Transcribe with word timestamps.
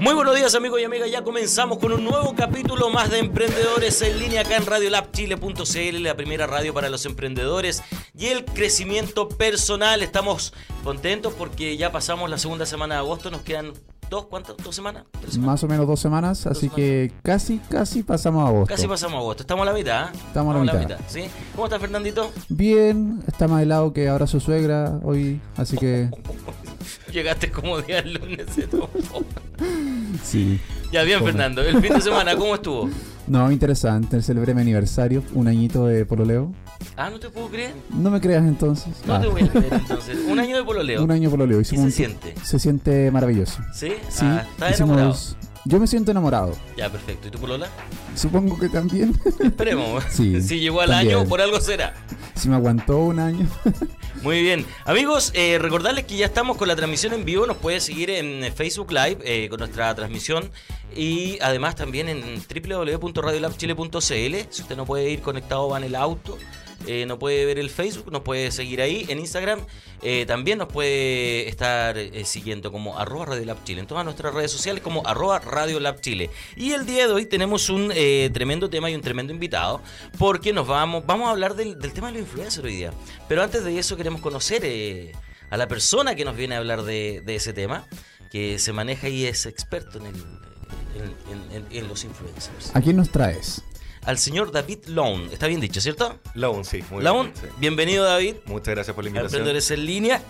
Muy 0.00 0.14
buenos 0.14 0.34
días 0.34 0.54
amigos 0.54 0.80
y 0.80 0.84
amigas, 0.84 1.10
ya 1.10 1.22
comenzamos 1.22 1.76
con 1.76 1.92
un 1.92 2.02
nuevo 2.02 2.34
capítulo 2.34 2.88
más 2.88 3.10
de 3.10 3.18
Emprendedores 3.18 4.00
en 4.00 4.18
línea 4.18 4.40
acá 4.40 4.56
en 4.56 4.64
radiolabchile.cl, 4.64 6.02
la 6.02 6.16
primera 6.16 6.46
radio 6.46 6.72
para 6.72 6.88
los 6.88 7.04
emprendedores 7.04 7.82
y 8.16 8.28
el 8.28 8.46
crecimiento 8.46 9.28
personal. 9.28 10.00
Estamos 10.02 10.54
contentos 10.84 11.34
porque 11.34 11.76
ya 11.76 11.92
pasamos 11.92 12.30
la 12.30 12.38
segunda 12.38 12.64
semana 12.64 12.94
de 12.94 13.00
agosto, 13.00 13.30
nos 13.30 13.42
quedan 13.42 13.74
dos, 14.08 14.24
¿cuántas? 14.24 14.56
¿Dos 14.56 14.74
semanas? 14.74 15.04
Más 15.38 15.62
o 15.64 15.68
menos 15.68 15.86
dos 15.86 16.00
semanas, 16.00 16.46
así 16.46 16.70
que 16.70 17.12
casi, 17.22 17.58
casi 17.68 18.02
pasamos 18.02 18.46
a 18.46 18.48
agosto. 18.48 18.74
Casi 18.74 18.88
pasamos 18.88 19.16
a 19.16 19.18
agosto, 19.18 19.42
estamos 19.42 19.68
a 19.68 19.70
la 19.70 19.76
mitad. 19.76 20.08
¿eh? 20.08 20.12
Estamos, 20.28 20.56
a 20.56 20.64
la 20.64 20.72
mitad. 20.80 20.98
¿sí? 21.08 21.24
¿Cómo 21.54 21.66
está 21.66 21.78
Fernandito? 21.78 22.30
Bien, 22.48 23.22
está 23.26 23.48
más 23.48 23.62
helado 23.62 23.92
que 23.92 24.08
ahora 24.08 24.26
su 24.26 24.40
suegra 24.40 24.98
hoy, 25.04 25.42
así 25.58 25.76
que... 25.76 26.08
Llegaste 27.12 27.50
como 27.50 27.80
día 27.82 28.02
lunes, 28.02 28.46
se 28.54 28.68
Sí. 30.22 30.60
Ya 30.92 31.02
bien, 31.02 31.22
Fernando. 31.22 31.62
¿El 31.62 31.80
fin 31.80 31.94
de 31.94 32.00
semana 32.00 32.36
cómo 32.36 32.54
estuvo? 32.54 32.90
No, 33.30 33.48
interesante. 33.52 34.20
Celebré 34.22 34.54
mi 34.54 34.62
aniversario, 34.62 35.22
un 35.34 35.46
añito 35.46 35.86
de 35.86 36.04
pololeo. 36.04 36.52
Ah, 36.96 37.10
no 37.10 37.20
te 37.20 37.28
puedo 37.28 37.46
creer. 37.46 37.72
No 37.90 38.10
me 38.10 38.20
creas 38.20 38.42
entonces. 38.42 38.92
No 39.06 39.20
te 39.20 39.28
voy 39.28 39.42
a 39.42 39.48
creer 39.48 39.72
entonces. 39.74 40.18
Un 40.26 40.40
año 40.40 40.56
de 40.56 40.64
pololeo. 40.64 41.04
Un 41.04 41.12
año 41.12 41.28
de 41.28 41.30
pololeo. 41.30 41.60
¿Y 41.60 41.64
se 41.64 41.90
siente? 41.92 42.34
Se 42.42 42.58
siente 42.58 43.08
maravilloso. 43.12 43.62
¿Sí? 43.72 43.92
Sí. 44.08 44.24
Ah, 44.24 44.44
¿Estás 44.54 44.80
enamorado? 44.80 45.16
Yo 45.64 45.78
me 45.78 45.86
siento 45.86 46.10
enamorado. 46.10 46.56
Ya, 46.76 46.90
perfecto. 46.90 47.28
¿Y 47.28 47.30
tu 47.30 47.38
polola? 47.38 47.68
Supongo 48.16 48.58
que 48.58 48.68
también. 48.68 49.18
Esperemos. 49.40 50.04
Sí, 50.10 50.40
si 50.42 50.58
llegó 50.60 50.80
al 50.80 50.88
también. 50.90 51.16
año, 51.18 51.28
por 51.28 51.40
algo 51.40 51.60
será. 51.60 51.94
Si 52.34 52.48
me 52.48 52.56
aguantó 52.56 52.98
un 52.98 53.18
año. 53.20 53.46
Muy 54.22 54.42
bien. 54.42 54.66
Amigos, 54.84 55.30
eh, 55.34 55.58
recordarles 55.58 56.04
que 56.04 56.16
ya 56.16 56.26
estamos 56.26 56.56
con 56.56 56.68
la 56.68 56.76
transmisión 56.76 57.12
en 57.12 57.24
vivo. 57.24 57.46
Nos 57.46 57.56
puede 57.58 57.80
seguir 57.80 58.10
en 58.10 58.52
Facebook 58.54 58.90
Live 58.92 59.18
eh, 59.24 59.48
con 59.48 59.58
nuestra 59.60 59.94
transmisión. 59.94 60.50
Y 60.96 61.38
además 61.40 61.76
también 61.76 62.08
en 62.08 62.22
www.radiolabchile.cl. 62.42 64.00
Si 64.50 64.62
usted 64.62 64.76
no 64.76 64.84
puede 64.86 65.10
ir 65.10 65.20
conectado, 65.20 65.68
va 65.68 65.78
en 65.78 65.84
el 65.84 65.94
auto. 65.94 66.36
Eh, 66.86 67.04
no 67.06 67.18
puede 67.18 67.44
ver 67.44 67.58
el 67.58 67.70
Facebook, 67.70 68.10
nos 68.10 68.22
puede 68.22 68.50
seguir 68.50 68.80
ahí 68.80 69.04
en 69.08 69.18
Instagram. 69.18 69.60
Eh, 70.02 70.24
también 70.26 70.58
nos 70.58 70.68
puede 70.68 71.48
estar 71.48 71.98
eh, 71.98 72.24
siguiendo 72.24 72.72
como 72.72 72.98
arroba 72.98 73.26
Radio 73.26 73.44
Lab 73.44 73.62
Chile. 73.64 73.80
En 73.80 73.86
todas 73.86 74.04
nuestras 74.04 74.32
redes 74.32 74.50
sociales 74.50 74.82
como 74.82 75.06
arroba 75.06 75.38
Radio 75.40 75.78
Lab 75.78 76.00
Chile. 76.00 76.30
Y 76.56 76.72
el 76.72 76.86
día 76.86 77.06
de 77.06 77.12
hoy 77.12 77.26
tenemos 77.26 77.68
un 77.68 77.92
eh, 77.94 78.30
tremendo 78.32 78.70
tema 78.70 78.90
y 78.90 78.94
un 78.94 79.02
tremendo 79.02 79.32
invitado. 79.32 79.82
Porque 80.18 80.52
nos 80.52 80.66
vamos, 80.66 81.04
vamos 81.06 81.28
a 81.28 81.30
hablar 81.32 81.54
del, 81.54 81.78
tema 81.92 82.08
de 82.08 82.14
los 82.14 82.22
influencers 82.22 82.64
hoy 82.64 82.76
día. 82.76 82.92
Pero 83.28 83.42
antes 83.42 83.62
de 83.64 83.78
eso 83.78 83.96
queremos 83.96 84.20
conocer 84.20 84.64
a 85.50 85.56
la 85.56 85.68
persona 85.68 86.14
que 86.14 86.24
nos 86.24 86.36
viene 86.36 86.54
a 86.54 86.58
hablar 86.58 86.82
de, 86.82 87.22
ese 87.26 87.52
tema. 87.52 87.86
Que 88.30 88.58
se 88.58 88.72
maneja 88.72 89.08
y 89.08 89.26
es 89.26 89.44
experto 89.46 89.98
en, 89.98 90.06
el, 90.06 90.16
en 91.70 91.88
los 91.88 92.04
influencers. 92.04 92.70
¿A 92.74 92.80
quién 92.80 92.96
nos 92.96 93.10
traes? 93.10 93.62
Al 94.04 94.18
señor 94.18 94.50
David 94.52 94.78
Lone. 94.86 95.32
Está 95.32 95.46
bien 95.46 95.60
dicho, 95.60 95.80
¿cierto? 95.80 96.18
Laun, 96.34 96.64
sí. 96.64 96.82
Muy 96.90 97.02
bien, 97.02 97.32
sí. 97.34 97.46
bienvenido 97.58 98.04
David. 98.04 98.36
Muchas 98.46 98.74
gracias 98.74 98.94
por 98.94 99.04
la 99.04 99.10
invitación. 99.10 99.40
Emprendedores 99.42 99.70
en 99.70 99.84
línea, 99.86 100.22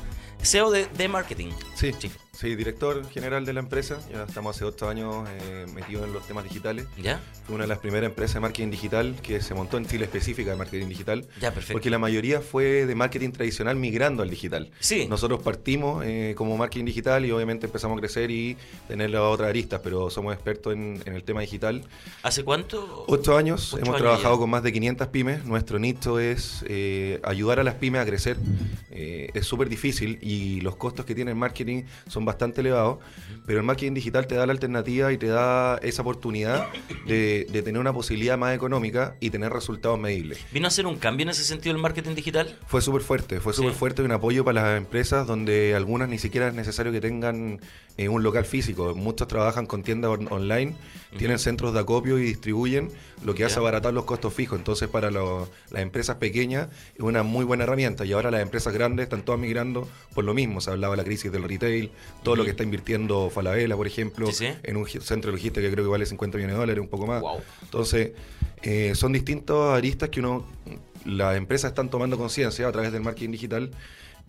CEO 0.42 0.70
de, 0.70 0.86
de 0.86 1.08
marketing. 1.08 1.52
Sí, 1.74 1.94
Sí. 1.98 2.10
Sí, 2.40 2.56
director 2.56 3.06
general 3.10 3.44
de 3.44 3.52
la 3.52 3.60
empresa. 3.60 3.98
Ya 4.10 4.24
estamos 4.24 4.56
hace 4.56 4.64
ocho 4.64 4.88
años 4.88 5.28
eh, 5.28 5.66
metidos 5.74 6.06
en 6.06 6.12
los 6.14 6.26
temas 6.26 6.44
digitales. 6.44 6.86
¿Ya? 7.02 7.20
Fue 7.44 7.54
una 7.54 7.64
de 7.64 7.68
las 7.68 7.78
primeras 7.78 8.08
empresas 8.08 8.34
de 8.34 8.40
marketing 8.40 8.70
digital 8.70 9.14
que 9.22 9.42
se 9.42 9.52
montó 9.52 9.76
en 9.76 9.86
Chile 9.86 10.04
específica 10.04 10.50
de 10.52 10.56
marketing 10.56 10.88
digital. 10.88 11.28
Ya, 11.40 11.52
perfecto. 11.52 11.74
Porque 11.74 11.90
la 11.90 11.98
mayoría 11.98 12.40
fue 12.40 12.86
de 12.86 12.94
marketing 12.94 13.32
tradicional 13.32 13.76
migrando 13.76 14.22
al 14.22 14.30
digital. 14.30 14.70
Sí. 14.80 15.06
Nosotros 15.06 15.42
partimos 15.42 16.02
eh, 16.06 16.34
como 16.34 16.56
marketing 16.56 16.86
digital 16.86 17.26
y 17.26 17.30
obviamente 17.30 17.66
empezamos 17.66 17.98
a 17.98 18.00
crecer 18.00 18.30
y 18.30 18.56
tener 18.88 19.10
las 19.10 19.20
otras 19.20 19.50
aristas, 19.50 19.80
pero 19.84 20.08
somos 20.08 20.32
expertos 20.32 20.72
en, 20.72 21.02
en 21.04 21.14
el 21.14 21.22
tema 21.24 21.42
digital. 21.42 21.84
¿Hace 22.22 22.42
cuánto? 22.42 23.04
Ocho 23.06 23.36
años, 23.36 23.74
Ocho 23.74 23.82
hemos 23.82 23.88
años 23.90 24.00
trabajado 24.02 24.34
ya. 24.36 24.40
con 24.40 24.50
más 24.50 24.62
de 24.62 24.72
500 24.72 25.08
pymes. 25.08 25.44
Nuestro 25.44 25.78
nicho 25.78 26.18
es 26.18 26.64
eh, 26.68 27.20
ayudar 27.22 27.60
a 27.60 27.64
las 27.64 27.74
pymes 27.74 28.00
a 28.00 28.06
crecer. 28.06 28.38
Eh, 28.90 29.28
es 29.34 29.46
súper 29.46 29.68
difícil 29.68 30.18
y 30.22 30.62
los 30.62 30.76
costos 30.76 31.04
que 31.04 31.14
tiene 31.14 31.32
el 31.32 31.36
marketing 31.36 31.82
son 32.08 32.24
bastante 32.30 32.60
elevados, 32.60 32.98
pero 33.46 33.58
el 33.60 33.64
marketing 33.66 33.94
digital 33.94 34.26
te 34.26 34.34
da 34.34 34.46
la 34.46 34.52
alternativa 34.52 35.12
y 35.12 35.18
te 35.18 35.26
da 35.26 35.78
esa 35.82 36.02
oportunidad 36.02 36.66
de, 37.06 37.46
de 37.50 37.62
tener 37.62 37.80
una 37.80 37.92
posibilidad 37.92 38.38
más 38.38 38.54
económica 38.54 39.16
y 39.20 39.30
tener 39.30 39.52
resultados 39.52 39.98
medibles. 39.98 40.38
¿Vino 40.52 40.66
a 40.66 40.68
hacer 40.68 40.86
un 40.86 40.96
cambio 40.96 41.24
en 41.24 41.30
ese 41.30 41.44
sentido 41.44 41.74
el 41.74 41.80
marketing 41.82 42.14
digital? 42.14 42.56
Fue 42.66 42.80
súper 42.80 43.02
fuerte, 43.02 43.40
fue 43.40 43.52
súper 43.52 43.72
Sí. 43.72 43.78
fuerte 43.78 44.02
y 44.02 44.04
un 44.04 44.12
apoyo 44.12 44.44
para 44.44 44.62
las 44.62 44.78
empresas 44.78 45.26
donde 45.26 45.74
algunas 45.74 46.08
ni 46.08 46.18
siquiera 46.18 46.48
es 46.48 46.54
necesario 46.54 46.92
que 46.92 47.00
tengan 47.00 47.60
eh, 47.96 48.08
un 48.08 48.22
local 48.22 48.44
físico. 48.44 48.94
Muchos 48.94 49.28
trabajan 49.28 49.66
con 49.66 49.82
tiendas 49.82 50.10
on- 50.12 50.28
online, 50.30 50.74
tienen 51.18 51.38
centros 51.38 51.74
de 51.74 51.80
acopio 51.80 52.18
y 52.18 52.22
distribuyen, 52.22 52.88
lo 53.24 53.34
que 53.34 53.44
hace 53.44 53.58
abaratar 53.58 53.92
los 53.92 54.04
costos 54.04 54.32
fijos. 54.32 54.58
Entonces 54.58 54.88
para 54.88 55.10
lo- 55.10 55.48
las 55.70 55.82
empresas 55.82 56.16
pequeñas 56.16 56.68
es 56.94 57.00
una 57.00 57.22
muy 57.22 57.44
buena 57.44 57.64
herramienta 57.64 58.04
y 58.04 58.12
ahora 58.12 58.30
las 58.30 58.40
empresas 58.42 58.72
grandes 58.72 59.04
están 59.04 59.22
todas 59.22 59.40
migrando 59.40 59.88
por 60.14 60.24
lo 60.24 60.32
mismo. 60.34 60.60
Se 60.60 60.70
hablaba 60.70 60.94
de 60.94 60.98
la 60.98 61.04
crisis 61.04 61.30
del 61.32 61.42
retail, 61.42 61.90
todo 62.22 62.36
lo 62.36 62.44
que 62.44 62.50
está 62.50 62.62
invirtiendo 62.62 63.30
Falabella, 63.30 63.76
por 63.76 63.86
ejemplo, 63.86 64.26
Sí, 64.26 64.46
sí. 64.46 64.52
en 64.62 64.76
un 64.76 64.86
centro 64.86 65.30
de 65.30 65.36
logística 65.36 65.60
que 65.60 65.72
creo 65.72 65.84
que 65.84 65.90
vale 65.90 66.06
50 66.06 66.36
millones 66.36 66.54
de 66.54 66.60
dólares, 66.60 66.82
un 66.82 66.88
poco 66.88 67.06
más. 67.06 67.20
Wow. 67.20 67.40
Entonces, 67.62 68.12
eh, 68.62 68.92
son 68.94 69.12
distintos 69.12 69.74
aristas 69.74 70.08
que 70.10 70.20
uno, 70.20 70.44
las 71.04 71.36
empresas 71.36 71.70
están 71.70 71.88
tomando 71.88 72.18
conciencia 72.18 72.68
a 72.68 72.72
través 72.72 72.92
del 72.92 73.02
marketing 73.02 73.30
digital 73.30 73.70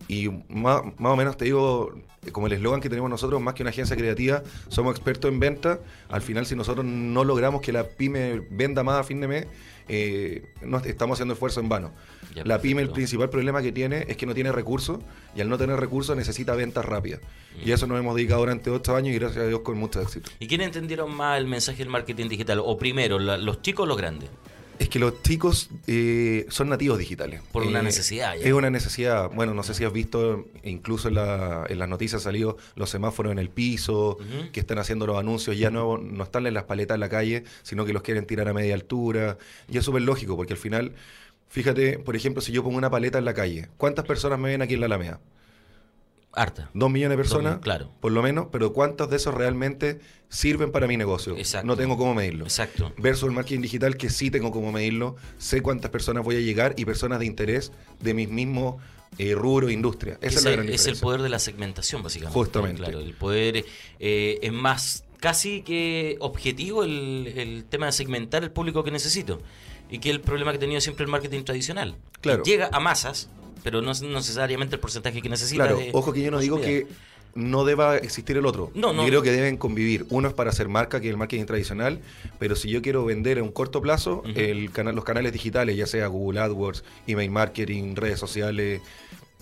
y 0.08 0.28
más, 0.48 0.82
más 0.98 1.12
o 1.12 1.16
menos 1.16 1.36
te 1.36 1.44
digo, 1.44 1.94
como 2.32 2.46
el 2.46 2.54
eslogan 2.54 2.80
que 2.80 2.88
tenemos 2.88 3.10
nosotros, 3.10 3.40
más 3.40 3.54
que 3.54 3.62
una 3.62 3.70
agencia 3.70 3.96
creativa, 3.96 4.42
somos 4.68 4.94
expertos 4.96 5.30
en 5.30 5.38
venta. 5.38 5.80
Al 6.08 6.22
final, 6.22 6.46
si 6.46 6.56
nosotros 6.56 6.84
no 6.84 7.24
logramos 7.24 7.60
que 7.60 7.72
la 7.72 7.84
pyme 7.88 8.40
venda 8.50 8.82
más 8.82 9.00
a 9.00 9.04
fin 9.04 9.20
de 9.20 9.28
mes, 9.28 9.46
eh, 9.94 10.42
no 10.62 10.78
estamos 10.78 11.16
haciendo 11.16 11.34
esfuerzo 11.34 11.60
en 11.60 11.68
vano. 11.68 11.92
Ya, 12.34 12.44
la 12.46 12.60
pyme, 12.62 12.80
el 12.80 12.88
principal 12.90 13.28
problema 13.28 13.60
que 13.60 13.72
tiene 13.72 14.06
es 14.08 14.16
que 14.16 14.24
no 14.24 14.32
tiene 14.34 14.50
recursos 14.52 15.00
y 15.36 15.42
al 15.42 15.50
no 15.50 15.58
tener 15.58 15.78
recursos 15.78 16.16
necesita 16.16 16.54
ventas 16.54 16.82
rápidas. 16.84 17.20
Y 17.62 17.70
a 17.72 17.74
eso 17.74 17.86
nos 17.86 17.98
hemos 18.00 18.16
dedicado 18.16 18.40
durante 18.40 18.70
ocho 18.70 18.96
años 18.96 19.14
y 19.14 19.18
gracias 19.18 19.44
a 19.44 19.48
Dios 19.48 19.60
con 19.60 19.76
mucho 19.76 20.00
éxito. 20.00 20.30
¿Y 20.40 20.46
quiénes 20.46 20.68
entendieron 20.68 21.14
más 21.14 21.38
el 21.38 21.46
mensaje 21.46 21.78
del 21.78 21.88
marketing 21.90 22.28
digital? 22.28 22.60
O 22.64 22.78
primero, 22.78 23.18
la- 23.18 23.36
los 23.36 23.60
chicos 23.60 23.84
o 23.84 23.86
los 23.86 23.98
grandes. 23.98 24.30
Es 24.82 24.88
que 24.88 24.98
los 24.98 25.22
chicos 25.22 25.70
eh, 25.86 26.44
son 26.48 26.68
nativos 26.68 26.98
digitales. 26.98 27.40
Por 27.52 27.62
una 27.62 27.78
Eh, 27.78 27.82
necesidad 27.84 28.34
ya. 28.34 28.44
Es 28.44 28.52
una 28.52 28.68
necesidad. 28.68 29.30
Bueno, 29.32 29.54
no 29.54 29.62
sé 29.62 29.74
si 29.74 29.84
has 29.84 29.92
visto, 29.92 30.46
incluso 30.64 31.06
en, 31.06 31.14
la- 31.14 31.64
en 31.68 31.78
las 31.78 31.88
noticias 31.88 32.20
ha 32.20 32.24
salido 32.24 32.56
los 32.74 32.90
semáforos 32.90 33.30
en 33.30 33.38
el 33.38 33.48
piso, 33.48 34.18
que 34.52 34.58
están 34.58 34.78
haciendo 34.80 35.06
los 35.06 35.16
anuncios, 35.18 35.56
ya 35.56 35.70
no, 35.70 35.98
no 35.98 36.24
están 36.24 36.48
en 36.48 36.54
las 36.54 36.64
paletas 36.64 36.96
en 36.96 37.00
la 37.00 37.08
calle, 37.08 37.44
sino 37.62 37.84
que 37.84 37.92
los 37.92 38.02
quieren 38.02 38.26
tirar 38.26 38.48
a 38.48 38.52
media 38.54 38.74
altura. 38.74 39.38
Y 39.70 39.78
es 39.78 39.84
súper 39.84 40.02
lógico, 40.02 40.34
porque 40.36 40.54
al 40.54 40.58
final, 40.58 40.92
fíjate, 41.48 42.00
por 42.00 42.16
ejemplo, 42.16 42.42
si 42.42 42.50
yo 42.50 42.64
pongo 42.64 42.76
una 42.76 42.90
paleta 42.90 43.18
en 43.18 43.24
la 43.24 43.34
calle, 43.34 43.68
¿cuántas 43.76 44.04
personas 44.04 44.40
me 44.40 44.48
ven 44.48 44.62
aquí 44.62 44.74
en 44.74 44.80
la 44.80 44.86
Alameda? 44.86 45.20
Harta. 46.34 46.70
Dos 46.72 46.90
millones 46.90 47.16
de 47.16 47.22
personas, 47.22 47.54
Dos, 47.54 47.62
claro. 47.62 47.90
por 48.00 48.12
lo 48.12 48.22
menos, 48.22 48.46
pero 48.50 48.72
¿cuántos 48.72 49.10
de 49.10 49.16
esos 49.16 49.34
realmente 49.34 50.00
sirven 50.28 50.72
para 50.72 50.86
mi 50.86 50.96
negocio? 50.96 51.36
Exacto. 51.36 51.66
No 51.66 51.76
tengo 51.76 51.96
cómo 51.96 52.14
medirlo. 52.14 52.44
Exacto. 52.44 52.92
Versus 52.96 53.28
el 53.28 53.32
marketing 53.32 53.60
digital 53.60 53.96
que 53.96 54.08
sí 54.08 54.30
tengo 54.30 54.50
cómo 54.50 54.72
medirlo, 54.72 55.16
sé 55.38 55.60
cuántas 55.60 55.90
personas 55.90 56.24
voy 56.24 56.36
a 56.36 56.40
llegar 56.40 56.74
y 56.76 56.84
personas 56.84 57.18
de 57.18 57.26
interés 57.26 57.72
de 58.00 58.14
mis 58.14 58.28
mismos 58.30 58.76
eh, 59.18 59.34
rubro 59.34 59.68
e 59.68 59.72
industria. 59.72 60.18
Esa 60.22 60.38
es, 60.38 60.44
la 60.44 60.50
gran 60.52 60.68
es 60.68 60.86
el 60.86 60.96
poder 60.96 61.20
de 61.20 61.28
la 61.28 61.38
segmentación, 61.38 62.02
básicamente. 62.02 62.38
Justamente. 62.38 62.82
Claro, 62.82 63.00
el 63.00 63.14
poder 63.14 63.64
eh, 63.98 64.38
es 64.40 64.52
más 64.52 65.04
casi 65.20 65.62
que 65.62 66.16
objetivo 66.20 66.82
el, 66.82 67.32
el 67.36 67.64
tema 67.64 67.86
de 67.86 67.92
segmentar 67.92 68.42
el 68.42 68.50
público 68.50 68.82
que 68.82 68.90
necesito. 68.90 69.40
Y 69.90 69.98
que 69.98 70.08
el 70.08 70.22
problema 70.22 70.52
que 70.52 70.56
ha 70.56 70.60
tenido 70.60 70.80
siempre 70.80 71.04
el 71.04 71.10
marketing 71.10 71.44
tradicional. 71.44 71.96
Claro. 72.22 72.42
Llega 72.44 72.70
a 72.72 72.80
masas, 72.80 73.28
pero 73.62 73.82
no 73.82 73.90
es 73.90 74.02
necesariamente 74.02 74.76
el 74.76 74.80
porcentaje 74.80 75.22
que 75.22 75.28
necesita. 75.28 75.64
Claro, 75.64 75.78
de 75.78 75.90
ojo 75.92 76.12
que 76.12 76.22
yo 76.22 76.30
no 76.30 76.38
digo 76.40 76.60
que 76.60 76.86
no 77.34 77.64
deba 77.64 77.96
existir 77.96 78.36
el 78.36 78.46
otro. 78.46 78.70
No, 78.74 78.92
no. 78.92 79.02
Yo 79.02 79.08
creo 79.08 79.22
que 79.22 79.32
deben 79.32 79.56
convivir. 79.56 80.06
Uno 80.10 80.28
es 80.28 80.34
para 80.34 80.50
hacer 80.50 80.68
marca, 80.68 81.00
que 81.00 81.08
es 81.08 81.12
el 81.12 81.16
marketing 81.16 81.46
tradicional, 81.46 82.00
pero 82.38 82.56
si 82.56 82.68
yo 82.68 82.82
quiero 82.82 83.04
vender 83.04 83.38
en 83.38 83.44
un 83.44 83.52
corto 83.52 83.80
plazo, 83.80 84.22
el 84.34 84.70
canal, 84.70 84.94
los 84.94 85.04
canales 85.04 85.32
digitales, 85.32 85.76
ya 85.76 85.86
sea 85.86 86.06
Google 86.08 86.40
AdWords, 86.40 86.84
email 87.06 87.30
marketing, 87.30 87.94
redes 87.96 88.18
sociales, 88.18 88.82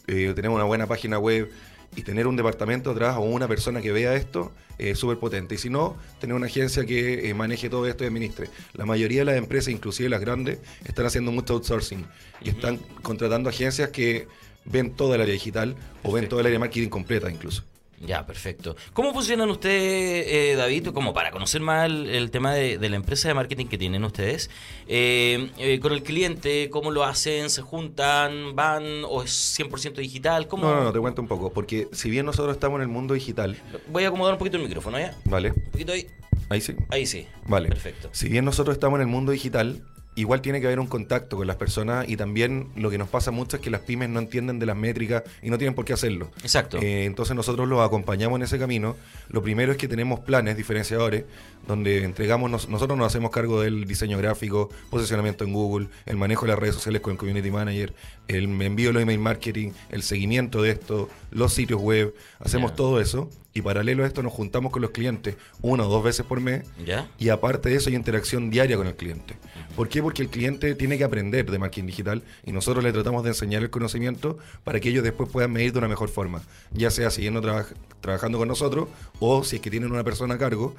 eh, 0.06 0.32
tenemos 0.34 0.56
una 0.56 0.64
buena 0.64 0.87
página 0.87 1.19
web. 1.19 1.50
Y 1.96 2.02
tener 2.02 2.26
un 2.26 2.37
departamento 2.37 2.90
atrás 2.90 3.16
o 3.16 3.22
una 3.22 3.48
persona 3.48 3.81
que 3.81 3.92
vea 3.92 4.14
esto 4.14 4.52
es 4.78 4.98
súper 4.98 5.19
potente. 5.19 5.56
Y 5.56 5.58
si 5.58 5.70
no, 5.70 5.96
tener 6.20 6.34
una 6.37 6.46
agencia 6.46 6.87
que 6.87 7.28
eh, 7.28 7.34
maneje 7.34 7.69
todo 7.69 7.87
esto 7.87 8.04
y 8.04 8.06
administre. 8.06 8.48
La 8.75 8.87
mayoría 8.87 9.20
de 9.20 9.25
las 9.26 9.37
empresas, 9.37 9.72
inclusive 9.72 10.08
las 10.08 10.20
grandes, 10.20 10.58
están 10.84 11.06
haciendo 11.06 11.32
mucho 11.32 11.54
outsourcing 11.54 12.06
y 12.40 12.50
están 12.50 12.78
contratando 13.02 13.48
agencias 13.50 13.90
que 13.90 14.28
ven 14.64 14.94
toda 14.94 15.16
el 15.16 15.22
área 15.22 15.34
digital 15.34 15.76
o 16.02 16.12
ven 16.12 16.28
todo 16.28 16.40
el 16.40 16.46
área 16.46 16.58
marketing 16.58 16.88
completa 16.88 17.31
incluso. 17.31 17.64
Ya, 18.00 18.25
perfecto. 18.25 18.76
¿Cómo 18.94 19.12
funcionan 19.12 19.50
ustedes, 19.50 20.26
eh, 20.26 20.55
David, 20.56 20.88
como 20.88 21.12
para 21.12 21.31
conocer 21.31 21.61
más 21.61 21.85
el, 21.85 22.08
el 22.08 22.31
tema 22.31 22.55
de, 22.55 22.79
de 22.79 22.88
la 22.88 22.97
empresa 22.97 23.29
de 23.29 23.35
marketing 23.35 23.67
que 23.67 23.76
tienen 23.76 24.02
ustedes? 24.05 24.50
Eh, 24.88 25.50
eh, 25.58 25.79
con 25.81 25.93
el 25.93 26.02
cliente, 26.02 26.70
¿cómo 26.70 26.91
lo 26.91 27.05
hacen? 27.05 27.50
¿Se 27.50 27.61
juntan? 27.61 28.56
¿Van? 28.56 29.05
¿O 29.06 29.23
es 29.23 29.58
100% 29.58 29.97
digital? 29.97 30.49
¿Cómo? 30.49 30.64
No, 30.64 30.76
no, 30.76 30.85
no, 30.85 30.93
te 30.93 30.99
cuento 30.99 31.20
un 31.20 31.29
poco, 31.29 31.52
porque 31.52 31.88
si 31.93 32.08
bien 32.08 32.25
nosotros 32.25 32.56
estamos 32.56 32.79
en 32.79 32.82
el 32.82 32.88
mundo 32.88 33.12
digital, 33.14 33.56
Voy 33.88 34.05
a 34.05 34.08
acomodar 34.08 34.35
un 34.35 34.38
poquito 34.38 34.56
el 34.56 34.62
micrófono, 34.62 34.99
¿ya? 34.99 35.14
¿vale? 35.25 35.52
Un 35.52 35.70
poquito 35.70 35.93
ahí. 35.93 36.06
Ahí 36.49 36.61
sí. 36.61 36.75
Ahí 36.88 37.06
sí. 37.06 37.26
Vale. 37.47 37.69
Perfecto. 37.69 38.08
Si 38.12 38.29
bien 38.29 38.44
nosotros 38.44 38.75
estamos 38.75 38.97
en 38.97 39.02
el 39.02 39.06
mundo 39.06 39.31
digital, 39.31 39.82
igual 40.17 40.41
tiene 40.43 40.61
que 40.61 40.67
haber 40.67 40.81
un 40.81 40.87
contacto 40.87 41.37
con 41.37 41.47
las 41.47 41.57
personas 41.57 42.09
y 42.09 42.17
también 42.17 42.71
lo 42.77 42.91
que 42.91 42.99
nos 42.99 43.09
pasa 43.09 43.31
mucho 43.31 43.57
es 43.57 43.62
que 43.62 43.71
las 43.71 43.83
pymes 43.83 44.09
no 44.09 44.19
entienden 44.19 44.59
de 44.59 44.67
las 44.67 44.77
métricas 44.77 45.23
y 45.43 45.51
no 45.51 45.59
tienen 45.59 45.75
por 45.75 45.85
qué 45.85 45.93
hacerlo. 45.93 46.31
Exacto. 46.43 46.79
Eh, 46.79 47.05
entonces 47.05 47.37
nosotros 47.37 47.69
los 47.69 47.81
acompañamos 47.81 48.39
en 48.39 48.43
ese 48.43 48.59
camino. 48.59 48.97
Lo 49.29 49.43
primero 49.43 49.73
es 49.73 49.79
que 49.79 49.89
tenemos 49.89 50.21
planes 50.21 50.57
diferenciadores 50.57 51.25
donde 51.70 52.05
entregamos, 52.05 52.50
nos- 52.50 52.69
nosotros 52.69 52.99
nos 52.99 53.06
hacemos 53.06 53.31
cargo 53.31 53.61
del 53.61 53.84
diseño 53.87 54.19
gráfico, 54.19 54.69
posicionamiento 54.90 55.44
en 55.44 55.52
Google, 55.52 55.88
el 56.06 56.17
manejo 56.17 56.46
de 56.46 56.52
las 56.52 56.58
redes 56.58 56.75
sociales 56.75 57.00
con 57.00 57.12
el 57.12 57.19
Community 57.19 57.50
Manager, 57.50 57.94
el 58.28 58.44
envío 58.62 58.88
de 58.88 58.93
los 58.94 59.02
email 59.02 59.19
marketing, 59.19 59.72
el 59.90 60.02
seguimiento 60.02 60.62
de 60.62 60.70
esto, 60.70 61.08
los 61.31 61.52
sitios 61.52 61.81
web, 61.81 62.14
hacemos 62.38 62.75
todo 62.76 63.00
eso 63.00 63.28
y 63.52 63.62
paralelo 63.62 64.05
a 64.05 64.06
esto 64.06 64.22
nos 64.22 64.32
juntamos 64.32 64.70
con 64.70 64.81
los 64.81 64.93
clientes 64.93 65.34
una 65.61 65.84
o 65.84 65.88
dos 65.90 66.05
veces 66.05 66.25
por 66.25 66.40
mes 66.40 66.62
¿Ya? 66.87 67.08
y 67.19 67.31
aparte 67.31 67.69
de 67.69 67.75
eso 67.76 67.90
hay 67.90 67.96
interacción 67.96 68.49
diaria 68.49 68.76
con 68.76 68.87
el 68.87 68.94
cliente. 68.94 69.34
¿Por 69.75 69.88
qué? 69.88 70.00
Porque 70.02 70.23
el 70.23 70.28
cliente 70.28 70.75
tiene 70.76 70.99
que 70.99 71.02
aprender 71.05 71.50
de 71.50 71.58
marketing 71.58 71.87
digital 71.87 72.23
y 72.44 72.52
nosotros 72.52 72.84
le 72.84 72.93
tratamos 72.93 73.25
de 73.25 73.31
enseñar 73.31 73.62
el 73.62 73.70
conocimiento 73.70 74.38
para 74.62 74.78
que 74.78 74.90
ellos 74.90 75.02
después 75.02 75.28
puedan 75.31 75.50
medir 75.52 75.73
de 75.73 75.78
una 75.78 75.88
mejor 75.88 76.08
forma, 76.11 76.43
ya 76.73 76.90
sea 76.93 77.11
siguiendo 77.11 77.40
traba- 77.40 77.66
trabajando 78.00 78.38
con 78.38 78.46
nosotros 78.46 78.88
o 79.19 79.43
si 79.43 79.56
es 79.56 79.62
que 79.62 79.70
tienen 79.70 79.90
una 79.90 80.05
persona 80.05 80.34
a 80.34 80.38
cargo. 80.38 80.76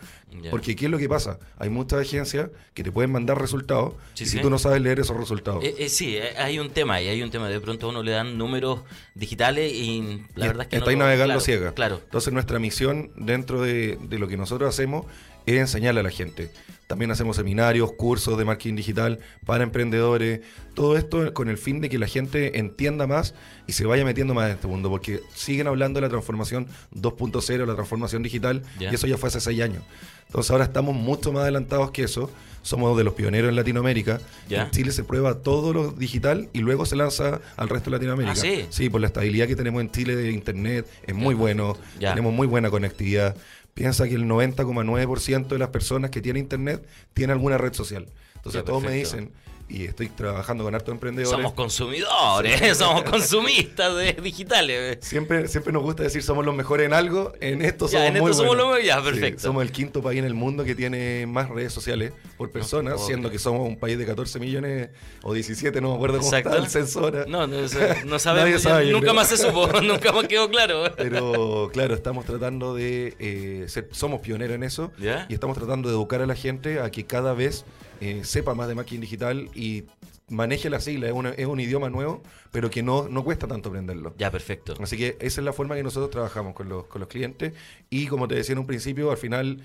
Porque 0.50 0.76
¿qué 0.82 0.86
es 0.88 0.92
lo 0.92 0.98
que 0.98 1.08
pasa? 1.08 1.40
Hay 1.58 1.70
muchas 1.70 2.02
agencias 2.02 2.50
que 2.74 2.84
te 2.84 2.92
pueden 2.92 3.12
mandar 3.12 3.40
resultados 3.40 3.94
Sí, 4.16 4.24
y 4.26 4.28
sí. 4.28 4.38
si 4.38 4.42
tú 4.42 4.50
no 4.50 4.60
sabes 4.60 4.82
leer 4.82 5.00
esos 5.00 5.16
resultados. 5.16 5.64
Eh, 5.64 5.76
eh, 5.80 5.88
sí, 5.90 6.18
eh, 6.18 6.34
hay 6.38 6.60
un 6.60 6.70
tema 6.72 7.02
y 7.02 7.08
hay 7.08 7.22
un 7.22 7.32
tema. 7.32 7.48
De 7.48 7.60
pronto 7.62 7.86
a 7.86 7.90
uno 7.90 8.04
le 8.04 8.12
dan 8.12 8.38
números 8.38 8.82
digitales 9.16 9.72
y 9.74 10.24
la 10.36 10.46
Y 10.46 10.48
verdad 10.50 10.64
es 10.64 10.68
que 10.70 10.76
no 10.78 10.80
estáis 10.82 10.98
lo- 10.98 11.04
navegando 11.06 11.26
claro, 11.36 11.40
ciega. 11.42 11.74
Claro. 11.74 12.02
Entonces 12.04 12.34
nuestra 12.34 12.60
misión 12.60 13.12
dentro 13.16 13.62
de, 13.62 13.98
de 14.02 14.20
lo 14.20 14.28
que 14.28 14.36
nosotros 14.38 14.68
hacemos 14.68 15.06
es 15.46 15.56
enseñarle 15.56 16.02
a 16.02 16.04
la 16.04 16.12
gente. 16.12 16.52
También 16.88 17.10
hacemos 17.10 17.38
seminarios, 17.38 17.94
cursos 17.94 18.38
de 18.38 18.44
marketing 18.44 18.76
digital 18.76 19.20
para 19.46 19.64
emprendedores, 19.64 20.42
todo 20.74 20.98
esto 20.98 21.34
con 21.34 21.48
el 21.48 21.58
fin 21.58 21.80
de 21.80 21.88
que 21.90 21.98
la 21.98 22.06
gente 22.06 22.60
entienda 22.60 23.08
más 23.08 23.34
y 23.66 23.72
se 23.72 23.86
vaya 23.86 24.04
metiendo 24.04 24.34
más 24.34 24.48
en 24.50 24.56
este 24.56 24.68
mundo, 24.68 24.90
porque 24.90 25.22
siguen 25.34 25.68
hablando 25.68 26.00
de 26.00 26.08
la 26.08 26.10
transformación 26.10 26.68
2.0, 26.94 27.66
la 27.66 27.76
transformación 27.76 28.24
digital, 28.24 28.64
y 28.78 28.86
eso 28.94 29.08
ya 29.08 29.18
fue 29.18 29.30
hace 29.30 29.40
seis 29.40 29.62
años. 29.62 29.84
Entonces 30.32 30.50
ahora 30.50 30.64
estamos 30.64 30.96
mucho 30.96 31.34
más 31.34 31.42
adelantados 31.42 31.92
que 31.92 32.04
eso, 32.04 32.32
somos 32.62 32.98
de 32.98 33.04
los 33.04 33.16
pioneros 33.16 33.50
en 33.50 33.58
Latinoamérica. 33.58 34.22
En 34.50 34.72
Chile 34.72 34.94
se 34.94 35.04
prueba 35.04 35.40
todo 35.40 35.74
lo 35.74 35.92
digital 35.92 36.48
y 36.54 36.60
luego 36.60 36.86
se 36.86 36.96
lanza 36.96 37.42
al 37.58 37.68
resto 37.68 37.90
de 37.90 37.98
Latinoamérica. 37.98 38.32
Ah, 38.32 38.36
¿sí? 38.38 38.66
Sí, 38.70 38.90
por 38.90 39.02
la 39.02 39.08
estabilidad 39.08 39.48
que 39.48 39.58
tenemos 39.58 39.82
en 39.82 39.92
Chile 39.92 40.16
de 40.16 40.32
internet, 40.32 40.88
es 41.06 41.14
muy 41.14 41.36
bueno, 41.36 41.76
tenemos 42.00 42.32
muy 42.34 42.48
buena 42.48 42.70
conectividad. 42.70 43.36
Piensa 43.74 44.08
que 44.08 44.16
el 44.16 44.24
90,9% 44.24 45.48
de 45.48 45.58
las 45.58 45.70
personas 45.70 46.12
que 46.12 46.22
tienen 46.22 46.44
internet 46.44 46.88
tienen 47.14 47.34
alguna 47.34 47.58
red 47.58 47.74
social. 47.74 48.08
Entonces 48.38 48.64
todos 48.64 48.82
me 48.82 48.92
dicen, 48.92 49.32
y 49.72 49.86
estoy 49.86 50.10
trabajando 50.10 50.64
con 50.64 50.76
hartos 50.76 50.92
emprendedores. 50.94 51.32
Somos 51.36 51.54
consumidores, 51.54 52.78
somos 52.78 53.04
consumistas 53.04 53.96
de 53.96 54.14
digitales. 54.14 54.98
Siempre, 55.02 55.48
siempre 55.48 55.72
nos 55.74 55.84
gusta 55.84 56.04
decir 56.04 56.22
somos 56.24 56.46
los 56.46 56.56
mejores 56.56 56.86
en 56.88 56.94
algo, 56.94 57.34
en 57.40 57.62
esto 57.62 57.86
Ya, 57.88 57.92
somos 58.00 58.08
en 58.08 58.14
muy 58.22 58.32
esto 58.32 58.44
somos 58.44 58.56
buenos. 58.58 58.76
los- 58.78 58.86
ya, 58.86 58.98
Sí, 58.98 59.04
perfecto. 59.04 59.42
somos 59.42 59.64
el 59.64 59.72
quinto 59.72 60.02
país 60.02 60.20
en 60.20 60.26
el 60.26 60.34
mundo 60.34 60.64
que 60.64 60.76
tiene 60.76 61.26
más 61.28 61.50
redes 61.50 61.72
sociales 61.74 62.14
por 62.38 62.52
persona, 62.52 62.98
siendo 62.98 63.30
que 63.32 63.40
somos 63.40 63.68
un 63.68 63.78
país 63.80 63.98
de 63.98 64.06
14 64.06 64.40
millones 64.40 64.90
o 65.24 65.34
17, 65.34 65.80
no 65.82 65.90
me 65.90 65.96
acuerdo 65.96 66.18
cómo 66.18 66.28
Exacto. 66.30 66.50
está 66.50 66.62
el 66.64 66.70
censo 66.70 67.00
ahora. 67.02 67.26
No, 67.28 67.48
no, 67.48 67.58
no 67.58 67.68
Nadie 68.06 68.20
sabemos. 68.20 68.62
sabe, 68.62 68.86
nunca 68.92 69.00
creo. 69.02 69.14
más 69.14 69.28
se 69.28 69.38
supo, 69.38 69.68
nunca 69.82 70.12
más 70.12 70.28
quedó 70.28 70.50
claro. 70.50 70.84
Pero 70.98 71.70
claro, 71.74 71.94
estamos 71.96 72.26
tratando 72.26 72.76
de 72.76 73.16
eh, 73.20 73.66
ser, 73.68 73.88
somos 73.92 74.22
pioneros 74.22 74.56
en 74.56 74.64
eso 74.64 74.92
¿Ya? 75.00 75.26
y 75.30 75.34
estamos 75.34 75.58
tratando 75.58 75.90
de 75.90 75.96
educar 75.96 76.22
a 76.22 76.26
la 76.26 76.36
gente 76.36 76.80
a 76.80 76.90
que 76.92 77.06
cada 77.06 77.34
vez 77.34 77.64
eh, 78.02 78.22
sepa 78.26 78.54
más 78.56 78.68
de 78.68 78.76
marketing 78.76 79.00
digital 79.00 79.50
y 79.56 79.86
maneje 80.28 80.70
la 80.70 80.80
sigla. 80.82 81.08
Es, 81.08 81.14
una- 81.14 81.30
es 81.32 81.46
un 81.46 81.60
idioma 81.60 81.90
nuevo, 81.90 82.22
pero 82.52 82.70
que 82.70 82.84
no, 82.84 83.08
no 83.08 83.24
cuesta 83.24 83.48
tanto 83.48 83.70
aprenderlo. 83.70 84.14
Ya, 84.18 84.32
perfecto. 84.32 84.74
Así 84.82 84.98
que 84.98 85.16
esa 85.20 85.42
es 85.42 85.46
la 85.46 85.54
forma 85.54 85.76
que 85.76 85.84
nosotros 85.84 86.10
trabajamos 86.12 86.54
con 86.54 86.68
los, 86.68 86.86
con 86.88 87.00
los 87.00 87.08
clientes. 87.08 87.54
Y 87.90 88.08
como 88.08 88.28
te 88.28 88.36
decía 88.36 88.54
en 88.54 88.60
un 88.60 88.68
principio, 88.68 89.12
al 89.12 89.18
final, 89.18 89.62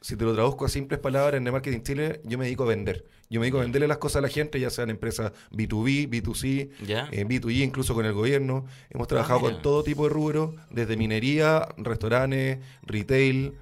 si 0.00 0.16
te 0.16 0.24
lo 0.24 0.34
traduzco 0.34 0.64
a 0.64 0.68
simples 0.68 1.00
palabras, 1.00 1.38
en 1.38 1.44
The 1.44 1.50
Marketing 1.52 1.82
Chile, 1.82 2.20
yo 2.24 2.38
me 2.38 2.44
dedico 2.44 2.62
a 2.64 2.66
vender. 2.66 3.04
Yo 3.30 3.40
me 3.40 3.44
dedico 3.46 3.58
a 3.58 3.62
venderle 3.62 3.86
las 3.88 3.98
cosas 3.98 4.16
a 4.16 4.20
la 4.22 4.28
gente, 4.28 4.58
ya 4.58 4.70
sean 4.70 4.88
empresas 4.88 5.32
B2B, 5.52 6.08
B2C, 6.08 6.70
Ya. 6.86 7.08
eh, 7.12 7.26
B2G, 7.26 7.62
incluso 7.62 7.92
con 7.94 8.06
el 8.06 8.14
gobierno. 8.14 8.64
Hemos 8.90 9.06
trabajado 9.06 9.40
mira. 9.40 9.52
con 9.52 9.62
todo 9.62 9.82
tipo 9.82 10.04
de 10.04 10.14
rubros, 10.14 10.54
desde 10.70 10.96
minería, 10.96 11.68
restaurantes, 11.76 12.58
retail, 12.86 13.52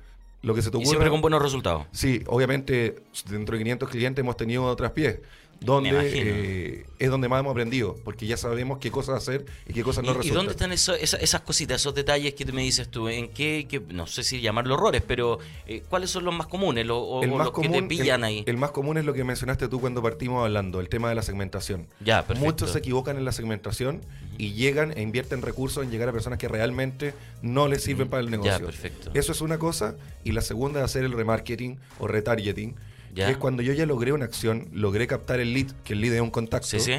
lo 0.47 0.55
que 0.55 0.63
se 0.63 0.71
te 0.71 0.79
Y 0.79 0.87
siempre 0.87 1.11
con 1.11 1.21
buenos 1.21 1.43
resultados. 1.43 1.87
Sí, 1.91 2.23
obviamente, 2.29 3.03
dentro 3.29 3.57
de 3.57 3.65
500 3.65 3.89
clientes 3.89 4.23
hemos 4.23 4.37
tenido 4.37 4.65
otras 4.65 4.93
pies, 4.93 5.19
donde 5.61 5.91
eh, 5.93 6.87
es 6.99 7.11
donde 7.11 7.29
más 7.29 7.41
hemos 7.41 7.51
aprendido, 7.53 7.97
porque 8.05 8.27
ya 8.27 8.37
sabemos 8.37 8.79
qué 8.79 8.91
cosas 8.91 9.17
hacer 9.17 9.45
y 9.69 9.73
qué 9.73 9.83
cosas 9.83 10.05
no 10.05 10.13
¿Y, 10.23 10.29
y 10.29 10.31
dónde 10.31 10.53
están 10.53 10.73
eso- 10.73 10.95
esa- 10.95 11.17
esas 11.19 11.41
cositas, 11.43 11.81
esos 11.81 11.95
detalles 11.95 12.35
que 12.35 12.45
tú 12.45 12.53
me 12.53 12.63
dices 12.63 12.89
tú? 12.91 13.09
¿En 13.09 13.29
qué, 13.29 13.67
qué- 13.69 13.81
no 13.89 14.07
sé 14.07 14.23
si 14.23 14.41
llamarlo 14.41 14.75
errores, 14.75 15.03
pero 15.07 15.39
eh, 15.67 15.83
cuáles 15.89 16.11
son 16.11 16.25
los 16.25 16.35
más 16.35 16.47
comunes 16.47 16.87
lo- 16.87 16.99
o, 17.01 17.23
el 17.23 17.31
más 17.33 17.47
los 17.47 17.59
que 17.61 17.69
te 17.69 17.83
pillan 17.83 18.21
el, 18.21 18.25
ahí? 18.25 18.45
el 18.47 18.57
más 18.57 18.71
común 18.71 18.99
es 18.99 19.05
lo 19.05 19.13
que 19.15 19.25
mencionaste 19.25 19.69
tú 19.69 19.81
cuando 19.81 20.03
partimos 20.03 20.45
hablando, 20.45 20.81
el 20.81 20.89
tema 20.89 21.09
de 21.09 21.15
la 21.15 21.23
segmentación. 21.23 21.87
Ya, 22.01 22.27
perfecto. 22.27 22.45
Muchos 22.45 22.73
se 22.73 22.79
equivocan 22.79 23.17
en 23.17 23.25
la 23.25 23.33
segmentación 23.33 24.01
y 24.39 24.53
llegan 24.53 24.93
e 24.97 25.03
invierten 25.03 25.43
recursos 25.43 25.83
en 25.85 25.91
llegar 25.91 26.09
a 26.09 26.13
personas 26.13 26.39
que 26.39 26.49
realmente 26.49 27.15
no 27.43 27.69
les 27.69 27.83
sirven 27.83 28.09
para 28.09 28.21
el 28.23 28.31
negocio. 28.31 28.65
perfecto. 28.67 29.11
Eso 29.15 29.33
es 29.33 29.41
una 29.41 29.59
cosa. 29.59 29.97
Y 30.25 30.33
la 30.33 30.41
segunda 30.41 30.81
es 30.81 30.85
hacer 30.85 31.05
el 31.05 31.13
remarketing 31.13 31.79
o 31.99 32.07
retargeting, 32.09 32.75
Ya. 33.17 33.27
que 33.27 33.33
es 33.33 33.39
cuando 33.39 33.63
yo 33.63 33.73
ya 33.73 33.87
logré 33.87 34.13
una 34.13 34.27
acción, 34.27 34.69
logré 34.73 35.07
captar 35.09 35.41
el 35.41 35.53
lead, 35.55 35.73
que 35.83 35.95
el 35.95 36.03
lead 36.03 36.15
es 36.15 36.21
un 36.21 36.31
contacto. 36.31 36.69
Sí, 36.69 36.79
sí. 36.81 36.93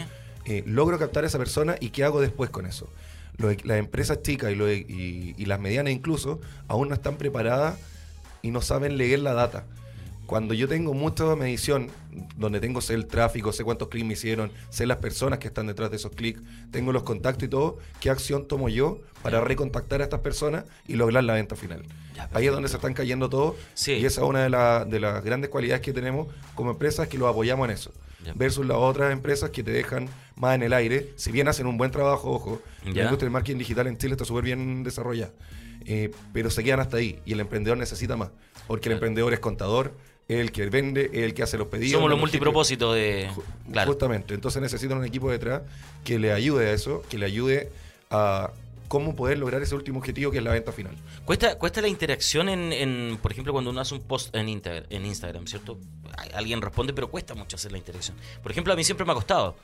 eh, 0.45 0.63
logro 0.65 0.97
captar 0.97 1.23
a 1.23 1.27
esa 1.27 1.37
persona 1.37 1.75
y 1.79 1.89
qué 1.91 2.03
hago 2.03 2.19
después 2.21 2.49
con 2.49 2.65
eso. 2.65 2.89
Lo- 3.37 3.51
las 3.51 3.77
empresas 3.77 4.21
chicas 4.23 4.51
y, 4.51 4.55
lo- 4.55 4.71
y- 4.73 5.35
y 5.37 5.45
las 5.45 5.59
medianas 5.59 5.93
incluso 5.93 6.41
aún 6.67 6.87
no 6.89 6.95
están 6.95 7.17
preparadas 7.17 7.77
y 8.41 8.49
no 8.51 8.61
saben 8.61 8.97
leer 8.97 9.19
la 9.19 9.33
data. 9.33 9.65
Cuando 10.27 10.53
yo 10.53 10.67
tengo 10.67 10.93
mucha 10.93 11.35
medición, 11.37 11.89
donde 12.35 12.59
tengo 12.59 12.81
sé 12.81 12.93
el 12.93 13.07
tráfico, 13.07 13.51
sé 13.53 13.63
cuántos 13.63 13.87
clics 13.87 14.05
me 14.05 14.13
hicieron, 14.13 14.51
sé 14.69 14.85
las 14.85 14.97
personas 14.97 15.39
que 15.39 15.47
están 15.47 15.67
detrás 15.67 15.89
de 15.89 15.95
esos 15.95 16.11
clics, 16.11 16.41
tengo 16.69 16.91
los 16.91 17.03
contactos 17.03 17.45
y 17.45 17.47
todo, 17.49 17.77
¿qué 18.01 18.09
acción 18.09 18.45
tomo 18.45 18.67
yo 18.69 18.99
para 19.23 19.39
recontactar 19.41 20.01
a 20.01 20.03
estas 20.03 20.19
personas 20.19 20.65
y 20.85 20.95
lograr 20.97 21.23
la 21.23 21.33
venta 21.33 21.55
final? 21.55 21.83
Ya, 22.13 22.29
Ahí 22.33 22.45
es 22.45 22.51
donde 22.51 22.67
se 22.67 22.75
están 22.75 22.93
cayendo 22.93 23.29
todos 23.29 23.55
Sí. 23.73 23.93
y 23.93 24.05
esa 24.05 24.21
es 24.21 24.27
una 24.27 24.43
de, 24.43 24.49
la- 24.49 24.83
de 24.85 24.99
las 24.99 25.23
grandes 25.23 25.49
cualidades 25.49 25.81
que 25.81 25.93
tenemos 25.93 26.27
como 26.55 26.71
empresas 26.71 27.07
que 27.07 27.17
los 27.17 27.29
apoyamos 27.29 27.65
en 27.69 27.71
eso. 27.73 27.91
Ya. 28.25 28.33
Versus 28.33 28.65
las 28.65 28.77
otras 28.77 29.13
empresas 29.13 29.51
que 29.51 29.63
te 29.63 29.71
dejan 29.71 30.09
más 30.35 30.55
en 30.55 30.63
el 30.63 30.73
aire, 30.73 31.13
si 31.15 31.31
bien 31.31 31.47
hacen 31.47 31.67
un 31.67 31.77
buen 31.77 31.91
trabajo, 31.91 32.31
ojo, 32.31 32.61
Ya. 32.83 32.91
la 32.93 33.01
industria 33.03 33.27
del 33.27 33.31
marketing 33.31 33.59
digital 33.59 33.87
en 33.87 33.97
Chile 33.97 34.13
está 34.13 34.25
súper 34.25 34.43
bien 34.43 34.83
desarrollada, 34.83 35.31
eh, 35.85 36.11
pero 36.33 36.49
se 36.49 36.65
quedan 36.65 36.81
hasta 36.81 36.97
ahí 36.97 37.21
y 37.25 37.31
el 37.31 37.39
emprendedor 37.39 37.77
necesita 37.77 38.17
más, 38.17 38.29
porque 38.67 38.89
el 38.89 38.93
emprendedor 38.93 39.33
es 39.33 39.39
contador, 39.39 39.93
es 40.27 40.39
el 40.39 40.51
que 40.51 40.69
vende, 40.69 41.09
es 41.13 41.23
el 41.23 41.33
que 41.33 41.43
hace 41.43 41.57
los 41.57 41.67
pedidos. 41.67 41.93
Somos 41.93 42.09
los 42.09 42.19
multipropósitos 42.19 42.95
de... 42.95 43.29
Claro. 43.71 43.91
Justamente, 43.91 44.33
entonces 44.33 44.61
necesitan 44.61 44.97
un 44.97 45.05
equipo 45.05 45.31
detrás 45.31 45.61
que 46.03 46.19
le 46.19 46.33
ayude 46.33 46.69
a 46.69 46.73
eso, 46.73 47.03
que 47.09 47.17
le 47.17 47.25
ayude 47.25 47.69
a 48.09 48.51
cómo 48.87 49.15
poder 49.15 49.37
lograr 49.37 49.61
ese 49.61 49.75
último 49.75 49.99
objetivo 49.99 50.31
que 50.31 50.37
es 50.37 50.43
la 50.43 50.51
venta 50.51 50.71
final. 50.71 50.95
Cuesta, 51.25 51.57
cuesta 51.57 51.81
la 51.81 51.89
interacción 51.89 52.47
en, 52.47 52.71
en, 52.71 53.17
por 53.21 53.31
ejemplo, 53.31 53.51
cuando 53.51 53.71
uno 53.71 53.81
hace 53.81 53.93
un 53.95 54.01
post 54.01 54.33
en, 54.35 54.47
Insta- 54.47 54.85
en 54.89 55.05
Instagram, 55.05 55.45
¿cierto? 55.47 55.77
Alguien 56.33 56.61
responde, 56.61 56.93
pero 56.93 57.09
cuesta 57.09 57.35
mucho 57.35 57.57
hacer 57.57 57.71
la 57.71 57.77
interacción. 57.77 58.15
Por 58.41 58.51
ejemplo, 58.51 58.71
a 58.71 58.75
mí 58.77 58.83
siempre 58.83 59.05
me 59.05 59.11
ha 59.11 59.15
costado. 59.15 59.55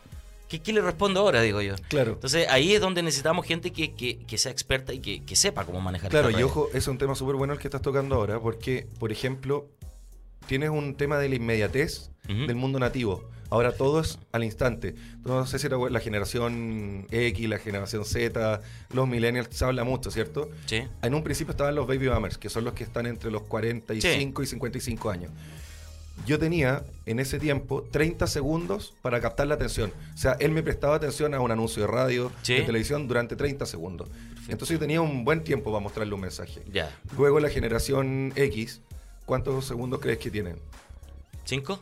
¿Qué, 0.49 0.61
qué 0.61 0.73
le 0.73 0.81
respondo 0.81 1.21
ahora, 1.21 1.41
digo 1.41 1.61
yo? 1.61 1.75
Claro. 1.87 2.11
Entonces 2.13 2.47
ahí 2.49 2.73
es 2.73 2.81
donde 2.81 3.01
necesitamos 3.01 3.45
gente 3.45 3.71
que, 3.71 3.93
que, 3.93 4.19
que 4.19 4.37
sea 4.37 4.51
experta 4.51 4.93
y 4.93 4.99
que, 4.99 5.23
que 5.23 5.35
sepa 5.37 5.65
cómo 5.65 5.79
manejar 5.79 6.11
Claro, 6.11 6.29
y 6.29 6.43
ojo, 6.43 6.69
es 6.73 6.87
un 6.89 6.97
tema 6.97 7.15
súper 7.15 7.35
bueno 7.37 7.53
el 7.53 7.59
que 7.59 7.67
estás 7.69 7.81
tocando 7.81 8.15
ahora, 8.15 8.39
porque, 8.41 8.87
por 8.99 9.11
ejemplo, 9.13 9.67
tienes 10.47 10.69
un 10.69 10.95
tema 10.95 11.17
de 11.17 11.29
la 11.29 11.35
inmediatez 11.35 12.09
del 12.27 12.55
mundo 12.55 12.79
nativo. 12.79 13.29
Ahora 13.49 13.71
todo 13.73 13.99
es 13.99 14.17
al 14.31 14.43
instante. 14.43 14.95
No 15.25 15.45
sé 15.45 15.59
si 15.59 15.67
era 15.67 15.77
la 15.77 15.99
generación 15.99 17.05
X, 17.11 17.47
la 17.47 17.59
generación 17.59 18.03
Z, 18.03 18.61
los 18.93 19.07
millennials, 19.07 19.49
se 19.51 19.63
habla 19.65 19.83
mucho, 19.83 20.09
¿cierto? 20.09 20.49
Sí. 20.65 20.83
En 21.03 21.13
un 21.13 21.23
principio 21.23 21.51
estaban 21.51 21.75
los 21.75 21.85
baby 21.85 22.07
boomers, 22.07 22.37
que 22.39 22.49
son 22.49 22.63
los 22.63 22.73
que 22.73 22.83
están 22.83 23.05
entre 23.05 23.29
los 23.29 23.43
45 23.43 24.41
y 24.41 24.45
55 24.47 25.09
años. 25.11 25.31
Yo 26.25 26.39
tenía 26.39 26.83
en 27.05 27.19
ese 27.19 27.39
tiempo 27.39 27.83
30 27.91 28.25
segundos 28.27 28.93
para 29.01 29.19
captar 29.19 29.47
la 29.47 29.55
atención. 29.55 29.91
O 30.13 30.17
sea, 30.17 30.33
él 30.39 30.51
me 30.51 30.63
prestaba 30.63 30.95
atención 30.95 31.33
a 31.33 31.39
un 31.39 31.51
anuncio 31.51 31.81
de 31.83 31.87
radio, 31.87 32.31
Sí. 32.43 32.53
de 32.53 32.61
televisión 32.61 33.07
durante 33.07 33.35
30 33.35 33.65
segundos. 33.65 34.09
Entonces 34.47 34.69
yo 34.75 34.79
tenía 34.79 35.01
un 35.01 35.25
buen 35.25 35.43
tiempo 35.43 35.71
para 35.71 35.81
mostrarle 35.81 36.13
un 36.13 36.21
mensaje. 36.21 36.61
Ya. 36.71 36.89
Luego 37.17 37.39
la 37.39 37.49
generación 37.49 38.31
X, 38.35 38.81
¿cuántos 39.25 39.65
segundos 39.65 39.99
crees 39.99 40.17
que 40.19 40.29
tienen? 40.31 40.57
¿Cinco? 41.45 41.79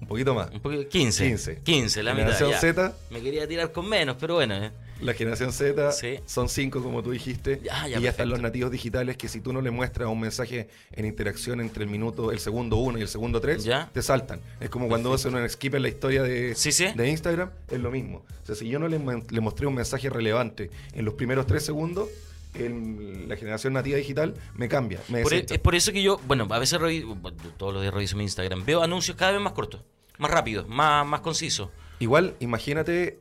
Un 0.00 0.06
poquito 0.06 0.34
más. 0.34 0.50
Un 0.50 0.60
poquito, 0.60 0.88
15. 0.88 1.24
15. 1.28 1.56
15, 1.62 2.02
la 2.02 2.14
mitad. 2.14 2.32
Generación. 2.32 2.60
Z. 2.60 2.96
Me 3.10 3.20
quería 3.20 3.46
tirar 3.46 3.70
con 3.72 3.88
menos, 3.88 4.16
pero 4.18 4.34
bueno. 4.36 4.54
eh. 4.54 4.70
La 5.02 5.14
generación 5.14 5.50
Z 5.50 5.92
Sí. 5.92 6.20
son 6.26 6.50
cinco, 6.50 6.82
como 6.82 7.02
tú 7.02 7.10
dijiste. 7.10 7.60
Ya, 7.64 7.88
ya, 7.88 7.98
y 7.98 8.02
ya 8.02 8.10
están 8.10 8.28
los 8.28 8.38
nativos 8.40 8.70
digitales 8.70 9.16
que 9.16 9.28
si 9.28 9.40
tú 9.40 9.50
no 9.50 9.62
le 9.62 9.70
muestras 9.70 10.08
un 10.10 10.20
mensaje 10.20 10.68
en 10.92 11.06
interacción 11.06 11.60
entre 11.62 11.84
el 11.84 11.90
minuto, 11.90 12.30
el 12.32 12.38
segundo 12.38 12.76
1 12.76 12.98
y 12.98 13.02
el 13.02 13.08
segundo 13.08 13.40
3, 13.40 13.64
Ya. 13.64 13.88
te 13.94 14.02
saltan. 14.02 14.40
Es 14.60 14.68
como 14.68 14.88
cuando 14.88 15.12
hacen 15.14 15.34
un 15.34 15.48
skip 15.48 15.74
en 15.74 15.82
la 15.82 15.88
historia 15.88 16.22
de, 16.22 16.54
Sí, 16.54 16.70
sí. 16.70 16.86
de 16.94 17.08
Instagram, 17.08 17.50
es 17.70 17.80
lo 17.80 17.90
mismo. 17.90 18.24
O 18.42 18.46
sea, 18.46 18.54
si 18.54 18.68
yo 18.68 18.78
no 18.78 18.88
le, 18.88 18.98
le 18.98 19.40
mostré 19.40 19.66
un 19.66 19.74
mensaje 19.74 20.10
relevante 20.10 20.70
en 20.92 21.04
los 21.06 21.14
primeros 21.14 21.46
3 21.46 21.64
segundos, 21.64 22.08
en 22.54 23.28
la 23.28 23.36
generación 23.36 23.72
nativa 23.72 23.96
digital 23.96 24.34
me 24.54 24.68
cambia, 24.68 25.00
me 25.08 25.22
Por 25.22 25.34
e- 25.34 25.46
es 25.48 25.58
por 25.58 25.74
eso 25.74 25.92
que 25.92 26.02
yo, 26.02 26.18
bueno, 26.26 26.46
a 26.50 26.58
veces 26.58 26.80
reviso, 26.80 27.16
todos 27.56 27.72
los 27.72 27.82
días 27.82 27.94
reviso 27.94 28.16
mi 28.16 28.24
Instagram, 28.24 28.64
veo 28.64 28.82
anuncios 28.82 29.16
cada 29.16 29.32
vez 29.32 29.40
más 29.40 29.52
cortos, 29.52 29.82
más 30.18 30.30
rápidos, 30.30 30.68
más, 30.68 31.06
más 31.06 31.20
concisos. 31.20 31.70
Igual, 32.00 32.34
imagínate 32.40 33.20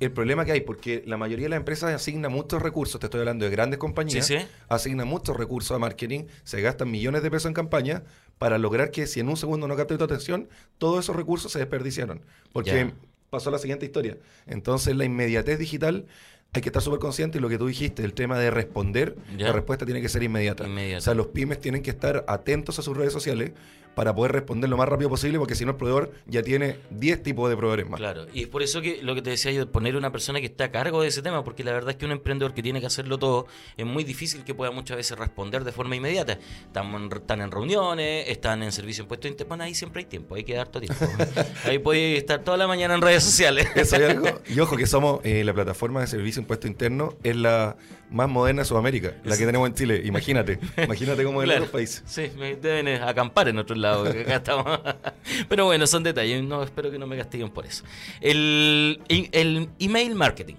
el 0.00 0.10
problema 0.10 0.44
que 0.44 0.52
hay, 0.52 0.60
porque 0.62 1.02
la 1.06 1.16
mayoría 1.16 1.44
de 1.44 1.50
las 1.50 1.56
empresas 1.58 1.92
asigna 1.94 2.28
muchos 2.28 2.60
recursos, 2.60 2.98
te 3.00 3.06
estoy 3.06 3.20
hablando 3.20 3.44
de 3.44 3.50
grandes 3.52 3.78
compañías, 3.78 4.26
Sí, 4.26 4.38
sí. 4.38 4.44
asigna 4.68 5.04
muchos 5.04 5.36
recursos 5.36 5.74
a 5.74 5.78
marketing, 5.78 6.24
se 6.44 6.60
gastan 6.60 6.90
millones 6.90 7.22
de 7.22 7.30
pesos 7.30 7.46
en 7.46 7.54
campaña 7.54 8.02
para 8.38 8.58
lograr 8.58 8.90
que 8.90 9.06
si 9.06 9.20
en 9.20 9.28
un 9.28 9.36
segundo 9.36 9.68
no 9.68 9.76
capte 9.76 9.96
tu 9.96 10.04
atención, 10.04 10.48
todos 10.78 11.04
esos 11.04 11.14
recursos 11.14 11.52
se 11.52 11.60
desperdiciaron. 11.60 12.20
Porque 12.52 12.92
pasó 13.30 13.50
la 13.52 13.58
siguiente 13.58 13.86
historia. 13.86 14.18
Entonces 14.46 14.96
la 14.96 15.04
inmediatez 15.04 15.58
digital 15.58 16.06
hay 16.54 16.60
que 16.60 16.68
estar 16.68 16.82
súper 16.82 16.98
consciente 17.00 17.38
y 17.38 17.40
lo 17.40 17.48
que 17.48 17.56
tú 17.56 17.66
dijiste, 17.66 18.04
el 18.04 18.12
tema 18.12 18.38
de 18.38 18.50
responder, 18.50 19.16
Ya. 19.38 19.46
la 19.46 19.52
respuesta 19.54 19.86
tiene 19.86 20.02
que 20.02 20.10
ser 20.10 20.22
inmediata. 20.22 20.66
Inmediata. 20.66 20.98
O 20.98 21.00
sea, 21.00 21.14
los 21.14 21.28
pymes 21.28 21.58
tienen 21.58 21.82
que 21.82 21.88
estar 21.88 22.26
atentos 22.28 22.78
a 22.78 22.82
sus 22.82 22.94
redes 22.94 23.14
sociales 23.14 23.52
para 23.94 24.14
poder 24.14 24.32
responder 24.32 24.70
lo 24.70 24.78
más 24.78 24.88
rápido 24.88 25.10
posible, 25.10 25.38
porque 25.38 25.54
si 25.54 25.66
no 25.66 25.72
el 25.72 25.76
proveedor 25.76 26.12
ya 26.26 26.42
tiene 26.42 26.78
10 26.90 27.22
tipos 27.22 27.50
de 27.50 27.56
proveedores 27.58 27.90
más. 27.90 28.00
Claro, 28.00 28.26
y 28.32 28.42
es 28.44 28.48
por 28.48 28.62
eso 28.62 28.80
que 28.80 29.02
lo 29.02 29.14
que 29.14 29.20
te 29.20 29.28
decía 29.28 29.50
yo, 29.52 29.70
poner 29.70 29.96
una 29.96 30.10
persona 30.10 30.40
que 30.40 30.46
está 30.46 30.64
a 30.64 30.70
cargo 30.70 31.02
de 31.02 31.08
ese 31.08 31.20
tema, 31.20 31.44
porque 31.44 31.62
la 31.62 31.72
verdad 31.72 31.90
es 31.90 31.96
que 31.96 32.06
un 32.06 32.12
emprendedor 32.12 32.54
que 32.54 32.62
tiene 32.62 32.80
que 32.80 32.86
hacerlo 32.86 33.18
todo, 33.18 33.46
es 33.76 33.84
muy 33.84 34.02
difícil 34.02 34.44
que 34.44 34.54
pueda 34.54 34.70
muchas 34.70 34.96
veces 34.96 35.18
responder 35.18 35.62
de 35.64 35.72
forma 35.72 35.94
inmediata. 35.94 36.38
Están 36.64 36.94
en, 36.94 37.12
están 37.12 37.42
en 37.42 37.50
reuniones, 37.50 38.28
están 38.30 38.62
en 38.62 38.72
servicio 38.72 39.02
impuesto 39.02 39.28
interno, 39.28 39.48
bueno, 39.48 39.64
ahí 39.64 39.74
siempre 39.74 40.00
hay 40.00 40.06
tiempo, 40.06 40.36
hay 40.36 40.44
que 40.44 40.54
dar 40.54 40.68
todo 40.68 40.82
tiempo. 40.82 41.04
ahí 41.64 41.78
puede 41.78 42.16
estar 42.16 42.42
toda 42.42 42.56
la 42.56 42.66
mañana 42.66 42.94
en 42.94 43.02
redes 43.02 43.22
sociales. 43.22 43.68
Eso 43.74 43.96
hay 43.96 44.04
algo. 44.04 44.28
Y 44.48 44.58
ojo 44.60 44.76
que 44.76 44.86
somos 44.86 45.20
eh, 45.22 45.44
la 45.44 45.52
plataforma 45.52 46.00
de 46.00 46.06
servicio 46.06 46.40
impuesto 46.42 46.66
interno, 46.66 47.14
es 47.22 47.36
la 47.36 47.76
más 48.10 48.28
moderna 48.28 48.60
de 48.62 48.66
Sudamérica, 48.66 49.14
la 49.24 49.36
que 49.38 49.46
tenemos 49.46 49.66
en 49.68 49.74
Chile. 49.74 50.02
Imagínate, 50.04 50.58
imagínate 50.84 51.24
cómo 51.24 51.40
es 51.42 51.44
en 51.46 51.48
Claro. 51.50 51.62
otros 51.64 51.72
países. 51.72 52.02
Sí, 52.06 52.30
deben 52.60 52.88
eh, 52.88 53.00
acampar 53.02 53.48
en 53.48 53.58
otros 53.58 53.78
lados. 53.78 54.08
acá 54.10 54.36
estamos. 54.36 54.80
Pero 55.48 55.64
bueno, 55.64 55.86
son 55.86 56.02
detalles. 56.02 56.42
No, 56.42 56.62
espero 56.62 56.90
que 56.90 56.98
no 56.98 57.06
me 57.06 57.16
castiguen 57.16 57.48
por 57.50 57.64
eso. 57.64 57.84
El, 58.20 59.00
el 59.08 59.68
email 59.78 60.14
marketing. 60.14 60.56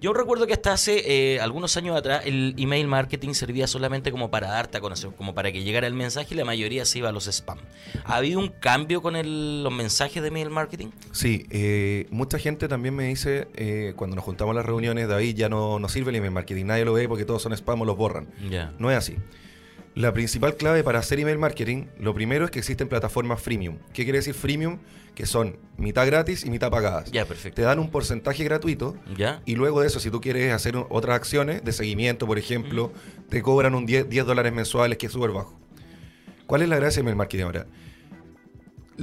Yo 0.00 0.12
recuerdo 0.12 0.46
que 0.46 0.52
hasta 0.52 0.72
hace 0.74 1.34
eh, 1.34 1.40
algunos 1.40 1.76
años 1.76 1.96
atrás 1.96 2.22
el 2.26 2.54
email 2.58 2.86
marketing 2.86 3.32
servía 3.32 3.66
solamente 3.66 4.10
como 4.10 4.30
para 4.30 4.48
darte 4.48 4.76
a 4.78 4.80
conocer, 4.80 5.10
como 5.16 5.34
para 5.34 5.50
que 5.52 5.62
llegara 5.64 5.86
el 5.86 5.94
mensaje 5.94 6.34
y 6.34 6.36
la 6.36 6.44
mayoría 6.44 6.84
se 6.84 6.98
iba 6.98 7.08
a 7.08 7.12
los 7.12 7.26
spam. 7.28 7.58
¿Ha 8.04 8.16
habido 8.16 8.38
un 8.38 8.48
cambio 8.48 9.00
con 9.00 9.16
el- 9.16 9.62
los 9.64 9.72
mensajes 9.72 10.20
de 10.22 10.28
email 10.28 10.50
marketing? 10.50 10.88
Sí, 11.12 11.46
eh, 11.50 12.06
mucha 12.10 12.38
gente 12.38 12.68
también 12.68 12.94
me 12.94 13.04
dice, 13.08 13.48
eh, 13.54 13.94
cuando 13.96 14.16
nos 14.16 14.24
juntamos 14.24 14.52
a 14.52 14.56
las 14.56 14.66
reuniones, 14.66 15.08
David, 15.08 15.34
ya 15.34 15.48
no, 15.48 15.78
no 15.78 15.88
sirve 15.88 16.10
el 16.10 16.16
email 16.16 16.32
marketing, 16.32 16.66
nadie 16.66 16.84
lo 16.84 16.92
ve 16.92 17.08
porque 17.08 17.24
todos 17.24 17.40
son 17.42 17.52
spam 17.54 17.80
o 17.80 17.84
los 17.86 17.96
borran. 17.96 18.28
Ya. 18.50 18.72
No 18.78 18.90
es 18.90 18.96
así. 18.98 19.16
La 19.94 20.12
principal 20.12 20.56
clave 20.56 20.84
para 20.84 20.98
hacer 20.98 21.18
email 21.20 21.38
marketing, 21.38 21.86
lo 21.98 22.12
primero 22.12 22.44
es 22.44 22.50
que 22.50 22.58
existen 22.58 22.86
plataformas 22.86 23.40
freemium. 23.40 23.78
¿Qué 23.94 24.04
quiere 24.04 24.18
decir 24.18 24.34
freemium? 24.34 24.78
Que 25.16 25.26
son 25.26 25.56
mitad 25.78 26.06
gratis 26.06 26.44
y 26.44 26.50
mitad 26.50 26.70
pagadas. 26.70 27.10
Ya, 27.10 27.24
perfecto. 27.24 27.56
Te 27.56 27.62
dan 27.62 27.78
un 27.78 27.90
porcentaje 27.90 28.44
gratuito 28.44 28.96
¿Ya? 29.16 29.40
y 29.46 29.54
luego 29.54 29.80
de 29.80 29.86
eso, 29.86 29.98
si 29.98 30.10
tú 30.10 30.20
quieres 30.20 30.52
hacer 30.52 30.76
otras 30.90 31.16
acciones 31.16 31.64
de 31.64 31.72
seguimiento, 31.72 32.26
por 32.26 32.38
ejemplo, 32.38 32.92
te 33.30 33.40
cobran 33.40 33.74
un 33.74 33.86
10, 33.86 34.10
10 34.10 34.26
dólares 34.26 34.52
mensuales, 34.52 34.98
que 34.98 35.06
es 35.06 35.12
súper 35.12 35.30
bajo. 35.30 35.58
¿Cuál 36.46 36.62
es 36.62 36.68
la 36.68 36.76
gracia 36.76 37.00
email 37.00 37.16
marketing 37.16 37.44
ahora? 37.44 37.66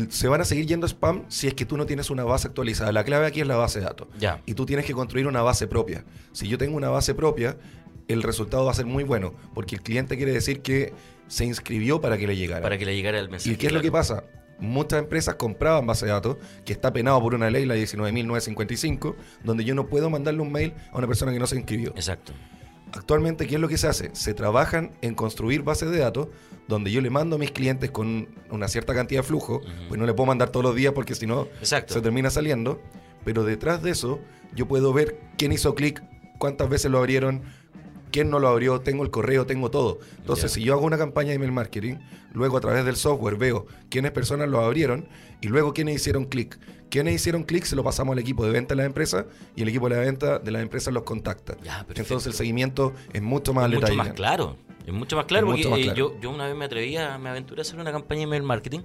Se 0.10 0.28
van 0.28 0.40
a 0.40 0.46
seguir 0.46 0.68
yendo 0.68 0.88
spam 0.88 1.24
si 1.30 1.48
es 1.48 1.56
que 1.56 1.66
tú 1.66 1.78
no 1.78 1.88
tienes 1.88 2.12
una 2.12 2.24
base 2.24 2.48
actualizada. 2.48 2.92
La 2.92 3.04
clave 3.04 3.26
aquí 3.26 3.42
es 3.42 3.48
la 3.48 3.56
base 3.56 3.80
de 3.80 3.86
datos. 3.86 4.08
Ya. 4.20 4.40
Y 4.46 4.54
tú 4.54 4.68
tienes 4.68 4.86
que 4.86 4.94
construir 4.94 5.28
una 5.28 5.42
base 5.42 5.68
propia. 5.68 6.06
Si 6.32 6.48
yo 6.48 6.60
tengo 6.60 6.78
una 6.78 6.90
base 6.90 7.16
propia, 7.16 7.58
el 8.08 8.22
resultado 8.22 8.66
va 8.66 8.72
a 8.72 8.76
ser 8.76 8.86
muy 8.86 9.04
bueno, 9.04 9.34
porque 9.56 9.76
el 9.76 9.82
cliente 9.82 10.16
quiere 10.16 10.32
decir 10.32 10.62
que 10.62 10.94
se 11.28 11.46
inscribió 11.46 12.02
para 12.02 12.20
que 12.20 12.28
le 12.28 12.36
llegara. 12.36 12.62
Para 12.62 12.78
que 12.78 12.86
le 12.86 12.96
llegara 12.96 13.20
el 13.20 13.30
mensaje. 13.30 13.54
¿Y 13.54 13.58
qué 13.58 13.68
es 13.68 13.74
lo 13.74 13.82
que 13.82 13.92
pasa? 13.92 14.24
Muchas 14.64 15.00
empresas 15.00 15.36
compraban 15.36 15.86
base 15.86 16.06
de 16.06 16.14
datos, 16.14 16.38
que 16.64 16.72
está 16.72 16.94
penado 16.94 17.22
por 17.22 17.36
una 17.36 17.50
ley, 17.50 17.66
la 17.66 17.76
19.955, 17.76 19.14
donde 19.44 19.66
yo 19.66 19.76
no 19.76 19.88
puedo 19.88 20.10
mandarle 20.10 20.42
un 20.42 20.54
mail 20.54 20.74
a 20.94 20.98
una 20.98 21.06
persona 21.06 21.34
que 21.34 21.40
no 21.40 21.48
se 21.48 21.58
inscribió. 21.58 21.90
Exacto. 21.90 22.32
Actualmente, 22.94 23.46
¿qué 23.46 23.56
es 23.56 23.62
lo 23.62 23.68
que 23.68 23.78
se 23.78 23.88
hace? 23.88 24.12
Se 24.14 24.34
trabajan 24.34 24.92
en 25.02 25.16
construir 25.16 25.64
bases 25.64 25.92
de 25.92 25.98
datos 25.98 26.30
donde 26.70 26.92
yo 26.92 27.02
le 27.02 27.10
mando 27.10 27.36
a 27.36 27.40
mis 27.40 27.52
clientes 27.52 27.92
con 27.92 28.30
una 28.50 28.70
cierta 28.70 28.94
cantidad 28.94 29.20
de 29.22 29.28
flujo, 29.28 29.62
pues 29.90 30.00
no 30.00 30.06
le 30.06 30.14
puedo 30.14 30.28
mandar 30.28 30.50
todos 30.50 30.64
los 30.64 30.76
días 30.76 30.94
porque 30.94 31.14
si 31.14 31.28
no 31.28 31.50
se 31.62 31.82
termina 31.82 32.30
saliendo, 32.30 32.82
pero 33.26 33.44
detrás 33.44 33.84
de 33.84 33.92
eso 33.92 34.22
yo 34.56 34.66
puedo 34.68 34.94
ver 34.94 35.20
quién 35.38 35.52
hizo 35.52 35.76
clic, 35.76 36.02
cuántas 36.38 36.70
veces 36.70 36.90
lo 36.90 37.00
abrieron, 37.00 37.44
quién 38.14 38.30
no 38.30 38.40
lo 38.40 38.48
abrió, 38.48 38.80
tengo 38.80 39.04
el 39.04 39.10
correo, 39.10 39.46
tengo 39.46 39.72
todo. 39.72 40.00
Entonces, 40.18 40.52
si 40.52 40.64
yo 40.64 40.74
hago 40.74 40.86
una 40.86 40.98
campaña 40.98 41.30
de 41.30 41.36
email 41.36 41.52
marketing, 41.52 41.96
luego 42.32 42.56
a 42.58 42.62
través 42.62 42.86
del 42.86 42.96
software 42.96 43.36
veo 43.36 43.66
quiénes 43.90 44.12
personas 44.12 44.48
lo 44.48 44.62
abrieron 44.62 45.10
y 45.42 45.48
luego 45.48 45.74
quiénes 45.74 45.96
hicieron 45.96 46.26
clic. 46.26 46.58
Quienes 46.90 47.16
hicieron 47.16 47.44
clic 47.44 47.64
se 47.66 47.76
lo 47.76 47.84
pasamos 47.84 48.14
al 48.14 48.20
equipo 48.20 48.46
de 48.46 48.52
venta 48.52 48.76
de 48.76 48.82
la 48.82 48.86
empresa 48.86 49.26
y 49.56 49.64
el 49.64 49.70
equipo 49.70 49.90
de 49.90 49.96
la 49.96 50.02
venta 50.02 50.38
de 50.38 50.52
la 50.52 50.62
empresa 50.62 50.92
los 50.92 51.04
contacta. 51.04 51.58
Entonces 51.96 52.28
el 52.28 52.34
seguimiento 52.34 52.94
es 53.12 53.22
mucho 53.22 53.52
más 53.52 53.66
es 53.66 53.70
mucho 53.72 53.80
detallado. 53.82 54.10
más 54.10 54.14
claro. 54.14 54.58
Es 54.86 54.94
mucho 54.94 55.16
más 55.16 55.26
claro 55.26 55.54
Es 55.54 55.66
porque 55.66 55.86
eh, 55.86 55.94
yo, 55.96 56.20
yo 56.20 56.30
una 56.30 56.46
vez 56.46 56.56
me 56.56 56.66
atreví 56.66 56.96
a, 56.98 57.18
me 57.18 57.30
aventuré 57.30 57.62
a 57.62 57.64
hacer 57.64 57.80
una 57.80 57.92
campaña 57.92 58.20
de 58.20 58.24
email 58.26 58.44
marketing 58.44 58.82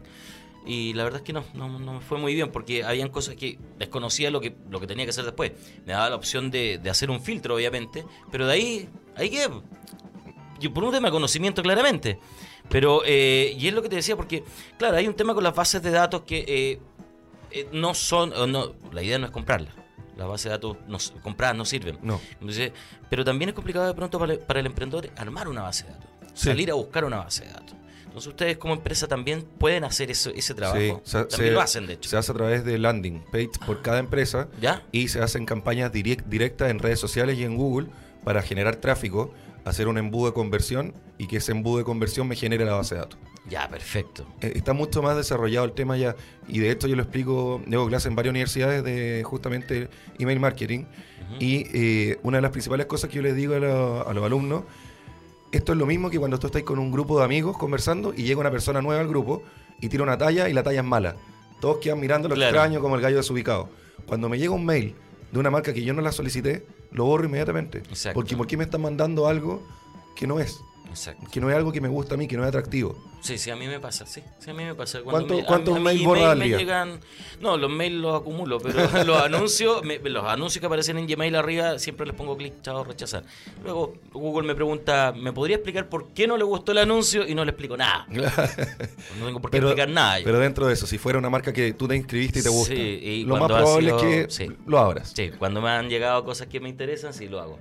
y 0.69 0.93
la 0.93 1.05
verdad 1.05 1.21
es 1.21 1.25
que 1.25 1.33
no, 1.33 1.45
no, 1.55 1.79
no 1.79 1.95
me 1.95 2.01
fue 2.01 2.19
muy 2.19 2.35
bien 2.35 2.51
porque 2.53 2.85
habían 2.85 3.09
cosas 3.09 3.37
que 3.37 3.59
desconocía 3.79 4.31
lo 4.31 4.41
que, 4.41 4.55
lo 4.71 4.81
que 4.81 4.87
tenía 4.87 5.07
que 5.07 5.11
hacer 5.11 5.25
después. 5.25 5.53
Me 5.87 5.95
daba 5.95 6.11
la 6.11 6.17
opción 6.17 6.51
de, 6.51 6.79
de 6.79 6.91
hacer 6.91 7.11
un 7.11 7.23
filtro, 7.23 7.55
obviamente, 7.55 8.05
pero 8.31 8.47
de 8.47 8.53
ahí, 8.53 8.89
ahí 9.19 9.31
que 9.31 9.47
yo 10.61 10.73
por 10.75 10.85
un 10.85 10.93
tema 10.93 11.09
de 11.09 11.13
conocimiento 11.13 11.63
claramente. 11.63 12.19
Pero, 12.69 13.03
eh, 13.07 13.55
y 13.59 13.69
es 13.69 13.73
lo 13.75 13.81
que 13.83 13.89
te 13.89 13.97
decía, 13.97 14.15
porque, 14.17 14.45
claro, 14.79 14.97
hay 14.97 15.07
un 15.09 15.15
tema 15.15 15.33
con 15.35 15.43
las 15.45 15.55
bases 15.55 15.83
de 15.83 15.91
datos 15.91 16.23
que 16.23 16.45
eh, 16.47 16.81
eh, 17.51 17.69
no 17.73 17.95
son, 17.95 18.31
no, 18.53 18.75
la 18.93 19.03
idea 19.03 19.19
no 19.19 19.27
es 19.27 19.33
comprarlas. 19.33 19.75
Las 20.17 20.29
bases 20.29 20.45
de 20.45 20.51
datos 20.51 20.77
no, 20.87 20.99
compradas 21.23 21.57
no 21.57 21.65
sirven. 21.65 21.99
No. 22.03 22.21
Entonces, 22.41 22.73
pero 23.09 23.25
también 23.25 23.49
es 23.51 23.55
complicado 23.55 23.87
de 23.87 23.95
pronto 23.95 24.19
para, 24.19 24.33
el- 24.35 24.39
para 24.41 24.61
el 24.61 24.67
emprendedor 24.67 25.09
armar 25.17 25.49
una 25.49 25.63
base 25.63 25.85
de 25.85 25.93
datos, 25.93 26.09
Sí. 26.35 26.49
salir 26.49 26.71
a 26.71 26.75
buscar 26.75 27.05
una 27.05 27.19
base 27.19 27.45
de 27.45 27.53
datos. 27.53 27.75
Entonces 28.05 28.27
ustedes 28.27 28.59
como 28.59 28.75
empresa 28.75 29.07
también 29.07 29.43
pueden 29.43 29.85
hacer 29.85 30.11
eso, 30.11 30.31
ese 30.31 30.53
trabajo. 30.55 30.79
Sí, 30.81 30.93
se- 31.05 31.25
también 31.25 31.51
se- 31.51 31.51
lo 31.53 31.61
hacen, 31.61 31.87
de 31.87 31.93
hecho. 31.95 32.11
Se 32.11 32.17
hace 32.17 32.33
a 32.33 32.35
través 32.35 32.65
de 32.65 32.77
landing 32.79 33.21
page 33.31 33.51
por 33.65 33.81
cada 33.81 33.99
empresa 34.01 34.49
¿Ya? 34.61 34.83
y 34.93 35.07
se 35.09 35.21
hacen 35.23 35.47
campañas 35.47 35.93
direct- 35.93 36.25
directas 36.25 36.71
en 36.71 36.81
redes 36.81 36.99
sociales 36.99 37.39
y 37.39 37.45
en 37.45 37.57
Google 37.57 37.87
para 38.29 38.43
generar 38.43 38.77
tráfico, 38.77 39.33
hacer 39.65 39.89
un 39.89 39.97
embudo 39.97 40.27
de 40.27 40.33
conversión 40.35 40.93
y 41.17 41.29
que 41.29 41.39
ese 41.39 41.53
embudo 41.53 41.79
de 41.79 41.85
conversión 41.85 42.29
me 42.29 42.37
genere 42.37 42.67
la 42.67 42.75
base 42.75 42.95
de 42.95 43.01
datos. 43.01 43.19
Ya, 43.49 43.67
perfecto. 43.71 44.27
Eh, 44.43 44.53
Está 44.55 44.75
mucho 44.75 45.01
más 45.01 45.17
desarrollado 45.17 45.65
el 45.65 45.73
tema 45.73 45.97
ya 45.97 46.15
y 46.47 46.59
de 46.59 46.71
hecho 46.71 46.89
yo 46.89 46.95
lo 46.95 47.01
explico, 47.05 47.63
llevo 47.67 47.87
clases 47.89 48.09
en 48.09 48.17
varias 48.17 48.33
universidades 48.33 48.85
de 48.85 49.23
justamente 49.25 49.89
email 50.19 50.41
marketing 50.41 50.85
y 51.41 51.65
eh, 51.73 52.19
una 52.23 52.37
de 52.37 52.43
las 52.43 52.51
principales 52.51 52.85
cosas 52.85 53.09
que 53.09 53.17
yo 53.17 53.23
les 53.23 53.35
digo 53.35 53.55
a, 53.55 53.61
lo- 53.61 54.07
a 54.07 54.13
los 54.13 54.23
alumnos, 54.27 54.65
esto 55.51 55.73
es 55.73 55.79
lo 55.79 55.87
mismo 55.87 56.11
que 56.11 56.19
cuando 56.19 56.39
tú 56.39 56.49
estás 56.49 56.63
con 56.65 56.79
un 56.79 56.93
grupo 56.93 57.19
de 57.19 57.25
amigos 57.25 57.57
conversando 57.57 58.13
y 58.15 58.25
llega 58.25 58.41
una 58.41 58.51
persona 58.51 58.83
nueva 58.83 59.01
al 59.01 59.09
grupo 59.09 59.43
y 59.81 59.89
tira 59.89 60.03
una 60.03 60.19
talla 60.19 60.51
y 60.51 60.53
la 60.53 60.63
talla 60.63 60.81
es 60.81 60.87
mala. 60.87 61.17
Todos 61.63 61.79
quedan 61.79 61.99
mirando 61.99 62.29
lo 62.29 62.35
Claro. 62.35 62.55
extraño 62.55 62.83
como 62.83 62.95
el 62.97 63.01
gallo 63.01 63.17
desubicado. 63.17 63.71
Cuando 64.07 64.29
me 64.29 64.39
llega 64.39 64.53
un 64.53 64.67
mail 64.67 64.95
de 65.33 65.39
una 65.39 65.51
marca 65.51 65.73
que 65.73 65.83
yo 65.83 65.95
no 65.95 66.03
la 66.03 66.13
solicité, 66.13 66.67
lo 66.91 67.05
borro 67.05 67.25
inmediatamente. 67.27 67.79
Exacto. 67.79 68.15
Porque 68.15 68.37
¿por 68.37 68.47
qué 68.47 68.57
me 68.57 68.65
están 68.65 68.83
mandando 68.83 69.27
algo 69.27 69.63
que 70.19 70.27
no 70.27 70.41
es. 70.41 70.61
Exacto. 70.91 71.27
Que 71.31 71.39
no 71.39 71.51
es 71.51 71.55
algo 71.57 71.71
que 71.71 71.83
me 71.83 71.89
gusta 71.89 72.15
a 72.15 72.17
mí, 72.19 72.27
que 72.27 72.37
no 72.37 72.43
es 72.45 72.49
atractivo. 72.49 72.97
Sí, 73.21 73.37
sí, 73.37 73.51
a 73.51 73.57
mí 73.57 73.67
me 73.67 73.79
pasa, 73.79 74.07
sí. 74.07 74.23
Sí, 74.39 74.51
a 74.51 74.55
mí 74.55 74.65
me 74.65 74.75
pasa. 74.75 75.01
¿Cuánto- 75.03 75.35
me- 75.37 75.45
cuántos 75.45 75.79
mails 75.79 76.03
borras 76.03 76.25
al 76.29 76.39
me 76.39 76.47
día? 76.47 76.57
llegan- 76.57 77.01
No, 77.41 77.59
los 77.59 77.69
mails 77.71 77.97
los 78.01 78.19
acumulo, 78.19 78.59
pero 78.59 78.79
los 79.07 79.21
anuncios, 79.23 79.85
me- 79.85 79.99
los 79.99 80.25
anuncios 80.25 80.61
que 80.61 80.67
aparecen 80.67 80.97
en 80.97 81.07
Gmail 81.07 81.37
arriba, 81.37 81.79
siempre 81.79 82.07
les 82.07 82.15
pongo 82.15 82.37
clic, 82.39 82.55
chao, 82.63 82.85
rechazar. 82.85 83.23
Luego 83.63 83.95
Google 84.13 84.47
me 84.49 84.55
pregunta, 84.55 85.13
¿me 85.15 85.33
podría 85.33 85.57
explicar 85.57 85.89
por 85.91 86.09
qué 86.15 86.27
no 86.27 86.39
le 86.39 86.45
gustó 86.45 86.73
el 86.73 86.79
anuncio? 86.79 87.27
Y 87.29 87.35
no 87.35 87.45
le 87.45 87.51
explico 87.51 87.77
nada. 87.77 88.07
No 88.09 89.27
tengo 89.27 89.41
por 89.41 89.51
qué 89.51 89.59
Pero, 89.59 89.69
explicar 89.69 89.91
nada. 89.91 90.19
yo. 90.21 90.25
pero 90.25 90.39
dentro 90.39 90.67
de 90.67 90.73
eso, 90.75 90.87
si 90.87 90.97
fuera 90.97 91.19
una 91.19 91.29
marca 91.29 91.53
que 91.53 91.75
tú 91.75 91.87
te 91.87 91.97
inscribiste 91.97 92.39
y 92.39 92.43
te 92.43 92.49
gusta, 92.49 92.75
Sí, 92.75 92.81
y 92.81 93.25
lo 93.25 93.37
más 93.37 93.41
cuando 93.49 93.57
probable 93.59 93.91
sido- 93.91 93.99
es 93.99 94.27
que 94.27 94.31
sí. 94.47 94.53
lo 94.67 94.79
abras. 94.79 95.13
Sí, 95.15 95.31
cuando 95.39 95.61
me 95.61 95.69
han 95.69 95.89
llegado 95.91 96.25
cosas 96.25 96.47
que 96.47 96.61
me 96.61 96.69
interesan, 96.71 97.13
sí 97.13 97.29
lo 97.29 97.41
hago. 97.41 97.59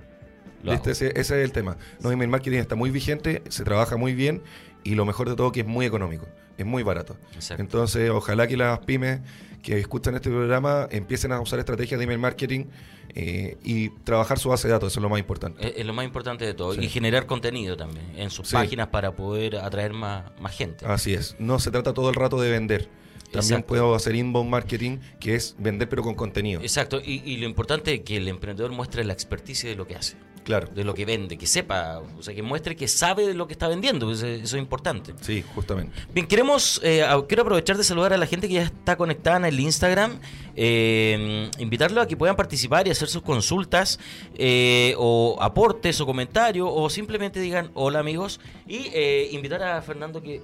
Hago. 0.66 0.72
Ese, 0.90 1.08
ese 1.08 1.20
es 1.20 1.30
el 1.30 1.52
tema. 1.52 1.76
No, 2.00 2.10
email 2.10 2.28
marketing 2.30 2.58
está 2.58 2.74
muy 2.74 2.90
vigente, 2.90 3.42
se 3.48 3.64
trabaja 3.64 3.96
muy 3.96 4.14
bien 4.14 4.42
y 4.84 4.94
lo 4.94 5.04
mejor 5.04 5.28
de 5.28 5.36
todo 5.36 5.52
que 5.52 5.60
es 5.60 5.66
muy 5.66 5.86
económico, 5.86 6.26
es 6.56 6.66
muy 6.66 6.82
barato. 6.82 7.16
Exacto. 7.34 7.62
Entonces, 7.62 8.10
ojalá 8.10 8.46
que 8.46 8.56
las 8.56 8.78
pymes 8.80 9.20
que 9.62 9.78
escuchan 9.78 10.14
este 10.14 10.30
programa 10.30 10.86
empiecen 10.90 11.32
a 11.32 11.40
usar 11.40 11.58
estrategias 11.58 11.98
de 11.98 12.04
email 12.04 12.18
marketing 12.20 12.66
eh, 13.14 13.56
y 13.64 13.88
trabajar 14.04 14.38
su 14.38 14.48
base 14.50 14.68
de 14.68 14.72
datos, 14.72 14.92
eso 14.92 15.00
es 15.00 15.02
lo 15.02 15.08
más 15.08 15.18
importante. 15.18 15.66
Es, 15.66 15.78
es 15.78 15.86
lo 15.86 15.92
más 15.92 16.04
importante 16.04 16.44
de 16.44 16.54
todo. 16.54 16.74
Sí. 16.74 16.80
Y 16.84 16.88
generar 16.88 17.26
contenido 17.26 17.76
también 17.76 18.06
en 18.16 18.30
sus 18.30 18.48
Sí. 18.48 18.54
Páginas 18.54 18.88
para 18.88 19.12
poder 19.16 19.56
atraer 19.56 19.92
más, 19.92 20.24
más 20.40 20.54
gente. 20.56 20.86
Así 20.86 21.14
es, 21.14 21.34
no 21.38 21.58
se 21.58 21.70
trata 21.70 21.92
todo 21.94 22.08
el 22.08 22.14
rato 22.14 22.40
de 22.40 22.50
vender. 22.50 22.88
También 23.32 23.42
Exacto. 23.60 23.66
puedo 23.66 23.94
hacer 23.94 24.14
inbound 24.14 24.48
marketing, 24.48 24.98
que 25.20 25.34
es 25.34 25.54
vender 25.58 25.86
pero 25.88 26.02
con 26.02 26.14
contenido. 26.14 26.62
Exacto, 26.62 26.98
y, 27.04 27.22
y 27.30 27.36
lo 27.36 27.46
importante 27.46 27.92
es 27.92 28.00
que 28.00 28.16
el 28.16 28.26
emprendedor 28.26 28.70
muestre 28.72 29.04
la 29.04 29.12
experticia 29.12 29.68
de 29.68 29.76
lo 29.76 29.86
que 29.86 29.96
hace, 29.96 30.16
Claro, 30.48 30.66
de 30.74 30.82
lo 30.82 30.94
que 30.94 31.04
vende, 31.04 31.36
que 31.36 31.46
sepa, 31.46 32.00
o 32.18 32.22
sea, 32.22 32.34
que 32.34 32.42
muestre 32.42 32.74
que 32.74 32.88
sabe 32.88 33.26
de 33.26 33.34
lo 33.34 33.46
que 33.46 33.52
está 33.52 33.68
vendiendo, 33.68 34.10
eso, 34.10 34.26
es 34.26 34.54
importante. 34.54 35.12
sí, 35.20 35.44
justamente. 35.54 35.92
Bien, 36.14 36.26
queremos, 36.26 36.80
eh, 36.82 37.04
quiero 37.28 37.42
aprovechar 37.42 37.76
de 37.76 37.84
saludar 37.84 38.14
a 38.14 38.16
la 38.16 38.24
gente 38.24 38.48
que 38.48 38.54
ya 38.54 38.62
está 38.62 38.96
conectada 38.96 39.36
en 39.36 39.44
el 39.44 39.60
Instagram, 39.60 40.18
eh, 40.56 41.50
invitarlo 41.58 42.00
a 42.00 42.08
que 42.08 42.16
puedan 42.16 42.34
participar 42.34 42.88
y 42.88 42.90
hacer 42.90 43.08
sus 43.08 43.20
consultas 43.20 44.00
eh, 44.36 44.94
o 44.96 45.36
aportes 45.38 46.00
o 46.00 46.06
comentarios 46.06 46.66
o 46.72 46.88
simplemente 46.88 47.40
digan 47.40 47.70
hola 47.74 47.98
amigos 47.98 48.40
y 48.66 48.88
eh, 48.94 49.28
invitar 49.32 49.62
a 49.62 49.82
Fernando 49.82 50.22
que 50.22 50.40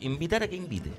invitar 0.00 0.44
a 0.44 0.48
que 0.48 0.54
invite, 0.54 0.92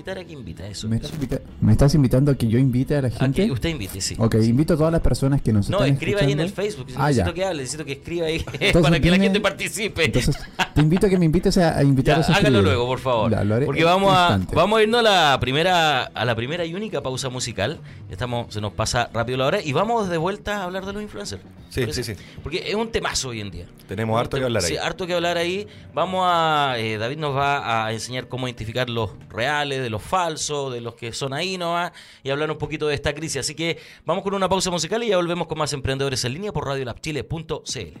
invitar 0.00 0.18
a 0.18 0.24
que 0.24 0.32
invita 0.32 0.66
eso. 0.66 0.88
¿Me 0.88 0.96
estás, 0.96 1.12
invita- 1.12 1.40
me 1.60 1.72
estás 1.72 1.94
invitando 1.94 2.30
a 2.32 2.34
que 2.34 2.48
yo 2.48 2.58
invite 2.58 2.96
a 2.96 3.02
la 3.02 3.08
A 3.08 3.10
gente? 3.10 3.46
que 3.46 3.52
usted 3.52 3.68
invite, 3.68 4.00
sí. 4.00 4.14
Ok, 4.18 4.34
invito 4.36 4.74
a 4.74 4.76
todas 4.76 4.92
las 4.92 5.00
personas 5.02 5.42
que 5.42 5.52
nos 5.52 5.68
No, 5.70 5.78
están 5.78 5.92
escriba 5.94 6.20
ahí 6.22 6.32
en 6.32 6.40
el. 6.40 6.50
Facebook. 6.50 6.86
Ah, 6.96 7.08
necesito 7.08 7.28
ya. 7.28 7.34
que 7.34 7.44
hable, 7.44 7.62
necesito 7.62 7.84
que 7.84 7.92
escriba 7.92 8.26
ahí 8.26 8.36
Entonces, 8.60 8.82
para 8.82 9.00
que 9.00 9.10
la 9.10 9.16
dime- 9.16 9.24
gente 9.24 9.40
participe. 9.40 10.04
Entonces, 10.04 10.36
te 10.74 10.80
invito 10.80 11.06
a 11.06 11.10
que 11.10 11.18
me 11.18 11.24
invites 11.26 11.56
a, 11.58 11.78
a 11.78 11.82
invitar 11.84 12.16
Ya, 12.16 12.22
a 12.22 12.24
hágalo 12.26 12.38
escribir. 12.38 12.62
luego, 12.64 12.86
por 12.86 12.98
favor. 12.98 13.30
Ya, 13.30 13.44
lo 13.44 13.54
haré 13.54 13.66
Porque 13.66 13.84
vamos 13.84 14.12
a, 14.14 14.40
vamos 14.54 14.78
a 14.78 14.82
irnos 14.82 15.00
a 15.00 15.02
la 15.02 15.38
primera, 15.40 16.02
a 16.04 16.24
la 16.24 16.34
primera 16.34 16.64
y 16.64 16.74
única 16.74 17.02
pausa 17.02 17.28
musical. 17.28 17.78
Estamos, 18.10 18.52
se 18.52 18.60
nos 18.60 18.72
pasa 18.72 19.10
rápido 19.12 19.38
la 19.38 19.46
hora 19.46 19.60
y 19.62 19.72
vamos 19.72 20.08
de 20.08 20.16
vuelta 20.18 20.58
a 20.58 20.64
hablar 20.64 20.86
de 20.86 20.92
los 20.92 21.02
influencers. 21.02 21.42
Sí, 21.70 21.86
sí, 21.92 22.02
sí. 22.02 22.14
Porque 22.42 22.64
es 22.68 22.74
un 22.74 22.90
temazo 22.90 23.28
hoy 23.28 23.40
en 23.40 23.50
día. 23.50 23.66
Tenemos 23.86 24.20
harto 24.20 24.36
que 24.36 24.44
hablar 24.44 24.62
ahí. 24.64 24.70
Sí, 24.70 24.76
harto 24.76 25.06
que 25.06 25.14
hablar 25.14 25.38
ahí. 25.38 25.68
Vamos 25.94 26.26
a. 26.28 26.74
eh, 26.78 26.98
David 26.98 27.16
nos 27.16 27.34
va 27.36 27.86
a 27.86 27.92
enseñar 27.92 28.26
cómo 28.26 28.48
identificar 28.48 28.90
los 28.90 29.12
reales, 29.28 29.80
de 29.80 29.88
los 29.88 30.02
falsos, 30.02 30.72
de 30.72 30.80
los 30.80 30.96
que 30.96 31.12
son 31.12 31.32
ahí 31.32 31.56
nomás, 31.56 31.92
y 32.24 32.30
hablar 32.30 32.50
un 32.50 32.58
poquito 32.58 32.88
de 32.88 32.94
esta 32.96 33.14
crisis. 33.14 33.38
Así 33.40 33.54
que 33.54 33.78
vamos 34.04 34.24
con 34.24 34.34
una 34.34 34.48
pausa 34.48 34.70
musical 34.70 35.02
y 35.04 35.08
ya 35.08 35.16
volvemos 35.16 35.46
con 35.46 35.58
más 35.58 35.72
emprendedores 35.72 36.24
en 36.24 36.34
línea 36.34 36.52
por 36.52 36.66
radiolabchile.cl. 36.66 37.98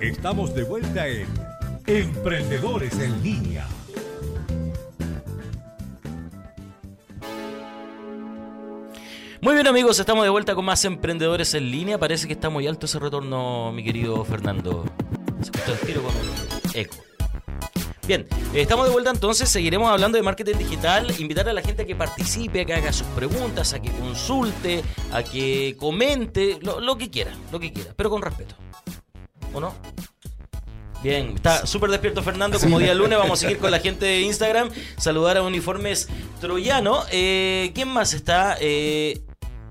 Estamos 0.00 0.54
de 0.54 0.62
vuelta 0.62 1.06
en 1.06 1.26
Emprendedores 1.86 2.98
en 2.98 3.22
Línea. 3.22 3.66
Muy 9.42 9.54
bien 9.54 9.66
amigos, 9.66 9.98
estamos 9.98 10.24
de 10.24 10.28
vuelta 10.28 10.54
con 10.54 10.66
más 10.66 10.84
emprendedores 10.84 11.54
en 11.54 11.70
línea. 11.70 11.96
Parece 11.96 12.26
que 12.26 12.34
está 12.34 12.50
muy 12.50 12.66
alto 12.66 12.84
ese 12.84 12.98
retorno, 12.98 13.72
mi 13.72 13.82
querido 13.82 14.22
Fernando. 14.22 14.84
Se 15.40 15.72
el 15.72 15.78
tiro 15.78 16.02
con 16.02 16.12
eco. 16.74 16.96
Bien, 18.06 18.26
eh, 18.52 18.60
estamos 18.60 18.84
de 18.84 18.92
vuelta 18.92 19.10
entonces, 19.10 19.48
seguiremos 19.48 19.88
hablando 19.88 20.18
de 20.18 20.22
marketing 20.22 20.58
digital, 20.58 21.10
invitar 21.18 21.48
a 21.48 21.54
la 21.54 21.62
gente 21.62 21.82
a 21.82 21.86
que 21.86 21.96
participe, 21.96 22.60
a 22.60 22.64
que 22.66 22.74
haga 22.74 22.92
sus 22.92 23.06
preguntas, 23.08 23.72
a 23.72 23.80
que 23.80 23.90
consulte, 23.92 24.82
a 25.10 25.22
que 25.22 25.74
comente, 25.78 26.58
lo, 26.60 26.80
lo 26.80 26.98
que 26.98 27.08
quiera, 27.08 27.32
lo 27.50 27.58
que 27.58 27.72
quiera, 27.72 27.94
pero 27.96 28.10
con 28.10 28.20
respeto. 28.20 28.56
¿O 29.54 29.60
no? 29.60 29.72
Bien, 31.02 31.32
está 31.34 31.66
súper 31.66 31.90
despierto 31.90 32.22
Fernando, 32.22 32.60
como 32.60 32.78
día 32.78 32.94
lunes, 32.94 33.18
vamos 33.18 33.38
a 33.38 33.42
seguir 33.42 33.56
con 33.56 33.70
la 33.70 33.78
gente 33.78 34.04
de 34.04 34.20
Instagram, 34.20 34.68
saludar 34.98 35.38
a 35.38 35.42
Uniformes 35.42 36.08
Troyano. 36.42 37.04
Eh, 37.10 37.70
¿Quién 37.74 37.88
más 37.88 38.12
está? 38.12 38.58
Eh, 38.60 39.22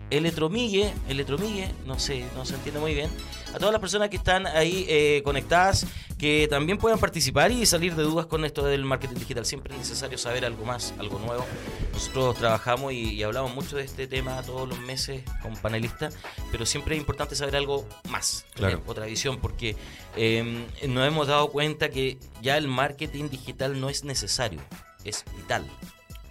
Eletromille, 0.10 0.94
Eletromille, 1.08 1.70
no 1.86 2.00
sé, 2.00 2.26
no 2.36 2.46
se 2.46 2.56
entiende 2.56 2.80
muy 2.80 2.94
bien. 2.94 3.10
A 3.54 3.58
todas 3.58 3.72
las 3.72 3.82
personas 3.82 4.10
que 4.10 4.18
están 4.18 4.46
ahí 4.48 4.86
eh, 4.90 5.22
conectadas, 5.24 5.86
que 6.18 6.48
también 6.50 6.78
puedan 6.78 7.00
participar 7.00 7.52
y 7.52 7.66
salir 7.66 7.96
de 7.96 8.04
dudas 8.04 8.26
con 8.26 8.44
esto 8.46 8.64
del 8.66 8.84
marketing 8.86 9.16
digital. 9.16 9.46
Siempre 9.46 9.74
es 9.74 9.80
necesario 9.80 10.18
saber 10.18 10.46
algo 10.46 10.66
más, 10.66 10.94
algo 11.00 11.18
nuevo. 11.20 11.46
Nosotros 11.94 12.38
trabajamos 12.38 12.94
y, 12.94 13.14
y 13.14 13.24
hablamos 13.24 13.54
mucho 13.56 13.78
de 13.78 13.84
este 13.84 14.08
tema 14.08 14.42
todos 14.44 14.68
los 14.68 14.80
meses 14.80 15.24
con 15.42 15.56
panelistas, 15.56 16.18
pero 16.52 16.66
siempre 16.66 16.96
es 16.96 17.00
importante 17.02 17.36
saber 17.36 17.56
algo 17.56 17.88
más, 18.10 18.46
Claro. 18.54 18.78
tener 18.78 18.90
otra 18.90 19.06
visión, 19.06 19.38
porque 19.40 19.76
eh, 20.16 20.66
nos 20.88 21.08
hemos 21.08 21.28
dado 21.28 21.50
cuenta 21.50 21.90
que 21.90 22.18
ya 22.42 22.58
el 22.58 22.68
marketing 22.68 23.30
digital 23.30 23.80
no 23.80 23.90
es 23.90 24.04
necesario, 24.04 24.60
es 25.04 25.24
vital 25.38 25.66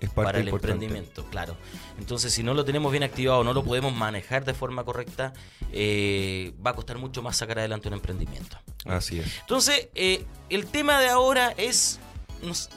Es 0.01 0.11
parte 0.11 0.25
para 0.27 0.39
el 0.39 0.45
importante. 0.49 0.73
emprendimiento, 0.85 1.25
claro. 1.31 1.57
Entonces, 1.99 2.33
si 2.33 2.43
no 2.43 2.55
lo 2.55 2.65
tenemos 2.65 2.91
bien 2.93 3.03
activado, 3.03 3.43
no 3.45 3.53
lo 3.53 3.65
podemos 3.65 3.93
manejar 3.95 4.45
de 4.45 4.55
forma 4.55 4.85
correcta, 4.85 5.33
eh, 5.73 6.53
va 6.65 6.71
a 6.71 6.75
costar 6.75 6.99
mucho 6.99 7.23
más 7.23 7.37
sacar 7.37 7.59
adelante 7.59 7.89
un 7.89 7.95
emprendimiento. 7.95 8.57
Así 8.85 9.19
es. 9.19 9.39
Entonces, 9.41 9.89
eh, 9.95 10.25
el 10.51 10.67
tema 10.67 11.01
de 11.01 11.09
ahora 11.09 11.53
es, 11.57 11.99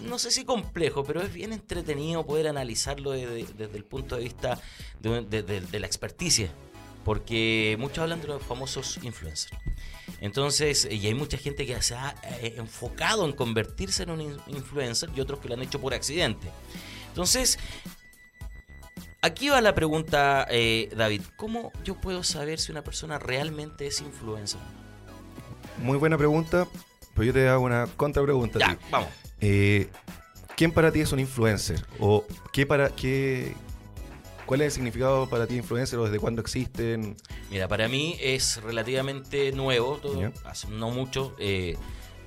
no, 0.02 0.18
sé 0.18 0.32
si 0.32 0.44
complejo, 0.46 1.04
pero 1.04 1.22
es 1.22 1.32
bien 1.32 1.54
entretenido 1.54 2.26
poder 2.26 2.48
analizarlo 2.48 3.12
de- 3.12 3.28
de- 3.28 3.46
desde 3.58 3.78
el 3.78 3.84
punto 3.86 4.16
de 4.18 4.24
vista 4.24 4.60
de, 5.00 5.22
de- 5.22 5.44
de- 5.44 5.62
de 5.62 5.80
la 5.80 5.86
experticia, 5.86 6.50
porque 7.06 7.76
muchos 7.80 8.00
hablan 8.00 8.22
de 8.22 8.28
los 8.30 8.42
famosos 8.44 8.98
influencers. 9.04 9.56
Entonces, 10.20 10.88
y 10.90 11.06
hay 11.08 11.14
mucha 11.14 11.38
gente 11.38 11.66
que 11.66 11.82
se 11.82 11.96
ha 11.96 12.16
eh, 12.42 12.56
enfocado 12.58 13.26
en 13.26 13.32
convertirse 13.34 14.04
en 14.04 14.12
un 14.12 14.22
in- 14.22 14.38
influencer 14.48 15.10
y 15.16 15.22
otros 15.22 15.40
que 15.40 15.48
lo 15.48 15.56
han 15.56 15.62
hecho 15.62 15.80
por 15.82 15.94
accidente. 15.94 16.48
Entonces, 17.12 17.60
aquí 19.22 19.50
va 19.50 19.62
la 19.62 19.76
pregunta, 19.76 20.48
eh, 20.50 20.90
David. 20.96 21.22
¿Cómo 21.36 21.72
yo 21.84 22.00
puedo 22.00 22.24
saber 22.24 22.60
si 22.60 22.72
una 22.72 22.84
persona 22.84 23.20
realmente 23.20 23.88
es 23.88 24.02
influencer? 24.02 24.60
Muy 25.78 25.98
buena 25.98 26.18
pregunta, 26.18 26.68
pero 27.14 27.26
yo 27.26 27.34
te 27.34 27.48
hago 27.50 27.64
una 27.66 27.88
contrapregunta. 27.98 28.60
a 28.60 28.62
Ya, 28.74 28.80
vamos. 28.90 29.10
Eh, 29.40 29.90
¿Quién 30.56 30.72
para 30.72 30.92
ti 30.92 31.02
es 31.02 31.12
un 31.12 31.20
influencer? 31.20 31.84
¿O 32.00 32.26
qué 32.54 32.66
para 32.66 32.90
qué, 32.90 33.56
cuál 34.46 34.62
es 34.62 34.68
el 34.68 34.72
significado 34.74 35.28
para 35.28 35.48
ti 35.48 35.56
influencer 35.56 35.98
o 36.00 36.06
desde 36.06 36.20
cuándo 36.20 36.42
existen? 36.42 37.18
Mira, 37.50 37.68
para 37.68 37.88
mí 37.88 38.16
es 38.22 38.62
relativamente 38.62 39.52
nuevo, 39.52 39.98
todo, 39.98 40.22
Ya. 40.22 40.32
hace 40.46 40.68
no 40.70 40.92
mucho, 40.92 41.36
eh, 41.40 41.78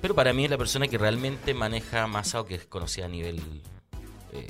pero 0.01 0.13
para 0.15 0.33
mí 0.33 0.43
es 0.45 0.51
la 0.51 0.57
persona 0.57 0.87
que 0.87 0.97
realmente 0.97 1.53
maneja 1.53 2.05
masa 2.07 2.41
o 2.41 2.45
que 2.45 2.55
es 2.55 2.65
conocida 2.65 3.05
a 3.05 3.09
nivel 3.09 3.41
eh, 4.33 4.47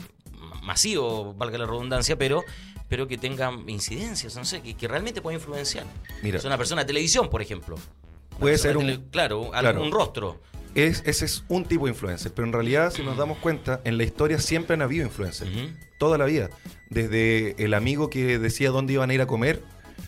masivo, 0.65 1.33
valga 1.35 1.57
la 1.57 1.65
redundancia, 1.65 2.17
pero, 2.17 2.43
pero 2.89 3.07
que 3.07 3.17
tenga 3.17 3.51
incidencias, 3.67 4.35
no 4.35 4.43
sé, 4.45 4.61
que, 4.61 4.73
que 4.75 4.87
realmente 4.87 5.21
pueda 5.21 5.35
influenciar. 5.35 5.85
Mira. 6.21 6.37
Es 6.39 6.45
una 6.45 6.57
persona 6.57 6.81
de 6.81 6.87
televisión, 6.87 7.29
por 7.29 7.41
ejemplo. 7.41 7.75
Una 8.31 8.39
Puede 8.39 8.57
ser 8.57 8.75
un- 8.77 8.85
tele- 8.85 8.99
claro, 9.11 9.51
claro. 9.51 9.89
rostro. 9.91 10.41
Es, 10.73 11.03
ese 11.05 11.23
es 11.23 11.45
un 11.47 11.63
tipo 11.63 11.85
de 11.85 11.91
influencer, 11.91 12.33
pero 12.33 12.45
en 12.47 12.51
realidad, 12.53 12.91
si 12.91 13.01
nos 13.01 13.15
damos 13.15 13.37
cuenta, 13.37 13.79
en 13.85 13.97
la 13.97 14.03
historia 14.03 14.39
siempre 14.39 14.73
han 14.73 14.81
habido 14.81 15.05
influencers. 15.05 15.49
Toda 15.97 16.17
la 16.17 16.25
vida. 16.25 16.49
Desde 16.89 17.55
el 17.63 17.73
amigo 17.73 18.09
que 18.09 18.37
decía 18.39 18.71
dónde 18.71 18.91
iban 18.91 19.09
a 19.09 19.13
ir 19.13 19.21
a 19.21 19.25
comer, 19.25 19.63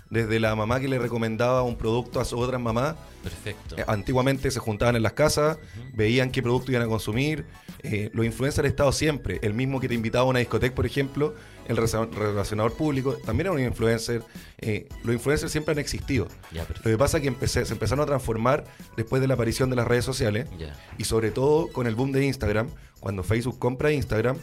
desde 0.09 0.39
la 0.39 0.55
mamá 0.55 0.79
que 0.79 0.87
le 0.87 0.99
recomendaba 0.99 1.63
un 1.63 1.75
producto 1.77 2.19
a 2.19 2.25
su 2.25 2.37
otra 2.39 2.57
mamá. 2.57 2.95
Perfecto. 3.23 3.77
Eh, 3.77 3.83
Antiguamente 3.87 4.49
se 4.51 4.59
juntaban 4.59 4.95
en 4.95 5.03
las 5.03 5.13
casas, 5.13 5.57
veían 5.93 6.31
qué 6.31 6.41
producto 6.41 6.71
iban 6.71 6.83
a 6.83 6.87
consumir. 6.87 7.45
Eh, 7.83 8.09
los 8.13 8.25
influencers 8.25 8.59
han 8.59 8.65
estado 8.67 8.91
siempre. 8.91 9.39
El 9.41 9.53
mismo 9.53 9.79
que 9.79 9.87
te 9.87 9.93
invitaba 9.95 10.23
a 10.23 10.27
una 10.27 10.39
discoteca, 10.39 10.73
por 10.75 10.85
ejemplo, 10.85 11.35
el 11.67 11.75
relacionador 11.75 12.73
público, 12.73 13.15
también 13.25 13.47
era 13.47 13.51
un 13.51 13.59
influencer. 13.61 14.23
Eh, 14.59 14.87
los 15.03 15.13
influencers 15.13 15.51
siempre 15.51 15.73
han 15.73 15.79
existido. 15.79 16.27
Ya, 16.53 16.65
Lo 16.83 16.89
que 16.91 16.97
pasa 16.97 17.17
es 17.17 17.23
que 17.23 17.27
empecé- 17.29 17.65
se 17.65 17.73
empezaron 17.73 18.03
a 18.03 18.05
transformar 18.05 18.63
después 18.95 19.21
de 19.21 19.27
la 19.27 19.33
aparición 19.33 19.69
de 19.69 19.75
las 19.75 19.87
redes 19.87 20.05
sociales 20.05 20.47
Ya. 20.57 20.73
y 20.97 21.03
sobre 21.03 21.31
todo 21.31 21.67
con 21.71 21.85
el 21.87 21.95
boom 21.95 22.13
de 22.13 22.25
Instagram, 22.25 22.69
cuando 23.01 23.23
Facebook 23.23 23.59
compra 23.59 23.91
Instagram, 23.91 24.37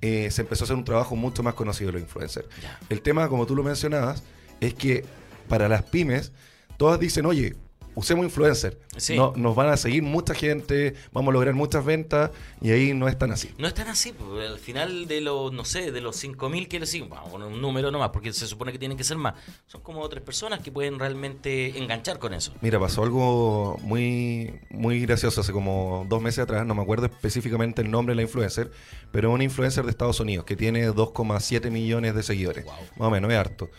eh, 0.00 0.30
se 0.30 0.40
empezó 0.40 0.64
a 0.64 0.66
hacer 0.66 0.76
un 0.76 0.84
trabajo 0.84 1.14
mucho 1.14 1.42
más 1.42 1.52
conocido 1.52 1.88
de 1.88 1.92
los 1.98 2.02
influencers. 2.02 2.46
Ya. 2.62 2.78
El 2.88 3.02
tema, 3.02 3.28
como 3.28 3.44
tú 3.46 3.54
lo 3.54 3.62
mencionabas, 3.62 4.22
es 4.60 4.74
que 4.74 5.04
para 5.48 5.68
las 5.68 5.82
pymes, 5.84 6.32
todas 6.76 7.00
dicen, 7.00 7.26
oye, 7.26 7.56
usemos 7.94 8.24
influencer. 8.24 8.78
Sí. 8.96 9.16
No, 9.16 9.32
nos 9.36 9.54
van 9.54 9.68
a 9.68 9.76
seguir 9.76 10.02
mucha 10.02 10.34
gente, 10.34 10.94
vamos 11.12 11.30
a 11.30 11.32
lograr 11.32 11.54
muchas 11.54 11.84
ventas 11.84 12.30
y 12.60 12.70
ahí 12.70 12.94
no 12.94 13.08
es 13.08 13.18
tan 13.18 13.30
así. 13.30 13.50
No 13.58 13.68
es 13.68 13.74
tan 13.74 13.88
así, 13.88 14.12
pues, 14.12 14.48
al 14.48 14.58
final 14.58 15.06
de 15.06 15.20
los, 15.20 15.52
no 15.52 15.64
sé, 15.64 15.92
de 15.92 16.00
los 16.00 16.22
5.000 16.22 16.68
que 16.68 16.80
le 16.80 16.86
siguen, 16.86 17.08
vamos 17.10 17.30
poner 17.30 17.48
un 17.48 17.60
número 17.60 17.90
nomás, 17.90 18.10
porque 18.10 18.32
se 18.32 18.46
supone 18.46 18.72
que 18.72 18.78
tienen 18.78 18.96
que 18.96 19.04
ser 19.04 19.16
más. 19.16 19.34
Son 19.66 19.80
como 19.82 20.08
tres 20.08 20.22
personas 20.22 20.60
que 20.60 20.72
pueden 20.72 20.98
realmente 20.98 21.78
enganchar 21.78 22.18
con 22.18 22.34
eso. 22.34 22.52
Mira, 22.60 22.78
pasó 22.78 23.02
algo 23.02 23.78
muy, 23.82 24.60
muy 24.70 25.00
gracioso 25.00 25.40
hace 25.40 25.52
como 25.52 26.06
dos 26.08 26.22
meses 26.22 26.40
atrás, 26.40 26.66
no 26.66 26.74
me 26.74 26.82
acuerdo 26.82 27.06
específicamente 27.06 27.82
el 27.82 27.90
nombre 27.90 28.12
de 28.12 28.16
la 28.16 28.22
influencer, 28.22 28.70
pero 29.12 29.30
una 29.30 29.44
influencer 29.44 29.84
de 29.84 29.90
Estados 29.90 30.20
Unidos 30.20 30.44
que 30.44 30.56
tiene 30.56 30.88
2,7 30.90 31.70
millones 31.70 32.14
de 32.14 32.22
seguidores. 32.22 32.64
Wow. 32.64 32.74
Más 32.96 33.08
o 33.08 33.10
menos, 33.10 33.30
es 33.30 33.36
harto. 33.36 33.70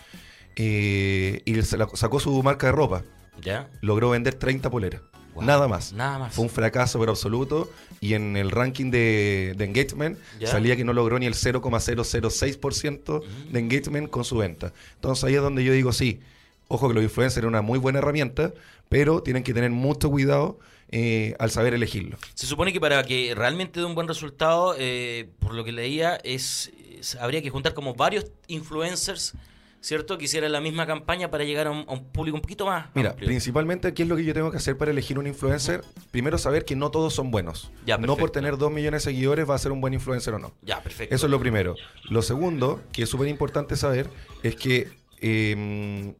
Eh, 0.56 1.42
y 1.46 1.62
sacó 1.62 2.20
su 2.20 2.42
marca 2.44 2.68
de 2.68 2.72
ropa. 2.74 3.04
¿Ya? 3.42 3.70
Logró 3.82 4.10
vender 4.12 4.36
30 4.36 4.70
poleras. 4.70 5.02
Wow. 5.34 5.44
Nada 5.46 5.68
más. 5.68 5.94
Nada 5.94 6.20
más. 6.20 6.34
Fue 6.34 6.44
un 6.44 6.50
fracaso 6.50 7.00
pero 7.00 7.12
absoluto 7.14 7.72
y 8.02 8.14
en 8.16 8.36
el 8.36 8.52
ranking 8.52 8.92
de, 8.92 9.54
de 9.58 9.64
engagement 9.66 10.18
salía 10.46 10.76
que 10.76 10.84
no 10.84 10.92
logró 10.94 11.18
ni 11.20 11.26
el 11.26 11.34
0,006% 11.36 13.22
Mm. 13.22 13.52
de 13.54 13.60
engagement 13.60 14.10
con 14.10 14.24
su 14.26 14.38
venta. 14.38 14.74
Entonces 14.96 15.24
ahí 15.24 15.36
es 15.36 15.42
donde 15.42 15.64
yo 15.64 15.74
digo, 15.74 15.92
sí, 15.94 16.20
ojo 16.68 16.88
que 16.88 16.94
los 16.96 17.04
influencers 17.04 17.44
es 17.46 17.48
una 17.48 17.62
muy 17.62 17.80
buena 17.80 18.00
herramienta, 18.00 18.54
pero 18.90 19.22
tienen 19.24 19.44
que 19.44 19.54
tener 19.54 19.72
mucho 19.72 20.10
cuidado 20.10 20.60
eh, 20.90 21.36
al 21.40 21.50
saber 21.52 21.74
elegirlo. 21.74 22.18
Se 22.34 22.46
supone 22.46 22.74
que 22.74 22.82
para 22.82 23.02
que 23.06 23.34
realmente 23.36 23.80
dé 23.80 23.86
un 23.86 23.96
buen 23.96 24.10
resultado, 24.10 24.76
eh, 24.78 25.30
por 25.40 25.54
lo 25.54 25.64
que 25.64 25.72
leía, 25.72 26.18
es, 26.26 26.72
es- 27.00 27.16
habría 27.16 27.42
que 27.42 27.50
juntar 27.50 27.74
como 27.74 27.94
varios 27.96 28.26
influencers, 28.48 29.34
¿cierto? 29.82 30.18
Que 30.18 30.26
hicieran 30.26 30.52
la 30.52 30.62
misma 30.62 30.86
campaña 30.88 31.30
para 31.32 31.44
llegar 31.44 31.68
a 31.68 31.72
un, 31.72 31.86
a 31.88 31.92
un 31.94 32.06
público 32.06 32.36
un 32.36 32.42
poquito 32.42 32.66
más 32.66 32.86
Mira, 32.94 33.10
amplio. 33.12 33.28
principalmente, 33.28 33.94
¿qué 33.94 34.04
es 34.04 34.10
lo 34.10 34.16
que 34.16 34.24
yo 34.24 34.34
tengo 34.34 34.52
que 34.52 34.58
hacer 34.58 34.78
para 34.78 34.92
elegir 34.92 35.18
un 35.20 35.28
influencer? 35.28 35.84
Primero, 36.12 36.38
saber 36.38 36.64
que 36.66 36.76
no 36.76 36.92
todos 36.92 37.14
son 37.14 37.32
buenos. 37.32 37.72
Ya, 37.86 37.98
no 37.98 38.16
por 38.16 38.30
tener 38.30 38.58
2 38.58 38.72
millones 38.72 39.04
de 39.04 39.12
seguidores 39.12 39.50
va 39.50 39.56
a 39.56 39.58
ser 39.58 39.72
un 39.72 39.82
buen 39.82 39.94
influencer 39.94 40.34
o 40.36 40.40
no. 40.40 40.54
Ya, 40.62 40.82
perfecto. 40.82 41.14
Eso 41.14 41.26
es 41.26 41.32
lo 41.32 41.40
primero. 41.40 41.76
Lo 42.10 42.22
segundo, 42.22 42.82
que 42.94 43.04
es 43.04 43.10
súper 43.10 43.28
importante 43.28 43.76
saber, 43.76 44.08
es 44.44 44.56
que 44.56 44.88
eh, 45.20 46.14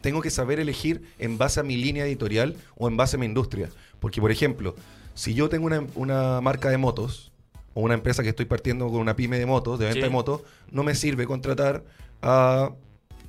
tengo 0.00 0.20
que 0.22 0.30
saber 0.30 0.60
elegir 0.60 1.02
en 1.18 1.38
base 1.38 1.60
a 1.60 1.62
mi 1.62 1.76
línea 1.76 2.04
editorial 2.06 2.56
o 2.76 2.88
en 2.88 2.96
base 2.96 3.16
a 3.16 3.18
mi 3.18 3.26
industria. 3.26 3.70
Porque, 4.00 4.20
por 4.20 4.30
ejemplo, 4.30 4.74
si 5.14 5.34
yo 5.34 5.48
tengo 5.48 5.66
una, 5.66 5.84
una 5.94 6.40
marca 6.40 6.68
de 6.70 6.76
motos 6.78 7.32
o 7.74 7.80
una 7.80 7.94
empresa 7.94 8.22
que 8.22 8.28
estoy 8.30 8.46
partiendo 8.46 8.88
con 8.88 9.00
una 9.00 9.16
pyme 9.16 9.38
de 9.38 9.46
motos, 9.46 9.78
de 9.78 9.86
venta 9.86 10.00
Sí. 10.00 10.04
de 10.04 10.10
motos, 10.10 10.42
no 10.70 10.82
me 10.82 10.94
sirve 10.94 11.26
contratar 11.26 11.84
a 12.22 12.70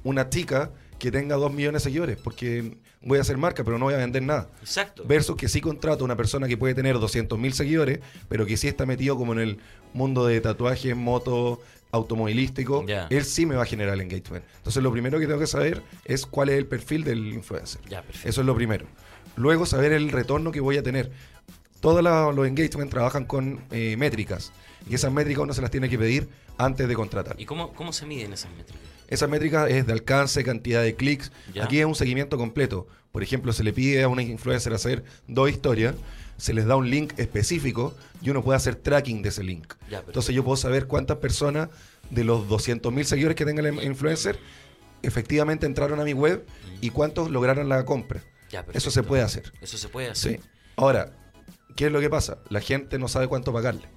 una 0.07 0.29
chica 0.29 0.71
que 0.99 1.11
tenga 1.11 1.35
dos 1.35 1.53
millones 1.53 1.83
de 1.83 1.89
seguidores, 1.89 2.17
porque 2.17 2.77
voy 3.01 3.19
a 3.19 3.21
hacer 3.21 3.37
marca, 3.37 3.63
pero 3.63 3.77
no 3.77 3.85
voy 3.85 3.93
a 3.93 3.97
vender 3.97 4.23
nada. 4.23 4.49
Exacto. 4.61 5.03
Versus 5.05 5.35
que 5.35 5.47
sí 5.47 5.61
contrato 5.61 6.03
a 6.03 6.05
una 6.05 6.15
persona 6.15 6.47
que 6.47 6.57
puede 6.57 6.73
tener 6.73 6.97
200 6.97 7.37
mil 7.37 7.53
seguidores, 7.53 7.99
pero 8.27 8.45
que 8.45 8.57
sí 8.57 8.67
está 8.67 8.85
metido 8.85 9.15
como 9.15 9.33
en 9.33 9.39
el 9.39 9.59
mundo 9.93 10.25
de 10.25 10.41
tatuajes, 10.41 10.95
moto, 10.95 11.61
automovilístico, 11.91 12.85
él 13.09 13.23
sí 13.25 13.45
me 13.45 13.55
va 13.55 13.63
a 13.63 13.65
generar 13.65 13.93
el 13.93 14.01
engagement. 14.01 14.43
Entonces 14.57 14.81
lo 14.81 14.91
primero 14.91 15.19
que 15.19 15.27
tengo 15.27 15.39
que 15.39 15.47
saber 15.47 15.83
es 16.05 16.25
cuál 16.25 16.49
es 16.49 16.57
el 16.57 16.65
perfil 16.65 17.03
del 17.03 17.33
influencer. 17.33 17.81
Eso 18.23 18.41
es 18.41 18.47
lo 18.47 18.55
primero. 18.55 18.85
Luego 19.35 19.65
saber 19.65 19.91
el 19.93 20.09
retorno 20.09 20.51
que 20.51 20.59
voy 20.59 20.77
a 20.77 20.83
tener. 20.83 21.11
Todos 21.79 22.03
los 22.03 22.47
engagement 22.47 22.89
trabajan 22.89 23.25
con 23.25 23.61
eh, 23.69 23.95
métricas 23.97 24.51
y 24.89 24.95
esas 24.95 25.11
métricas 25.11 25.43
uno 25.43 25.53
se 25.53 25.61
las 25.61 25.69
tiene 25.69 25.89
que 25.89 25.97
pedir 25.97 26.27
antes 26.57 26.87
de 26.87 26.95
contratar. 26.95 27.39
¿Y 27.39 27.45
cómo, 27.45 27.73
cómo 27.73 27.93
se 27.93 28.07
miden 28.07 28.33
esas 28.33 28.51
métricas? 28.51 28.96
Esa 29.07 29.27
métrica 29.27 29.67
es 29.69 29.87
de 29.87 29.93
alcance, 29.93 30.43
cantidad 30.43 30.81
de 30.83 30.95
clics. 30.95 31.31
Ya. 31.53 31.63
Aquí 31.65 31.79
es 31.79 31.85
un 31.85 31.95
seguimiento 31.95 32.37
completo. 32.37 32.87
Por 33.11 33.23
ejemplo, 33.23 33.53
se 33.53 33.63
le 33.63 33.73
pide 33.73 34.03
a 34.03 34.07
una 34.09 34.21
influencer 34.21 34.73
hacer 34.73 35.03
dos 35.27 35.49
historias, 35.49 35.95
se 36.37 36.53
les 36.53 36.65
da 36.65 36.75
un 36.75 36.89
link 36.89 37.13
específico 37.17 37.95
y 38.21 38.29
uno 38.29 38.43
puede 38.43 38.57
hacer 38.57 38.75
tracking 38.75 39.21
de 39.23 39.29
ese 39.29 39.43
link. 39.43 39.73
Ya. 39.89 40.03
Entonces 40.05 40.35
yo 40.35 40.43
puedo 40.43 40.57
saber 40.57 40.85
cuántas 40.87 41.17
personas 41.17 41.69
de 42.11 42.23
los 42.23 42.47
200.000 42.47 43.03
seguidores 43.05 43.35
que 43.35 43.45
tenga 43.45 43.67
el 43.67 43.83
influencer 43.83 44.37
efectivamente 45.03 45.65
entraron 45.65 45.99
a 45.99 46.03
mi 46.03 46.13
web 46.13 46.45
y 46.81 46.89
cuántos 46.89 47.29
lograron 47.31 47.69
la 47.69 47.85
compra. 47.85 48.21
Ya, 48.49 48.65
Eso 48.73 48.91
se 48.91 49.03
puede 49.03 49.23
hacer. 49.23 49.51
Eso 49.61 49.77
se 49.77 49.89
puede 49.89 50.09
hacer. 50.09 50.39
Sí. 50.39 50.47
Ahora, 50.75 51.11
¿qué 51.75 51.87
es 51.87 51.91
lo 51.91 51.99
que 51.99 52.09
pasa? 52.09 52.39
La 52.49 52.61
gente 52.61 52.97
no 52.97 53.07
sabe 53.07 53.27
cuánto 53.27 53.51
pagarle. 53.53 53.87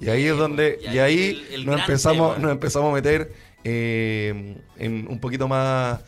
Y 0.00 0.08
ahí 0.08 0.24
es 0.24 0.36
donde, 0.36 0.78
y 0.82 0.84
y 0.84 0.88
ahí 0.88 0.98
ahí 0.98 1.46
el- 1.48 1.54
el 1.60 1.66
nos, 1.66 1.80
empezamos, 1.80 2.34
tema. 2.34 2.42
nos 2.42 2.52
empezamos 2.52 2.90
a 2.90 2.94
meter 2.94 3.32
eh, 3.64 4.58
en 4.76 5.06
un 5.08 5.18
poquito 5.20 5.48
más 5.48 6.00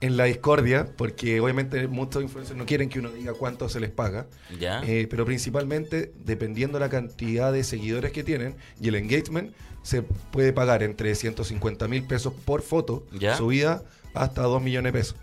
en 0.00 0.16
la 0.18 0.24
discordia, 0.24 0.86
porque 0.98 1.40
obviamente 1.40 1.88
muchos 1.88 2.22
influencers 2.22 2.58
no 2.58 2.66
quieren 2.66 2.90
que 2.90 2.98
uno 2.98 3.10
diga 3.10 3.32
cuánto 3.32 3.68
se 3.70 3.80
les 3.80 3.90
paga, 3.90 4.26
¿Ya? 4.60 4.82
eh, 4.84 5.06
pero 5.08 5.24
principalmente 5.24 6.12
dependiendo 6.24 6.78
la 6.78 6.90
cantidad 6.90 7.52
de 7.52 7.64
seguidores 7.64 8.12
que 8.12 8.22
tienen 8.22 8.54
y 8.80 8.88
el 8.88 8.96
engagement, 8.96 9.54
se 9.82 10.02
puede 10.02 10.52
pagar 10.52 10.82
entre 10.82 11.14
150 11.14 11.88
mil 11.88 12.04
pesos 12.06 12.34
por 12.44 12.60
foto, 12.62 13.06
Ya. 13.12 13.36
subida 13.36 13.82
hasta 14.12 14.42
2 14.42 14.60
millones 14.62 14.92
de 14.92 14.98
pesos. 14.98 15.16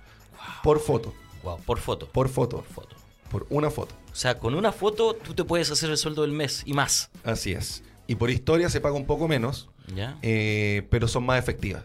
Por 0.64 0.80
foto, 0.80 1.14
Wow, 1.44 1.60
por 1.62 1.78
foto. 1.80 2.08
por 2.12 2.30
foto, 2.30 2.58
Por 2.64 2.66
foto. 2.74 2.96
por 3.30 3.48
una 3.52 3.70
foto. 3.70 3.94
O 4.12 4.16
sea, 4.16 4.40
con 4.40 4.56
una 4.56 4.72
foto 4.72 5.14
tú 5.14 5.34
te 5.36 5.44
puedes 5.44 5.70
hacer 5.72 5.90
el 5.92 5.98
sueldo 5.98 6.24
del 6.24 6.32
mes 6.32 6.64
y 6.66 6.74
más. 6.74 7.12
Así 7.24 7.52
es. 7.52 7.84
Y 8.08 8.16
por 8.16 8.30
historia 8.32 8.70
se 8.70 8.82
paga 8.82 8.96
un 8.96 9.06
poco 9.06 9.28
menos, 9.28 9.70
¿Ya? 9.96 10.18
eh, 10.22 10.84
pero 10.90 11.08
son 11.08 11.26
más 11.26 11.40
efectivas. 11.40 11.84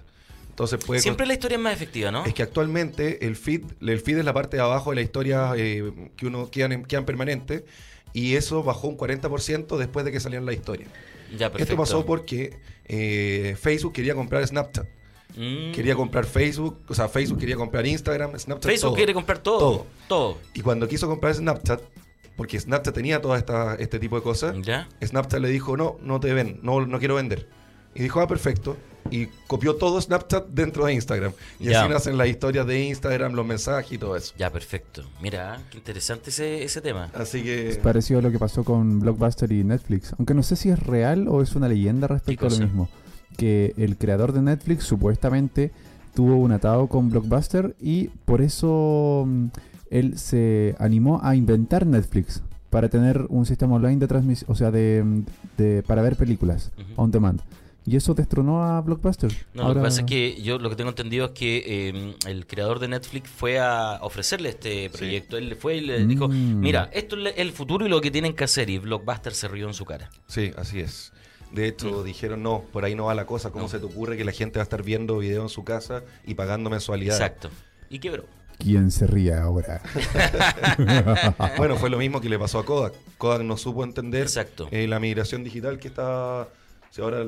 Entonces 0.50 0.82
puede 0.84 1.00
Siempre 1.00 1.26
la 1.26 1.34
historia 1.34 1.56
es 1.56 1.62
más 1.62 1.74
efectiva, 1.74 2.10
¿no? 2.10 2.24
Es 2.24 2.32
que 2.32 2.42
actualmente 2.42 3.26
el 3.26 3.36
feed, 3.36 3.62
el 3.82 4.00
feed 4.00 4.18
es 4.18 4.24
la 4.24 4.32
parte 4.32 4.56
de 4.56 4.62
abajo 4.62 4.90
de 4.90 4.96
la 4.96 5.02
historia 5.02 5.52
eh, 5.56 5.92
que 6.16 6.26
uno 6.26 6.50
quedan, 6.50 6.84
quedan 6.86 7.04
permanente 7.04 7.66
y 8.14 8.36
eso 8.36 8.62
bajó 8.62 8.88
un 8.88 8.96
40% 8.96 9.76
después 9.76 10.06
de 10.06 10.12
que 10.12 10.20
salieron 10.20 10.46
la 10.46 10.54
historia. 10.54 10.86
Ya, 11.32 11.50
perfecto. 11.50 11.62
Esto 11.62 11.76
pasó 11.76 12.06
porque 12.06 12.56
eh, 12.86 13.54
Facebook 13.60 13.92
quería 13.92 14.14
comprar 14.14 14.46
Snapchat, 14.46 14.86
Mm. 15.36 15.72
quería 15.72 15.94
comprar 15.94 16.24
Facebook, 16.24 16.78
o 16.88 16.94
sea, 16.94 17.08
Facebook 17.08 17.38
quería 17.38 17.56
comprar 17.56 17.86
Instagram, 17.86 18.38
Snapchat. 18.38 18.70
Facebook 18.70 18.88
todo. 18.90 18.94
quiere 18.96 19.12
comprar 19.12 19.38
todo. 19.38 19.58
Todo. 19.58 19.86
Todo. 20.08 20.38
Y 20.54 20.60
cuando 20.62 20.88
quiso 20.88 21.08
comprar 21.08 21.34
Snapchat, 21.34 21.82
porque 22.36 22.58
Snapchat 22.58 22.94
tenía 22.94 23.20
todo 23.20 23.36
esta, 23.36 23.74
este 23.74 23.98
tipo 23.98 24.16
de 24.16 24.22
cosas, 24.22 24.56
¿Ya? 24.62 24.88
Snapchat 25.04 25.40
le 25.40 25.48
dijo, 25.48 25.76
no, 25.76 25.98
no 26.00 26.20
te 26.20 26.32
ven, 26.32 26.60
no, 26.62 26.86
no 26.86 26.98
quiero 26.98 27.16
vender. 27.16 27.48
Y 27.96 28.02
dijo, 28.02 28.20
ah, 28.20 28.28
perfecto. 28.28 28.76
Y 29.10 29.26
copió 29.46 29.76
todo 29.76 30.00
Snapchat 30.00 30.48
dentro 30.48 30.84
de 30.86 30.94
Instagram. 30.94 31.32
Y 31.60 31.66
Ya. 31.70 31.82
así 31.82 31.88
nacen 31.92 32.18
las 32.18 32.26
historias 32.28 32.66
de 32.66 32.84
Instagram, 32.86 33.34
los 33.34 33.46
mensajes 33.46 33.92
y 33.92 33.98
todo 33.98 34.16
eso. 34.16 34.34
Ya, 34.36 34.50
perfecto. 34.50 35.02
Mira, 35.22 35.60
qué 35.70 35.78
interesante 35.78 36.30
ese, 36.30 36.64
ese 36.64 36.80
tema. 36.80 37.08
Así 37.14 37.38
Es 37.48 37.76
que... 37.76 37.82
parecido 37.82 38.18
a 38.18 38.22
lo 38.22 38.32
que 38.32 38.38
pasó 38.40 38.64
con 38.64 38.98
Blockbuster 39.00 39.50
y 39.52 39.62
Netflix. 39.62 40.12
Aunque 40.18 40.34
no 40.34 40.42
sé 40.42 40.56
si 40.56 40.70
es 40.70 40.80
real 40.80 41.28
o 41.28 41.40
es 41.40 41.54
una 41.54 41.68
leyenda 41.68 42.08
respecto 42.08 42.46
a 42.46 42.50
lo 42.50 42.58
mismo. 42.58 42.88
Que 43.36 43.74
el 43.76 43.96
creador 43.96 44.32
de 44.32 44.42
Netflix 44.42 44.84
supuestamente 44.84 45.70
tuvo 46.14 46.36
un 46.36 46.50
atado 46.50 46.88
con 46.88 47.08
Blockbuster 47.10 47.76
y 47.80 48.08
por 48.24 48.40
eso 48.42 49.24
mm, 49.26 49.46
él 49.90 50.18
se 50.18 50.74
animó 50.80 51.20
a 51.22 51.36
inventar 51.36 51.86
Netflix 51.86 52.42
para 52.70 52.88
tener 52.88 53.26
un 53.28 53.46
sistema 53.46 53.76
online 53.76 53.98
de 53.98 54.08
transmisión, 54.08 54.50
o 54.50 54.54
sea, 54.56 54.70
de, 54.72 55.02
mm, 55.04 55.22
de- 55.58 55.82
para 55.86 56.02
ver 56.02 56.16
películas 56.16 56.72
Ujú. 56.76 57.02
on 57.02 57.10
demand. 57.12 57.40
Y 57.88 57.94
eso 57.96 58.14
destronó 58.14 58.64
a 58.64 58.80
Blockbuster. 58.80 59.30
No, 59.54 59.68
lo 59.68 59.74
que 59.74 59.80
pasa 59.80 60.00
es 60.00 60.06
que 60.06 60.42
yo 60.42 60.58
lo 60.58 60.68
que 60.70 60.74
tengo 60.76 60.90
entendido 60.90 61.26
es 61.26 61.30
que 61.30 61.62
eh, 61.88 62.14
el 62.26 62.44
creador 62.46 62.80
de 62.80 62.88
Netflix 62.88 63.30
fue 63.30 63.60
a 63.60 64.00
ofrecerle 64.02 64.48
este 64.48 64.90
proyecto. 64.90 65.36
Él 65.38 65.54
fue 65.54 65.76
y 65.76 65.80
le 65.82 66.04
dijo, 66.04 66.28
Mm. 66.28 66.58
mira, 66.60 66.90
esto 66.92 67.16
es 67.26 67.34
el 67.36 67.52
futuro 67.52 67.86
y 67.86 67.88
lo 67.88 68.00
que 68.00 68.10
tienen 68.10 68.34
que 68.34 68.42
hacer. 68.44 68.68
Y 68.70 68.78
Blockbuster 68.78 69.32
se 69.34 69.46
rió 69.46 69.68
en 69.68 69.74
su 69.74 69.84
cara. 69.84 70.10
Sí, 70.26 70.50
así 70.56 70.80
es. 70.80 71.12
De 71.52 71.68
hecho, 71.68 72.02
dijeron, 72.02 72.42
no, 72.42 72.64
por 72.72 72.84
ahí 72.84 72.96
no 72.96 73.04
va 73.04 73.14
la 73.14 73.24
cosa. 73.24 73.50
¿Cómo 73.50 73.66
Mm. 73.66 73.68
No. 73.68 73.70
se 73.70 73.78
te 73.78 73.84
ocurre 73.86 74.16
que 74.16 74.24
la 74.24 74.32
gente 74.32 74.58
va 74.58 74.62
a 74.62 74.64
estar 74.64 74.82
viendo 74.82 75.18
videos 75.18 75.44
en 75.44 75.48
su 75.48 75.62
casa 75.62 76.02
y 76.26 76.34
pagando 76.34 76.68
mensualidad? 76.70 77.14
Exacto. 77.14 77.50
Y 77.88 78.00
quebró. 78.00 78.24
¿Quién 78.58 78.90
se 78.90 79.06
ríe 79.06 79.32
ahora? 79.34 79.80
Bueno, 81.56 81.76
fue 81.76 81.90
lo 81.90 81.98
mismo 81.98 82.20
que 82.20 82.28
le 82.28 82.38
pasó 82.38 82.58
a 82.58 82.64
Kodak. 82.64 82.94
Kodak 83.18 83.42
no 83.42 83.56
supo 83.56 83.84
entender 83.84 84.22
Exacto. 84.22 84.68
eh, 84.70 84.86
la 84.86 84.98
migración 85.00 85.44
digital 85.44 85.78
que 85.78 85.88
está... 85.88 86.48
si 86.96 87.02
ahora 87.02 87.26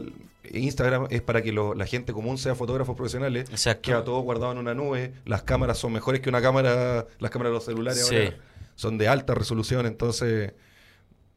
Instagram 0.50 1.08
es 1.10 1.20
para 1.20 1.42
que 1.42 1.52
lo- 1.52 1.74
la 1.74 1.84
gente 1.84 2.14
común 2.14 2.38
sea 2.38 2.54
fotógrafos 2.54 2.96
profesionales. 2.96 3.50
Exacto. 3.50 3.82
Queda 3.82 4.02
todo 4.02 4.20
guardado 4.20 4.52
en 4.52 4.58
una 4.58 4.72
nube. 4.72 5.12
Las 5.26 5.42
cámaras 5.42 5.76
son 5.76 5.92
mejores 5.92 6.22
que 6.22 6.30
una 6.30 6.40
cámara. 6.40 7.06
Las 7.18 7.30
cámaras 7.30 7.50
de 7.50 7.54
los 7.54 7.64
celulares 7.66 8.06
Sí. 8.06 8.16
ahora 8.16 8.36
son 8.74 8.96
de 8.96 9.08
alta 9.08 9.34
resolución. 9.34 9.84
Entonces, 9.84 10.54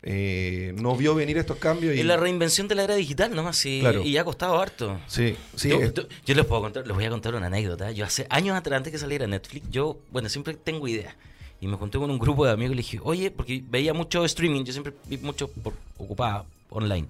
eh, 0.03 0.73
no 0.79 0.95
vio 0.95 1.13
venir 1.13 1.37
estos 1.37 1.57
cambios. 1.57 1.93
Y, 1.95 1.99
Es 1.99 2.05
la 2.05 2.15
reinvención 2.17 2.67
de 2.67 2.75
la 2.75 2.83
era 2.85 2.95
digital 2.95 3.35
nomás 3.35 3.63
y, 3.65 3.81
Claro. 3.81 4.01
y 4.01 4.17
ha 4.17 4.23
costado 4.23 4.59
harto. 4.59 4.99
sí, 5.07 5.35
sí. 5.55 5.69
yo, 5.69 5.81
es- 5.81 5.93
yo- 5.93 6.33
les 6.35 6.45
puedo 6.45 6.61
contar, 6.61 6.87
les 6.87 6.95
voy 6.95 7.05
a 7.05 7.09
contar 7.09 7.35
una 7.35 7.47
anécdota. 7.47 7.91
Yo 7.91 8.05
hace 8.05 8.25
años 8.29 8.55
atrás, 8.57 8.77
antes 8.77 8.91
que 8.93 8.97
saliera 8.97 9.27
Netflix, 9.27 9.69
yo, 9.69 9.99
bueno, 10.11 10.29
siempre 10.29 10.53
tengo 10.55 10.87
ideas. 10.87 11.13
Y 11.59 11.67
me 11.67 11.75
junté 11.77 11.99
con 11.99 12.09
un 12.09 12.17
grupo 12.17 12.45
de 12.45 12.51
amigos 12.53 12.71
y 12.71 12.75
le 12.75 12.81
dije, 12.81 12.99
oye, 13.03 13.29
porque 13.29 13.61
veía 13.69 13.93
mucho 13.93 14.25
streaming, 14.25 14.63
yo 14.63 14.71
siempre 14.73 14.93
vi 15.05 15.17
mucho 15.17 15.47
por, 15.49 15.73
ocupaba 15.99 16.45
online. 16.71 17.07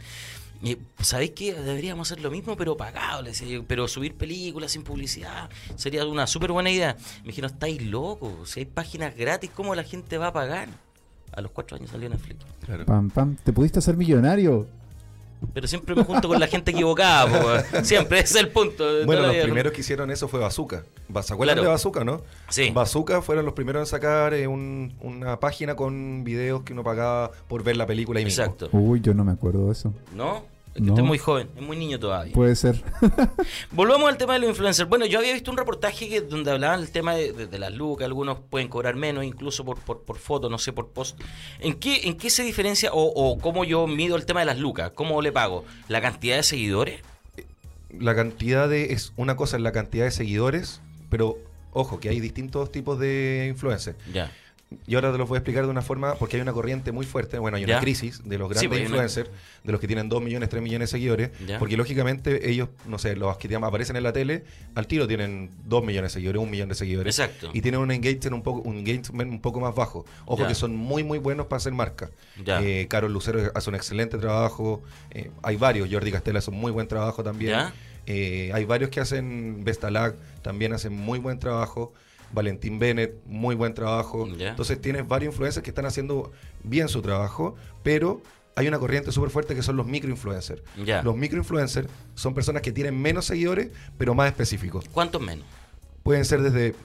¿Sabéis 1.02 1.32
qué? 1.32 1.54
Deberíamos 1.54 2.12
hacer 2.12 2.24
lo 2.24 2.30
mismo, 2.32 2.56
pero 2.56 2.78
pagado. 2.78 3.21
le 3.24 3.30
decía 3.30 3.47
yo, 3.47 3.63
pero 3.65 3.88
subir 3.88 4.15
películas 4.15 4.71
sin 4.71 4.84
publicidad 4.84 5.50
sería 5.76 6.06
una 6.06 6.28
súper 6.28 6.52
buena 6.52 6.69
idea. 6.69 6.95
Me 7.21 7.28
dijeron, 7.28 7.52
estáis 7.52 7.82
locos. 7.84 8.50
Si 8.50 8.60
hay 8.60 8.65
páginas 8.65 9.15
gratis, 9.15 9.50
¿cómo 9.56 9.74
la 9.76 9.84
gente 9.84 10.17
va 10.17 10.28
a 10.28 10.34
pagar? 10.34 10.69
A 11.34 11.41
los 11.41 11.52
cuatro 11.52 11.78
años 11.78 11.89
salió 11.89 12.10
Netflix. 12.10 12.45
Claro. 12.65 12.86
Pam, 12.86 13.10
pam. 13.10 13.38
¿Te 13.43 13.54
pudiste 13.54 13.80
hacer 13.80 13.95
millonario? 13.97 14.67
Pero 15.56 15.67
siempre 15.67 15.95
me 15.95 16.04
junto 16.04 16.28
con 16.28 16.39
la 16.39 16.45
gente 16.45 16.69
equivocada, 16.69 17.26
po. 17.26 17.84
Siempre, 17.84 18.19
ese 18.19 18.38
es 18.38 18.43
el 18.43 18.50
punto. 18.50 18.84
Bueno, 19.08 19.24
los 19.26 19.36
primeros 19.38 19.74
que 19.74 19.82
hicieron 19.82 20.12
eso 20.12 20.28
fue 20.28 20.39
Bazooka. 20.39 20.84
Ba- 21.08 21.24
¿Se 21.24 21.34
acuerdan 21.34 21.56
Claro. 21.56 21.63
de 21.69 21.71
Bazooka, 21.74 22.04
no? 22.04 22.21
Sí. 22.50 22.69
Bazooka 22.69 23.24
fueron 23.24 23.45
los 23.45 23.56
primeros 23.56 23.80
en 23.82 23.86
sacar 23.88 24.36
eh, 24.36 24.45
un- 24.45 24.93
una 25.02 25.39
página 25.39 25.76
con 25.76 26.24
videos 26.24 26.62
que 26.62 26.74
uno 26.74 26.84
pagaba 26.84 27.32
por 27.47 27.63
ver 27.63 27.76
la 27.76 27.88
película 27.88 28.19
ahí 28.19 28.26
mismo. 28.26 28.43
Exacto. 28.43 28.69
Uy, 28.71 29.02
yo 29.02 29.15
no 29.15 29.24
me 29.24 29.32
acuerdo 29.32 29.65
de 29.65 29.71
eso. 29.71 29.91
¿No? 30.15 30.43
Es 30.73 30.75
que 30.75 30.81
No. 30.84 30.93
usted 30.93 31.03
es 31.03 31.07
muy 31.07 31.17
joven, 31.17 31.49
es 31.55 31.62
muy 31.62 31.75
niño 31.77 31.99
todavía. 31.99 32.34
Puede 32.34 32.55
ser. 32.55 32.81
Volvamos 33.71 34.07
al 34.10 34.17
tema 34.17 34.34
de 34.34 34.39
los 34.39 34.49
influencers. 34.49 34.88
Bueno, 34.88 35.05
yo 35.05 35.19
había 35.19 35.34
visto 35.34 35.51
un 35.51 35.57
reportaje 35.57 36.07
que, 36.07 36.21
donde 36.21 36.49
hablaban 36.51 36.79
el 36.79 36.89
tema 36.91 37.13
de, 37.15 37.34
de- 37.34 37.47
de 37.47 37.60
las 37.60 37.73
lucas, 37.73 38.05
algunos 38.05 38.39
pueden 38.49 38.67
cobrar 38.69 38.95
menos, 38.95 39.23
incluso 39.25 39.65
por, 39.65 39.77
por, 39.79 40.01
por 40.03 40.17
foto, 40.17 40.49
no 40.49 40.57
sé, 40.57 40.71
por 40.73 40.88
post. 40.89 41.19
¿En 41.60 41.73
qué, 41.75 42.01
en 42.07 42.15
qué 42.17 42.29
se 42.29 42.43
diferencia 42.43 42.91
o, 42.93 43.03
o 43.03 43.38
cómo 43.39 43.63
yo 43.65 43.86
mido 43.88 44.15
el 44.15 44.25
tema 44.25 44.39
de 44.39 44.45
las 44.45 44.57
lucas? 44.60 44.91
¿Cómo 44.95 45.21
le 45.21 45.31
pago? 45.31 45.65
¿La 45.89 46.01
cantidad 46.01 46.38
de 46.38 46.43
seguidores? 46.43 47.01
La 47.99 48.15
cantidad 48.15 48.69
de. 48.69 48.93
es 48.93 49.12
Una 49.17 49.36
cosa 49.36 49.57
es 49.57 49.63
la 49.63 49.73
cantidad 49.73 50.05
de 50.05 50.12
seguidores, 50.12 50.81
pero 51.10 51.38
ojo, 51.73 51.99
que 51.99 52.07
hay 52.10 52.19
distintos 52.21 52.71
tipos 52.71 52.97
de 52.99 53.47
influencers. 53.49 53.97
Ya. 54.13 54.31
Y 54.88 54.95
ahora 54.95 55.12
te 55.12 55.17
los 55.17 55.27
voy 55.27 55.36
a 55.36 55.39
explicar 55.39 55.65
de 55.65 55.69
una 55.69 55.81
forma, 55.81 56.15
porque 56.15 56.38
hay 56.38 56.41
una 56.41 56.53
corriente 56.53 56.91
muy 56.93 57.05
fuerte, 57.05 57.38
bueno, 57.39 57.57
hay 57.57 57.65
Ya. 57.65 57.75
una 57.75 57.81
crisis 57.81 58.21
de 58.23 58.38
los 58.38 58.47
Sí, 58.49 58.53
grandes 58.53 58.67
pues, 58.69 58.79
una- 58.79 58.88
influencers, 58.89 59.29
de 59.65 59.71
los 59.71 59.81
que 59.81 59.88
tienen 59.88 60.07
2 60.07 60.21
millones, 60.23 60.47
3 60.49 60.63
millones 60.63 60.89
de 60.89 60.97
seguidores, 60.97 61.31
Ya. 61.45 61.60
porque 61.60 61.75
lógicamente 61.75 62.49
ellos, 62.49 62.69
no 62.86 62.97
sé, 62.97 63.15
los 63.17 63.36
que 63.38 63.49
digamos, 63.49 63.67
aparecen 63.67 63.97
en 63.97 64.03
la 64.03 64.13
tele, 64.13 64.45
al 64.75 64.88
tiro 64.88 65.07
tienen 65.07 65.51
2 65.65 65.84
millones 65.84 66.12
de 66.12 66.13
seguidores, 66.13 66.41
1 66.41 66.49
millón 66.49 66.69
de 66.69 66.75
seguidores. 66.75 67.19
Exacto. 67.19 67.49
Y 67.53 67.62
tienen 67.62 67.81
un 67.81 67.91
engagement 67.91 68.34
un 68.34 68.43
poco, 68.43 68.62
un 68.62 68.77
engagement 68.77 69.29
un 69.29 69.41
poco 69.41 69.60
más 69.60 69.75
bajo. 69.75 70.05
Ojo 70.25 70.43
Ya. 70.43 70.47
que 70.47 70.55
son 70.55 70.73
muy, 70.75 71.03
muy 71.03 71.19
buenos 71.19 71.47
para 71.47 71.57
hacer 71.57 71.73
marca. 71.73 72.10
Ya. 72.43 72.62
Eh, 72.63 72.88
Carol 72.89 73.12
Lucero 73.12 73.51
hace 73.53 73.69
un 73.69 73.75
excelente 73.75 74.17
trabajo, 74.19 74.81
eh, 75.12 75.31
hay 75.43 75.57
varios, 75.57 75.89
Jordi 75.91 76.12
Castella 76.13 76.39
hace 76.39 76.49
un 76.49 76.57
muy 76.57 76.71
buen 76.71 76.88
trabajo 76.88 77.23
también. 77.23 77.51
Ya. 77.51 77.73
Eh, 78.07 78.51
hay 78.53 78.65
varios 78.65 78.89
que 78.89 78.99
hacen 79.01 79.63
Vestalag, 79.63 80.15
también 80.41 80.73
hacen 80.73 80.93
muy 80.93 81.19
buen 81.19 81.39
trabajo. 81.39 81.93
Valentín 82.34 82.80
Bennett, 82.80 83.15
muy 83.26 83.56
buen 83.56 83.74
trabajo. 83.74 84.28
Entonces 84.28 84.80
tienes 84.82 85.08
varios 85.08 85.34
influencers 85.34 85.63
que 85.63 85.70
están 85.72 85.86
haciendo 85.86 86.32
bien 86.63 86.88
su 86.88 87.02
trabajo, 87.02 87.56
pero 87.84 88.22
hay 88.56 88.67
una 88.67 88.80
corriente 88.80 89.12
súper 89.12 89.30
fuerte 89.30 89.56
que 89.56 89.62
son 89.63 89.78
los 89.78 89.86
microinfluencers. 89.88 90.62
Ya. 90.86 91.02
Los 91.04 91.15
microinfluencers 91.15 91.88
son 92.15 92.34
personas 92.34 92.62
que 92.62 92.72
tienen 92.72 93.00
menos 93.02 93.26
seguidores, 93.26 93.70
pero 93.98 94.13
más 94.13 94.28
específicos. 94.30 94.86
¿Cuántos 94.91 95.22
menos? 95.22 95.46
Pueden 96.04 96.26
ser 96.26 96.41
desde, 96.41 96.76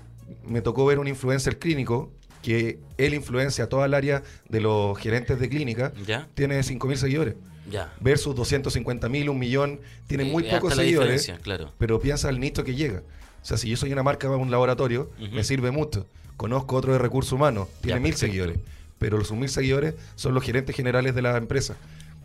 me 0.45 0.61
tocó 0.61 0.85
ver 0.87 0.99
un 0.99 1.09
influencer 1.09 1.59
clínico 1.59 2.11
que 2.43 2.79
él 2.99 3.15
influencia 3.15 3.65
a 3.65 3.69
toda 3.69 3.87
el 3.87 3.95
área 3.95 4.23
de 4.49 4.61
los 4.61 4.97
gerentes 4.99 5.41
de 5.41 5.49
clínica, 5.49 5.93
Ya. 6.07 6.29
tiene 6.35 6.61
5.000 6.61 6.97
seguidores. 6.97 7.35
Ya. 7.69 7.93
Versus 8.01 8.37
250.000, 8.37 9.29
un 9.29 9.39
millón, 9.39 9.81
tiene 10.07 10.25
muy 10.25 10.45
pocos 10.45 10.75
seguidores, 10.77 11.33
claro. 11.43 11.73
pero 11.79 11.99
piensa 11.99 12.29
al 12.29 12.39
nicho 12.39 12.63
que 12.63 12.77
llega. 12.77 13.03
O 13.47 13.49
sea, 13.49 13.57
si 13.59 13.69
yo 13.69 13.77
soy 13.77 13.93
una 13.93 14.03
marca 14.03 14.29
un 14.29 14.51
laboratorio, 14.51 15.09
me 15.31 15.45
sirve 15.45 15.71
mucho. 15.71 16.05
Conozco 16.37 16.75
otro 16.75 16.93
de 16.93 16.99
recursos 16.99 17.33
humanos, 17.33 17.69
tiene 17.81 17.99
Ya, 17.99 18.01
mil 18.01 18.11
perfecto. 18.11 18.27
seguidores, 18.27 18.59
pero 18.99 19.19
los 19.19 19.31
mil 19.31 19.49
seguidores 19.49 19.95
son 20.17 20.35
los 20.35 20.43
gerentes 20.43 20.75
generales 20.75 21.15
de 21.15 21.23
la 21.23 21.37
empresa. 21.37 21.77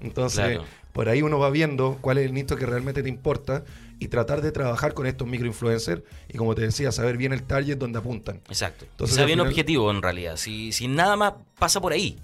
Entonces, 0.01 0.43
Claro. 0.43 0.63
por 0.93 1.09
ahí 1.09 1.21
uno 1.21 1.37
va 1.37 1.51
viendo 1.51 1.99
cuál 2.01 2.17
es 2.17 2.25
el 2.25 2.33
nicho 2.33 2.55
que 2.55 2.65
realmente 2.65 3.03
te 3.03 3.09
importa 3.09 3.63
y 3.99 4.07
tratar 4.07 4.41
de 4.41 4.51
trabajar 4.51 4.95
con 4.95 5.05
estos 5.05 5.27
microinfluencers 5.27 6.01
y, 6.27 6.39
como 6.39 6.55
te 6.55 6.63
decía, 6.63 6.91
saber 6.91 7.17
bien 7.17 7.33
el 7.33 7.43
target 7.43 7.77
donde 7.77 7.99
apuntan. 7.99 8.37
Exacto. 8.49 8.85
Entonces, 8.89 9.15
bien 9.17 9.29
final- 9.37 9.47
objetivo 9.47 9.91
en 9.91 10.01
realidad. 10.01 10.37
Si, 10.37 10.71
si 10.71 10.87
nada 10.87 11.15
más 11.17 11.33
pasa 11.59 11.79
por 11.79 11.93
ahí. 11.93 12.17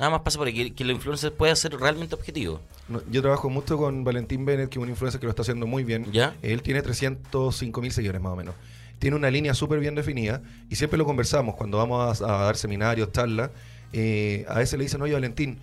Nada 0.00 0.10
más 0.10 0.22
pasa 0.22 0.38
por 0.38 0.48
ahí. 0.48 0.54
Que, 0.54 0.72
que 0.74 0.84
los 0.84 0.96
influencers 0.96 1.32
pueda 1.32 1.54
ser 1.54 1.72
realmente 1.78 2.14
objetivo. 2.16 2.60
No, 2.88 3.00
Yo 3.10 3.20
trabajo 3.22 3.48
mucho 3.50 3.76
con 3.76 4.02
Valentín 4.02 4.44
Bennett, 4.44 4.68
que 4.70 4.78
es 4.78 4.82
un 4.82 4.88
influencer 4.88 5.20
que 5.20 5.26
lo 5.26 5.30
está 5.30 5.42
haciendo 5.42 5.66
muy 5.66 5.84
bien. 5.84 6.10
¿Ya? 6.10 6.34
Él 6.42 6.62
tiene 6.62 6.82
305 6.82 7.80
mil 7.80 7.92
seguidores 7.92 8.20
más 8.20 8.32
o 8.32 8.36
menos. 8.36 8.54
Tiene 8.98 9.16
una 9.16 9.30
línea 9.30 9.54
súper 9.54 9.78
bien 9.80 9.94
definida 9.94 10.42
y 10.68 10.76
siempre 10.76 10.98
lo 10.98 11.04
conversamos 11.04 11.54
cuando 11.54 11.78
vamos 11.78 12.20
a, 12.20 12.24
a 12.42 12.44
dar 12.46 12.56
seminarios, 12.56 13.12
charlas. 13.12 13.50
eh, 13.92 14.44
a 14.48 14.58
veces 14.58 14.78
le 14.78 14.84
dicen, 14.84 15.00
oye 15.02 15.12
Valentín, 15.14 15.58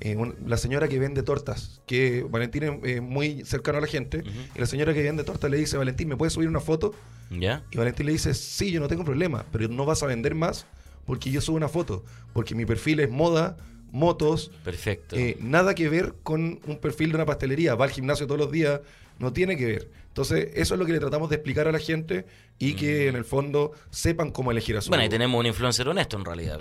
eh, 0.00 0.16
un- 0.16 0.34
la 0.46 0.56
señora 0.56 0.88
que 0.88 0.98
vende 0.98 1.22
tortas, 1.22 1.80
que 1.86 2.22
Valentín 2.28 2.62
es 2.64 2.72
eh, 2.84 3.00
muy 3.00 3.44
cercano 3.44 3.78
a 3.78 3.80
la 3.80 3.86
gente, 3.86 4.22
y 4.54 4.58
la 4.58 4.66
señora 4.66 4.92
que 4.94 5.02
vende 5.02 5.24
tortas 5.24 5.50
le 5.50 5.56
dice, 5.56 5.76
Valentín, 5.78 6.08
¿me 6.08 6.16
puedes 6.16 6.32
subir 6.34 6.48
una 6.48 6.60
foto? 6.60 6.94
¿Ya? 7.30 7.62
Y 7.70 7.76
Valentín 7.78 8.06
le 8.06 8.12
dice, 8.12 8.34
sí, 8.34 8.70
yo 8.72 8.80
no 8.80 8.88
tengo 8.88 9.04
problema, 9.04 9.44
pero 9.52 9.68
no 9.68 9.84
vas 9.86 10.02
a 10.02 10.06
vender 10.06 10.34
más 10.34 10.66
porque 11.06 11.30
yo 11.30 11.40
subo 11.40 11.56
una 11.56 11.68
foto, 11.68 12.04
porque 12.32 12.54
mi 12.54 12.66
perfil 12.66 13.00
es 13.00 13.10
moda, 13.10 13.56
motos, 13.92 14.50
Perfecto. 14.64 15.14
eh, 15.16 15.36
nada 15.40 15.74
que 15.76 15.88
ver 15.88 16.14
con 16.24 16.60
un 16.66 16.78
perfil 16.78 17.10
de 17.10 17.16
una 17.16 17.26
pastelería. 17.26 17.74
Va 17.76 17.84
al 17.84 17.90
gimnasio 17.92 18.26
todos 18.26 18.40
los 18.40 18.50
días, 18.50 18.80
no 19.20 19.32
tiene 19.32 19.56
que 19.56 19.66
ver. 19.66 19.90
Entonces, 20.08 20.50
eso 20.54 20.74
es 20.74 20.80
lo 20.80 20.84
que 20.84 20.92
le 20.92 20.98
tratamos 20.98 21.30
de 21.30 21.36
explicar 21.36 21.68
a 21.68 21.72
la 21.72 21.78
gente 21.78 22.26
y 22.58 22.74
que 22.74 23.08
en 23.08 23.16
el 23.16 23.24
fondo 23.24 23.72
sepan 23.90 24.30
cómo 24.30 24.50
elegir 24.50 24.76
a 24.76 24.80
su 24.80 24.88
Mm. 24.88 24.90
bueno, 24.90 25.02
ahí 25.04 25.08
tenemos 25.08 25.38
un 25.38 25.46
influencer 25.46 25.88
honesto 25.88 26.16
en 26.18 26.24
realidad. 26.24 26.58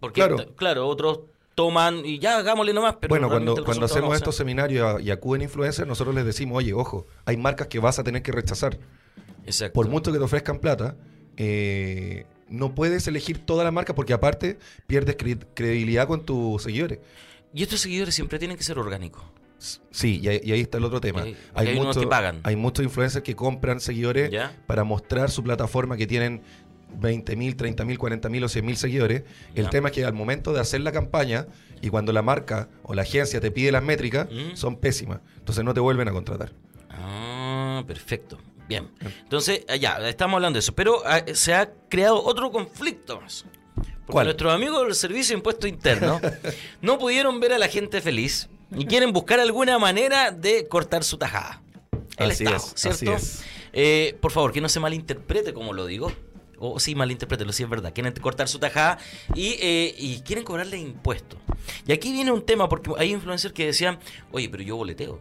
Porque, 0.00 0.20
Claro. 0.20 0.54
claro, 0.56 0.86
otros 0.88 1.20
toman 1.54 2.04
y 2.04 2.18
ya 2.18 2.38
hagámosle 2.38 2.72
nomás. 2.72 2.96
Pero 3.00 3.10
Bueno, 3.10 3.28
cuando, 3.28 3.62
cuando 3.64 3.84
hacemos 3.86 4.10
no 4.10 4.14
estos 4.16 4.34
se- 4.34 4.38
seminarios 4.38 5.00
y 5.02 5.10
acuden 5.10 5.42
influencers, 5.42 5.86
nosotros 5.86 6.14
les 6.14 6.24
decimos, 6.24 6.58
oye, 6.58 6.72
ojo, 6.72 7.06
hay 7.26 7.36
marcas 7.36 7.66
que 7.68 7.78
vas 7.78 7.98
a 7.98 8.04
tener 8.04 8.22
que 8.22 8.32
rechazar. 8.32 8.78
Exacto. 9.46 9.74
Por 9.74 9.88
mucho 9.88 10.10
que 10.10 10.18
te 10.18 10.24
ofrezcan 10.24 10.58
plata, 10.58 10.96
eh, 11.36 12.24
no 12.48 12.74
puedes 12.74 13.06
elegir 13.08 13.38
toda 13.38 13.64
la 13.64 13.70
marca 13.70 13.94
porque 13.94 14.12
aparte 14.12 14.58
pierdes 14.86 15.16
cre- 15.16 15.46
credibilidad 15.54 16.06
con 16.06 16.24
tus 16.24 16.62
seguidores. 16.62 16.98
Y 17.52 17.62
estos 17.62 17.80
seguidores 17.80 18.14
siempre 18.14 18.38
tienen 18.38 18.56
que 18.56 18.64
ser 18.64 18.78
orgánicos. 18.78 19.22
Sí, 19.90 20.20
y 20.22 20.28
ahí, 20.28 20.40
y 20.44 20.52
ahí 20.52 20.60
está 20.60 20.76
el 20.78 20.84
otro 20.84 21.00
tema. 21.00 21.22
Ok, 21.22 21.28
porque 21.54 21.70
hay 21.70 21.78
unos 21.78 21.96
que 21.96 22.06
pagan. 22.06 22.40
hay 22.42 22.56
muchos 22.56 22.84
influencers 22.84 23.22
que 23.24 23.34
compran 23.34 23.80
seguidores 23.80 24.30
¿Ya? 24.30 24.54
para 24.66 24.84
mostrar 24.84 25.30
su 25.30 25.42
plataforma 25.42 25.96
que 25.96 26.06
tienen 26.06 26.42
20.000, 27.00 27.56
30.000, 27.56 27.96
40.000 27.96 28.44
o 28.44 28.48
100.000 28.48 28.74
seguidores. 28.74 29.22
El 29.54 29.64
Ya. 29.64 29.70
tema 29.70 29.88
es 29.88 29.94
que 29.94 30.04
al 30.04 30.12
momento 30.12 30.52
de 30.52 30.60
hacer 30.60 30.80
la 30.82 30.92
campaña 30.92 31.46
y 31.80 31.88
cuando 31.88 32.12
la 32.12 32.22
marca 32.22 32.68
o 32.82 32.94
la 32.94 33.02
agencia 33.02 33.40
te 33.40 33.50
pide 33.50 33.72
las 33.72 33.82
métricas, 33.82 34.28
Mm. 34.30 34.54
son 34.56 34.76
pésimas. 34.76 35.20
Entonces 35.38 35.64
no 35.64 35.72
te 35.72 35.80
vuelven 35.80 36.08
a 36.08 36.12
contratar. 36.12 36.52
Ah, 36.90 37.82
perfecto. 37.86 38.38
Bien. 38.68 38.90
Entonces, 39.22 39.64
ah, 39.68 39.76
ya, 39.76 39.96
estamos 40.08 40.36
hablando 40.36 40.56
de 40.56 40.60
eso. 40.60 40.74
Pero 40.74 41.02
ah, 41.04 41.22
se 41.34 41.54
ha 41.54 41.72
creado 41.88 42.22
otro 42.22 42.50
conflicto 42.50 43.20
más. 43.20 43.44
Porque 43.74 44.12
¿Cuál? 44.12 44.26
nuestros 44.26 44.52
amigos 44.52 44.84
del 44.84 44.94
Servicio 44.94 45.34
de 45.34 45.38
Impuesto 45.38 45.66
Interno 45.66 46.20
no 46.82 46.98
pudieron 46.98 47.40
ver 47.40 47.54
a 47.54 47.58
la 47.58 47.68
gente 47.68 48.00
feliz 48.00 48.48
y 48.76 48.86
quieren 48.86 49.12
buscar 49.12 49.40
alguna 49.40 49.78
manera 49.78 50.30
de 50.30 50.68
cortar 50.68 51.04
su 51.04 51.16
tajada. 51.16 51.62
El 52.16 52.30
Así 52.30 52.44
Estado, 52.44 52.64
es, 52.64 52.72
¿cierto? 52.76 53.14
así 53.14 53.26
es. 53.26 53.44
Eh, 53.72 54.16
por 54.20 54.30
favor, 54.30 54.52
que 54.52 54.60
no 54.60 54.68
se 54.68 54.78
malinterprete 54.78 55.52
como 55.52 55.72
lo 55.72 55.86
digo. 55.86 56.12
O 56.58 56.78
sí, 56.78 56.94
malinterprételo, 56.94 57.52
sí 57.52 57.64
es 57.64 57.68
verdad. 57.68 57.92
Quieren 57.92 58.12
cortar 58.14 58.48
su 58.48 58.58
tajada 58.58 58.98
y, 59.34 59.56
eh, 59.60 59.94
y 59.98 60.20
quieren 60.20 60.44
cobrarle 60.44 60.78
impuestos. 60.78 61.38
Y 61.86 61.92
aquí 61.92 62.12
viene 62.12 62.30
un 62.30 62.44
tema, 62.46 62.68
porque 62.68 62.92
hay 62.96 63.10
influencers 63.12 63.52
que 63.52 63.66
decían, 63.66 63.98
oye, 64.30 64.48
pero 64.48 64.62
yo 64.62 64.76
boleteo. 64.76 65.18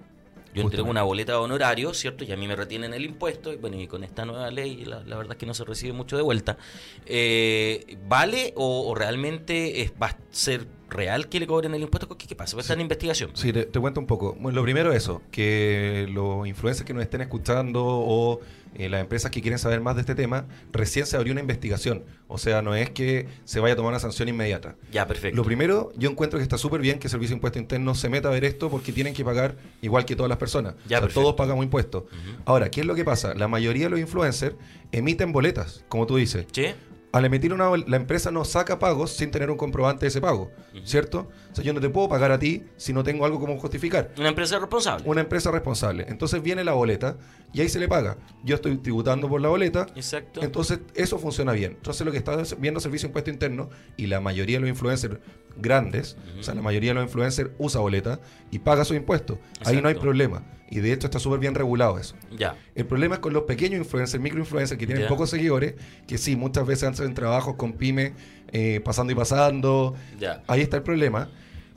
Yo 0.54 0.62
entrego 0.62 0.84
Justamente. 0.86 0.92
una 0.92 1.04
boleta 1.04 1.32
de 1.34 1.38
honorario, 1.40 1.94
¿cierto? 1.94 2.24
Y 2.24 2.32
a 2.32 2.38
mí 2.38 2.48
me 2.48 2.56
retienen 2.56 2.94
el 2.94 3.06
impuesto. 3.06 3.52
Y 3.52 3.58
bueno, 3.58 3.80
y 3.80 3.88
con 3.88 4.04
esta 4.04 4.24
nueva 4.26 4.52
ley, 4.52 4.86
la, 4.86 5.04
la 5.04 5.18
verdad 5.18 5.34
es 5.34 5.38
que 5.38 5.46
no 5.46 5.54
se 5.54 5.64
recibe 5.66 5.94
mucho 5.94 6.16
de 6.16 6.22
vuelta. 6.22 6.58
Eh, 7.06 7.98
¿Vale 8.08 8.54
o, 8.56 8.88
o 8.88 8.96
realmente 8.96 9.82
es, 9.82 9.94
va 10.02 10.08
a 10.08 10.18
ser 10.32 10.68
real 10.94 11.28
que 11.30 11.40
le 11.40 11.48
cobren 11.48 11.74
el 11.74 11.82
impuesto? 11.82 12.18
¿Qué, 12.18 12.28
qué 12.28 12.36
pasa? 12.36 12.56
¿Va 12.56 12.60
a 12.60 12.64
estar 12.64 12.78
en 12.78 12.82
investigación? 12.82 13.32
Sí, 13.34 13.52
te, 13.52 13.66
te 13.66 13.80
cuento 13.80 14.00
un 14.00 14.08
poco. 14.08 14.36
Bueno, 14.40 14.56
lo 14.58 14.64
primero 14.64 14.94
eso, 14.94 15.22
que 15.32 16.08
los 16.12 16.48
influencers 16.48 16.86
que 16.86 16.94
nos 16.94 17.04
estén 17.04 17.22
escuchando 17.22 17.84
o 17.86 18.40
eh, 18.76 18.90
las 18.90 19.02
empresas 19.02 19.30
que 19.30 19.42
quieren 19.42 19.60
saber 19.60 19.82
más 19.82 19.96
de 19.96 20.02
este 20.02 20.16
tema, 20.16 20.46
recién 20.72 21.06
se 21.06 21.16
abrió 21.16 21.32
una 21.34 21.42
investigación. 21.42 22.04
O 22.28 22.38
sea, 22.38 22.62
no 22.62 22.74
es 22.76 22.90
que 22.90 23.28
se 23.44 23.60
vaya 23.60 23.74
a 23.74 23.76
tomar 23.76 23.92
una 23.92 24.00
sanción 24.00 24.30
inmediata. 24.30 24.76
Ya, 24.92 25.06
perfecto. 25.08 25.36
Lo 25.38 25.44
primero, 25.44 25.92
yo 25.96 26.10
encuentro 26.10 26.40
que 26.40 26.44
está 26.44 26.58
súper 26.58 26.82
bien 26.82 26.98
que 26.98 27.08
el 27.08 27.12
Servicio 27.12 27.34
de 27.34 27.38
Impuesto 27.38 27.60
Interno 27.60 27.94
se 27.94 28.10
meta 28.10 28.30
a 28.30 28.32
ver 28.32 28.46
esto 28.46 28.70
porque 28.70 28.92
tienen 28.92 29.14
que 29.14 29.24
pagar 29.24 29.56
igual 29.82 30.06
que 30.06 30.16
todas 30.16 30.30
las 30.30 30.38
personas. 30.40 30.74
Ya, 30.74 30.80
o 30.80 30.88
sea, 30.88 31.02
perfecto. 31.02 31.22
todos 31.22 31.36
pagamos 31.36 31.64
impuestos. 31.64 32.04
Ahora, 32.46 32.72
¿qué 32.72 32.82
es 32.82 32.88
lo 32.88 32.96
que 32.96 33.06
pasa? 33.06 33.36
La 33.36 33.48
mayoría 33.48 33.86
de 33.86 33.90
los 33.92 34.00
influencers 34.00 34.56
emiten 34.92 35.32
boletas, 35.32 35.86
como 35.88 36.08
tú 36.08 36.16
dices. 36.18 36.46
¿Sí? 36.52 36.66
Al 37.14 37.26
emitir 37.26 37.54
una 37.54 37.70
la 37.78 37.96
empresa 37.96 38.32
no 38.32 38.44
saca 38.44 38.80
pagos 38.80 39.12
sin 39.12 39.30
tener 39.30 39.52
un 39.52 39.56
comprobante 39.56 40.02
de 40.02 40.08
ese 40.08 40.20
pago, 40.20 40.52
¿cierto? 40.84 41.30
O 41.52 41.56
sea, 41.56 41.64
yo 41.64 41.72
no 41.72 41.80
te 41.80 41.88
puedo 41.88 42.10
pagar 42.10 42.32
a 42.32 42.40
ti 42.40 42.64
si 42.76 42.92
no 42.92 43.04
tengo 43.04 43.24
algo 43.24 43.40
como 43.40 43.56
justificar. 43.60 44.12
Una 44.18 44.30
empresa 44.30 44.58
responsable. 44.58 45.08
Una 45.08 45.22
empresa 45.22 45.52
responsable. 45.52 46.08
Entonces 46.10 46.42
viene 46.42 46.64
la 46.64 46.74
boleta 46.74 47.18
y 47.54 47.62
ahí 47.62 47.70
se 47.70 47.78
le 47.78 47.88
paga. 47.88 48.18
Yo 48.44 48.56
estoy 48.56 48.78
tributando 48.78 49.30
por 49.30 49.42
la 49.42 49.50
boleta. 49.50 49.86
Exacto. 49.96 50.42
Entonces 50.42 50.80
eso 50.96 51.20
funciona 51.20 51.52
bien. 51.52 51.74
Entonces 51.74 52.04
lo 52.04 52.12
que 52.12 52.18
está 52.18 52.36
viendo 52.58 52.80
Servicio 52.80 53.08
de 53.08 53.10
Impuesto 53.12 53.30
Interno 53.30 53.70
y 53.96 54.08
la 54.08 54.20
mayoría 54.20 54.58
de 54.58 54.62
los 54.62 54.70
influencers 54.70 55.20
grandes, 55.56 56.18
o 56.40 56.42
sea, 56.42 56.56
la 56.56 56.64
mayoría 56.64 56.90
de 56.90 56.96
los 56.96 57.04
influencers 57.04 57.52
usa 57.60 57.80
boleta 57.80 58.22
y 58.54 58.60
paga 58.60 58.86
sus 58.86 58.96
impuestos. 58.96 59.38
Ahí 59.66 59.82
no 59.82 59.88
hay 59.88 59.96
problema. 59.96 60.44
Y 60.70 60.80
de 60.80 60.92
hecho 60.94 61.08
está 61.08 61.20
súper 61.20 61.40
bien 61.40 61.56
regulado 61.56 61.98
eso. 62.00 62.16
Ya. 62.38 62.56
El 62.76 62.86
problema 62.86 63.16
es 63.16 63.20
con 63.20 63.34
los 63.34 63.44
pequeños 63.44 63.80
influencers, 63.80 64.22
microinfluencers 64.22 64.80
que 64.80 64.86
tienen 64.86 65.04
Ya. 65.04 65.10
pocos 65.10 65.30
seguidores, 65.30 65.76
que 66.08 66.18
sí, 66.18 66.36
muchas 66.36 66.66
veces 66.66 66.90
hacen 66.90 67.14
trabajos 67.14 67.56
con 67.56 67.74
pyme, 67.74 68.14
eh, 68.52 68.80
pasando 68.84 69.12
y 69.14 69.16
pasando. 69.16 69.96
Ya. 70.20 70.44
Ahí 70.48 70.62
está 70.62 70.78
el 70.78 70.84
problema. 70.84 71.30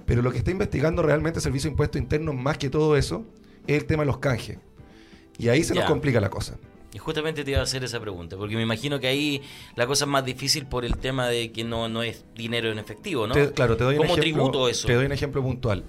Pero 0.06 0.22
lo 0.22 0.30
que 0.32 0.38
está 0.38 0.50
investigando 0.50 1.02
realmente 1.02 1.38
el 1.38 1.42
Servicio 1.42 1.68
de 1.68 1.72
Impuesto 1.72 1.98
Interno, 1.98 2.32
más 2.32 2.58
que 2.58 2.70
todo 2.70 2.96
eso, 2.96 3.24
es 3.66 3.76
el 3.78 3.86
tema 3.86 4.02
de 4.02 4.06
los 4.06 4.18
canjes. 4.18 4.58
Y 5.38 5.48
ahí 5.48 5.64
se 5.64 5.74
nos 5.74 5.84
complica 5.84 6.20
la 6.20 6.30
cosa. 6.30 6.56
Y 6.94 6.98
justamente 6.98 7.44
te 7.44 7.50
iba 7.50 7.60
a 7.60 7.64
hacer 7.64 7.84
esa 7.84 8.00
pregunta, 8.00 8.36
porque 8.38 8.56
me 8.56 8.62
imagino 8.62 8.98
que 9.00 9.06
ahí 9.08 9.42
la 9.74 9.86
cosa 9.86 10.04
es 10.06 10.10
más 10.10 10.24
difícil 10.24 10.64
por 10.66 10.84
el 10.86 10.96
tema 10.96 11.28
de 11.28 11.52
que 11.52 11.62
no, 11.64 11.88
no 11.90 12.02
es 12.02 12.24
dinero 12.34 12.70
en 12.72 12.78
efectivo, 12.78 13.26
¿no? 13.26 13.34
Te- 13.34 13.50
claro, 13.52 13.76
te 13.76 13.84
doy 13.84 13.96
un 13.96 14.02
¿Cómo 14.06 14.14
ejemplo. 14.16 14.22
tributo 14.22 14.68
eso? 14.68 14.86
Te 14.86 14.94
doy 14.94 15.04
un 15.04 15.12
ejemplo 15.12 15.42
puntual. 15.42 15.84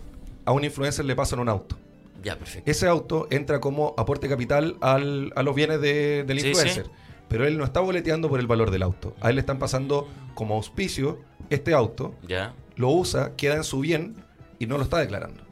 A 0.47 0.51
un 0.53 0.63
influencer 0.63 1.05
le 1.05 1.15
pasan 1.15 1.39
un 1.39 1.49
auto. 1.49 1.77
Ya, 2.23 2.37
perfecto. 2.37 2.69
Ese 2.71 2.87
auto 2.87 3.27
entra 3.29 3.59
como 3.59 3.93
aporte 3.97 4.27
capital 4.27 4.77
al- 4.81 5.31
a 5.35 5.43
los 5.43 5.53
bienes 5.53 5.79
de- 5.81 6.23
del 6.23 6.39
Sí, 6.39 6.47
influencer. 6.47 6.85
sí. 6.85 6.91
Pero 7.29 7.45
él 7.45 7.57
no 7.57 7.63
está 7.65 7.81
boleteando 7.81 8.29
por 8.29 8.39
el 8.39 8.47
valor 8.47 8.71
del 8.71 8.81
auto. 8.83 9.13
A 9.21 9.29
él 9.29 9.35
le 9.35 9.41
están 9.41 9.59
pasando 9.59 10.07
como 10.33 10.55
auspicio 10.55 11.19
este 11.49 11.73
auto, 11.73 12.15
Ya. 12.27 12.53
lo 12.77 12.89
usa, 12.89 13.35
queda 13.35 13.55
en 13.57 13.63
su 13.65 13.81
bien 13.81 14.15
y 14.57 14.65
no 14.65 14.77
lo 14.77 14.83
está 14.83 14.97
declarando. 14.99 15.43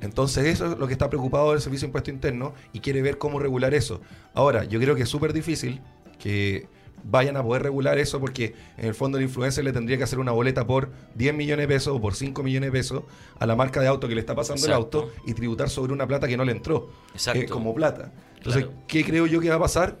Entonces 0.00 0.44
eso 0.46 0.72
es 0.72 0.78
lo 0.78 0.86
que 0.86 0.92
está 0.92 1.08
preocupado 1.08 1.54
el 1.54 1.60
Servicio 1.60 1.86
de 1.86 1.88
Impuesto 1.88 2.10
Interno 2.10 2.52
y 2.72 2.80
quiere 2.80 3.00
ver 3.00 3.16
cómo 3.18 3.38
regular 3.38 3.72
eso. 3.72 4.00
Ahora, 4.34 4.64
yo 4.64 4.78
creo 4.78 4.94
que 4.94 5.02
es 5.04 5.08
súper 5.08 5.32
difícil 5.32 5.80
que 6.18 6.68
vayan 7.04 7.36
a 7.36 7.42
poder 7.42 7.62
regular 7.62 7.98
eso 7.98 8.18
porque 8.18 8.54
en 8.78 8.86
el 8.86 8.94
fondo 8.94 9.18
el 9.18 9.24
influencer 9.24 9.62
le 9.64 9.72
tendría 9.72 9.96
que 9.98 10.04
hacer 10.04 10.18
una 10.18 10.32
boleta 10.32 10.66
por 10.66 10.90
10 11.14 11.34
millones 11.34 11.64
de 11.68 11.74
pesos 11.74 11.94
o 11.96 12.00
por 12.00 12.14
5 12.14 12.42
millones 12.42 12.68
de 12.68 12.72
pesos 12.72 13.02
a 13.38 13.46
la 13.46 13.54
marca 13.56 13.80
de 13.80 13.86
auto 13.88 14.08
que 14.08 14.14
le 14.14 14.20
está 14.20 14.34
pasando 14.34 14.60
Exacto. 14.66 14.98
el 14.98 15.04
auto 15.04 15.12
y 15.26 15.34
tributar 15.34 15.68
sobre 15.68 15.92
una 15.92 16.06
plata 16.06 16.26
que 16.26 16.36
no 16.36 16.44
le 16.44 16.52
entró 16.52 16.88
Exacto. 17.12 17.40
eh, 17.40 17.46
como 17.46 17.74
plata. 17.74 18.10
Entonces, 18.38 18.64
Claro. 18.64 18.78
¿qué 18.88 19.04
creo 19.04 19.26
yo 19.26 19.40
que 19.40 19.48
va 19.50 19.56
a 19.56 19.60
pasar? 19.60 19.98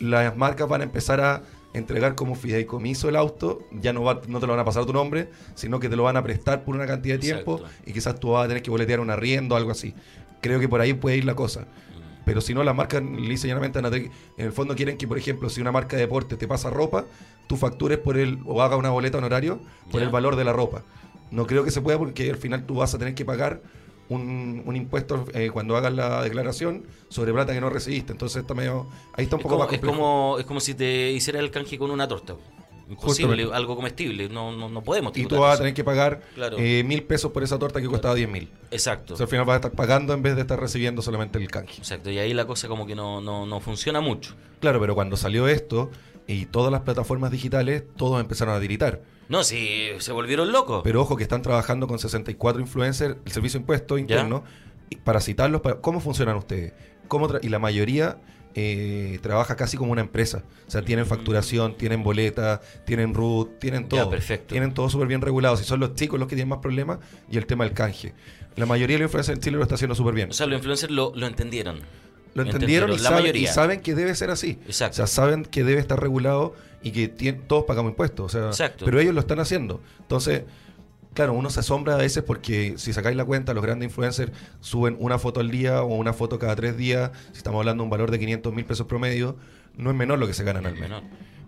Las 0.00 0.36
marcas 0.36 0.68
van 0.68 0.80
a 0.80 0.84
empezar 0.84 1.20
a 1.20 1.42
entregar 1.74 2.14
como 2.14 2.34
fideicomiso 2.34 3.08
el 3.08 3.16
auto, 3.16 3.60
ya 3.72 3.92
no, 3.92 4.02
va- 4.02 4.20
no 4.26 4.40
te 4.40 4.46
lo 4.46 4.52
van 4.52 4.60
a 4.60 4.64
pasar 4.64 4.84
a 4.84 4.86
tu 4.86 4.92
nombre, 4.92 5.28
sino 5.54 5.78
que 5.80 5.88
te 5.88 5.96
lo 5.96 6.02
van 6.04 6.16
a 6.16 6.22
prestar 6.22 6.64
por 6.64 6.74
una 6.74 6.86
cantidad 6.86 7.16
de 7.16 7.20
tiempo 7.20 7.58
Exacto. 7.58 7.82
y 7.86 7.92
quizás 7.92 8.18
tú 8.18 8.30
vas 8.30 8.44
a 8.44 8.48
tener 8.48 8.62
que 8.62 8.70
boletear 8.70 9.00
un 9.00 9.10
arriendo 9.10 9.54
o 9.54 9.58
algo 9.58 9.70
así. 9.70 9.94
Creo 10.40 10.60
que 10.60 10.68
por 10.68 10.80
ahí 10.80 10.94
puede 10.94 11.16
ir 11.16 11.24
la 11.24 11.34
cosa. 11.34 11.66
Pero 12.28 12.42
si 12.42 12.52
no, 12.52 12.62
las 12.62 12.74
marcas 12.76 13.02
lisa 13.02 13.46
y 13.46 13.48
llanamente 13.48 13.78
en 13.78 14.10
el 14.36 14.52
fondo 14.52 14.76
quieren 14.76 14.98
que, 14.98 15.08
por 15.08 15.16
ejemplo, 15.16 15.48
si 15.48 15.62
una 15.62 15.72
marca 15.72 15.96
de 15.96 16.02
deporte 16.02 16.36
te 16.36 16.46
pasa 16.46 16.68
ropa, 16.68 17.06
tú 17.46 17.56
factures 17.56 17.96
por 17.96 18.18
el, 18.18 18.38
o 18.44 18.60
haga 18.60 18.76
una 18.76 18.90
boleta 18.90 19.16
honorario 19.16 19.60
por 19.90 20.02
el 20.02 20.10
valor 20.10 20.36
de 20.36 20.44
la 20.44 20.52
ropa. 20.52 20.82
No 21.30 21.46
creo 21.46 21.64
que 21.64 21.70
se 21.70 21.80
pueda 21.80 21.96
porque 21.96 22.28
al 22.28 22.36
final 22.36 22.66
tú 22.66 22.74
vas 22.74 22.92
a 22.94 22.98
tener 22.98 23.14
que 23.14 23.24
pagar 23.24 23.62
un, 24.10 24.62
un 24.66 24.76
impuesto 24.76 25.24
eh, 25.32 25.48
cuando 25.50 25.74
hagas 25.78 25.94
la 25.94 26.22
declaración 26.22 26.84
sobre 27.08 27.32
plata 27.32 27.54
que 27.54 27.62
no 27.62 27.70
recibiste. 27.70 28.12
Entonces 28.12 28.42
está 28.42 28.52
medio, 28.52 28.88
ahí 29.14 29.24
está 29.24 29.36
un 29.36 29.40
Es 29.40 29.42
poco 29.44 29.56
como, 29.56 29.64
más 29.64 29.72
es, 29.72 29.78
complejo. 29.80 29.96
como, 29.96 30.36
es 30.38 30.44
como 30.44 30.60
si 30.60 30.74
te 30.74 31.10
hiciera 31.12 31.40
el 31.40 31.50
canje 31.50 31.78
con 31.78 31.90
una 31.90 32.06
torta. 32.06 32.34
Algo 33.52 33.76
comestible. 33.76 34.28
No, 34.28 34.52
no, 34.56 34.68
no 34.68 34.82
podemos 34.82 35.10
y 35.16 35.22
tú 35.22 35.28
tributar 35.28 35.40
vas 35.50 35.54
a 35.54 35.58
tener 35.58 35.74
que 35.74 35.84
pagar 35.84 36.22
Claro. 36.34 36.56
eh, 36.58 36.82
mil 36.84 37.02
pesos 37.02 37.32
por 37.32 37.42
esa 37.42 37.58
torta 37.58 37.80
que 37.80 37.86
costaba 37.88 38.14
diez 38.14 38.28
mil. 38.28 38.48
Exacto. 38.70 39.14
O 39.14 39.16
sea, 39.16 39.24
al 39.24 39.30
final 39.30 39.44
vas 39.44 39.54
a 39.54 39.56
estar 39.56 39.72
pagando 39.72 40.12
en 40.14 40.22
vez 40.22 40.34
de 40.36 40.42
estar 40.42 40.58
recibiendo 40.60 41.02
solamente 41.02 41.38
el 41.38 41.48
canje. 41.50 41.78
Exacto. 41.78 42.10
Y 42.10 42.18
ahí 42.18 42.32
la 42.34 42.46
cosa 42.46 42.68
como 42.68 42.86
que 42.86 42.94
no, 42.94 43.20
no, 43.20 43.46
no 43.46 43.60
funciona 43.60 44.00
mucho. 44.00 44.34
Claro, 44.60 44.80
pero 44.80 44.94
cuando 44.94 45.16
salió 45.16 45.48
esto 45.48 45.90
y 46.26 46.46
todas 46.46 46.70
las 46.72 46.82
plataformas 46.82 47.30
digitales, 47.30 47.84
todos 47.96 48.20
empezaron 48.20 48.54
a 48.54 48.60
tiritar. 48.60 49.00
No, 49.28 49.44
si 49.44 49.88
se 49.98 50.12
volvieron 50.12 50.52
locos. 50.52 50.80
Pero 50.84 51.02
ojo 51.02 51.16
que 51.16 51.22
están 51.22 51.42
trabajando 51.42 51.86
con 51.86 51.98
64 51.98 52.60
influencers, 52.60 53.16
el 53.24 53.32
servicio 53.32 53.58
de 53.58 53.62
impuestos 53.62 54.00
interno, 54.00 54.42
para 55.04 55.20
citarlos, 55.20 55.60
para- 55.60 55.80
¿cómo 55.80 56.00
funcionan 56.00 56.36
ustedes? 56.36 56.72
¿Cómo 57.08 57.28
y 57.42 57.48
la 57.48 57.58
mayoría 57.58 58.18
eh, 58.60 59.18
trabaja 59.22 59.54
casi 59.56 59.76
como 59.76 59.92
una 59.92 60.00
empresa. 60.00 60.42
O 60.66 60.70
sea, 60.70 60.82
tienen 60.82 61.06
facturación, 61.06 61.76
tienen 61.76 62.02
boleta, 62.02 62.60
tienen 62.84 63.14
root, 63.14 63.58
tienen 63.58 63.84
Ya, 63.84 63.88
todo. 63.88 64.10
perfecto. 64.10 64.52
Tienen 64.52 64.74
todo 64.74 64.88
súper 64.88 65.06
bien 65.08 65.20
regulado. 65.20 65.56
Si 65.56 65.64
son 65.64 65.80
los 65.80 65.94
chicos 65.94 66.18
los 66.18 66.28
que 66.28 66.34
tienen 66.34 66.48
más 66.48 66.58
problemas 66.58 66.98
y 67.30 67.36
el 67.38 67.46
tema 67.46 67.64
del 67.64 67.72
canje. 67.74 68.14
La 68.56 68.66
mayoría 68.66 68.96
de 68.96 69.02
los 69.02 69.08
influencers 69.08 69.36
en 69.38 69.42
Chile 69.42 69.56
lo 69.56 69.62
está 69.62 69.76
haciendo 69.76 69.94
súper 69.94 70.14
bien. 70.14 70.30
o 70.30 70.32
sea, 70.32 70.46
los 70.46 70.56
influencers 70.58 70.92
lo, 70.92 71.12
lo 71.14 71.26
entendieron. 71.26 71.80
Lo 72.34 72.42
entendieron 72.42 72.90
y 72.92 72.96
la 72.96 73.02
saben, 73.02 73.18
y 73.18 73.22
mayoría. 73.22 73.52
saben 73.52 73.80
que 73.80 73.94
debe 73.94 74.14
ser 74.14 74.30
así. 74.30 74.58
Exacto. 74.66 74.94
O 74.94 74.96
sea, 74.96 75.06
saben 75.06 75.44
que 75.44 75.64
debe 75.64 75.80
estar 75.80 76.00
regulado 76.00 76.54
y 76.82 76.90
que 76.92 77.08
todos 77.32 77.64
pagamos 77.64 77.90
impuestos. 77.90 78.26
O 78.26 78.28
sea, 78.28 78.48
Exacto. 78.48 78.84
pero 78.84 79.00
ellos 79.00 79.14
lo 79.14 79.20
están 79.20 79.40
haciendo. 79.40 79.80
Entonces, 80.00 80.42
claro, 81.18 81.32
uno 81.32 81.50
se 81.50 81.58
asombra 81.58 81.94
a 81.94 81.96
veces 81.96 82.22
porque 82.22 82.74
si 82.76 82.92
sacáis 82.92 83.16
la 83.16 83.24
cuenta, 83.24 83.52
los 83.52 83.64
grandes 83.64 83.88
influencers 83.88 84.30
suben 84.60 84.96
una 85.00 85.18
foto 85.18 85.40
al 85.40 85.50
día 85.50 85.82
o 85.82 85.96
una 85.96 86.12
foto 86.12 86.38
cada 86.38 86.54
tres 86.54 86.76
días. 86.76 87.10
Si 87.32 87.38
estamos 87.38 87.58
hablando 87.58 87.82
de 87.82 87.86
un 87.86 87.90
valor 87.90 88.12
de 88.12 88.20
500 88.20 88.54
mil 88.54 88.64
pesos 88.64 88.86
promedio, 88.86 89.36
no 89.76 89.90
es 89.90 89.96
menor 89.96 90.20
lo 90.20 90.28
que 90.28 90.32
se 90.32 90.44
ganan 90.44 90.64
al. 90.64 90.76
Menor. 90.76 91.02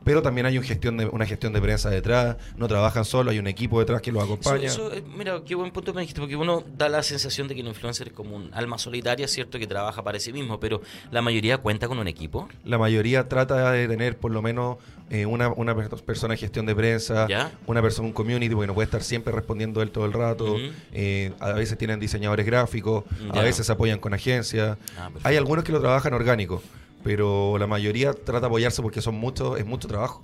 Pero 0.04 0.22
también 0.22 0.46
hay 0.46 0.56
un 0.56 0.64
gestión 0.64 0.96
de, 0.96 1.06
una 1.06 1.26
gestión 1.26 1.52
de 1.52 1.60
prensa 1.60 1.90
detrás, 1.90 2.36
no 2.56 2.66
trabajan 2.68 3.04
solo, 3.04 3.30
hay 3.30 3.38
un 3.38 3.46
equipo 3.46 3.78
detrás 3.80 4.00
que 4.00 4.10
los 4.12 4.22
acompaña. 4.24 4.66
eso, 4.66 4.92
eh, 4.92 5.02
mira, 5.16 5.42
qué 5.44 5.54
buen 5.54 5.70
punto 5.72 5.92
me 5.92 6.00
dijiste, 6.00 6.20
porque 6.20 6.36
uno 6.36 6.64
da 6.76 6.88
la 6.88 7.02
sensación 7.02 7.48
de 7.48 7.54
que 7.54 7.60
el 7.60 7.66
influencer 7.68 8.08
es 8.08 8.12
como 8.14 8.34
un 8.36 8.50
alma 8.54 8.78
solitaria, 8.78 9.28
¿cierto? 9.28 9.58
Que 9.58 9.66
trabaja 9.66 10.02
para 10.02 10.18
sí 10.18 10.32
mismo, 10.32 10.58
pero 10.58 10.80
la 11.10 11.20
mayoría 11.22 11.58
cuenta 11.58 11.86
con 11.86 11.98
un 11.98 12.08
equipo. 12.08 12.48
La 12.64 12.78
mayoría 12.78 13.28
trata 13.28 13.72
de 13.72 13.86
tener 13.88 14.16
por 14.16 14.30
lo 14.32 14.40
menos 14.42 14.78
eh, 15.10 15.26
una, 15.26 15.48
una 15.48 15.74
per- 15.74 15.88
persona 16.02 16.32
de 16.34 16.38
gestión 16.38 16.64
de 16.66 16.74
prensa, 16.74 17.26
¿Ya? 17.28 17.50
una 17.66 17.82
persona, 17.82 18.06
un 18.08 18.14
community, 18.14 18.54
porque 18.54 18.68
no 18.68 18.74
puede 18.74 18.84
estar 18.86 19.02
siempre 19.02 19.32
respondiendo 19.34 19.82
él 19.82 19.90
todo 19.90 20.06
el 20.06 20.12
rato. 20.12 20.56
Eh, 20.92 21.32
a 21.40 21.52
veces 21.52 21.76
tienen 21.76 22.00
diseñadores 22.00 22.46
gráficos, 22.46 23.04
Ya. 23.34 23.40
a 23.40 23.42
veces 23.44 23.66
se 23.66 23.72
apoyan 23.72 23.98
con 23.98 24.14
agencias. 24.14 24.78
Ah. 24.98 25.10
Hay 25.24 25.36
algunos 25.36 25.64
que 25.64 25.72
lo 25.72 25.80
trabajan 25.80 26.14
orgánico, 26.14 26.62
pero 27.02 27.56
la 27.58 27.66
mayoría 27.66 28.12
trata 28.12 28.40
de 28.40 28.46
apoyarse 28.46 28.82
porque 28.82 29.00
son 29.00 29.14
muchos, 29.16 29.58
es 29.58 29.66
mucho 29.66 29.88
trabajo. 29.88 30.22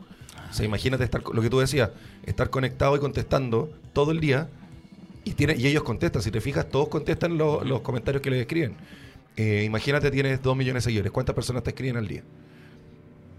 O 0.50 0.52
sea, 0.52 0.64
imagínate 0.64 1.04
estar, 1.04 1.22
lo 1.32 1.42
que 1.42 1.50
tú 1.50 1.58
decías, 1.58 1.90
estar 2.24 2.50
conectado 2.50 2.96
y 2.96 3.00
contestando 3.00 3.70
todo 3.92 4.10
el 4.12 4.20
día 4.20 4.48
y, 5.24 5.32
tiene, 5.32 5.56
y 5.56 5.66
ellos 5.66 5.82
contestan. 5.82 6.22
Si 6.22 6.30
te 6.30 6.40
fijas, 6.40 6.68
todos 6.68 6.88
contestan 6.88 7.36
lo- 7.36 7.64
los 7.64 7.80
comentarios 7.80 8.22
que 8.22 8.30
les 8.30 8.40
escriben. 8.42 8.74
Eh, 9.36 9.64
imagínate, 9.66 10.10
tienes 10.10 10.42
dos 10.42 10.56
millones 10.56 10.84
de 10.84 10.88
seguidores. 10.90 11.12
¿Cuántas 11.12 11.34
personas 11.34 11.62
te 11.62 11.70
escriben 11.70 11.96
al 11.96 12.06
día? 12.08 12.22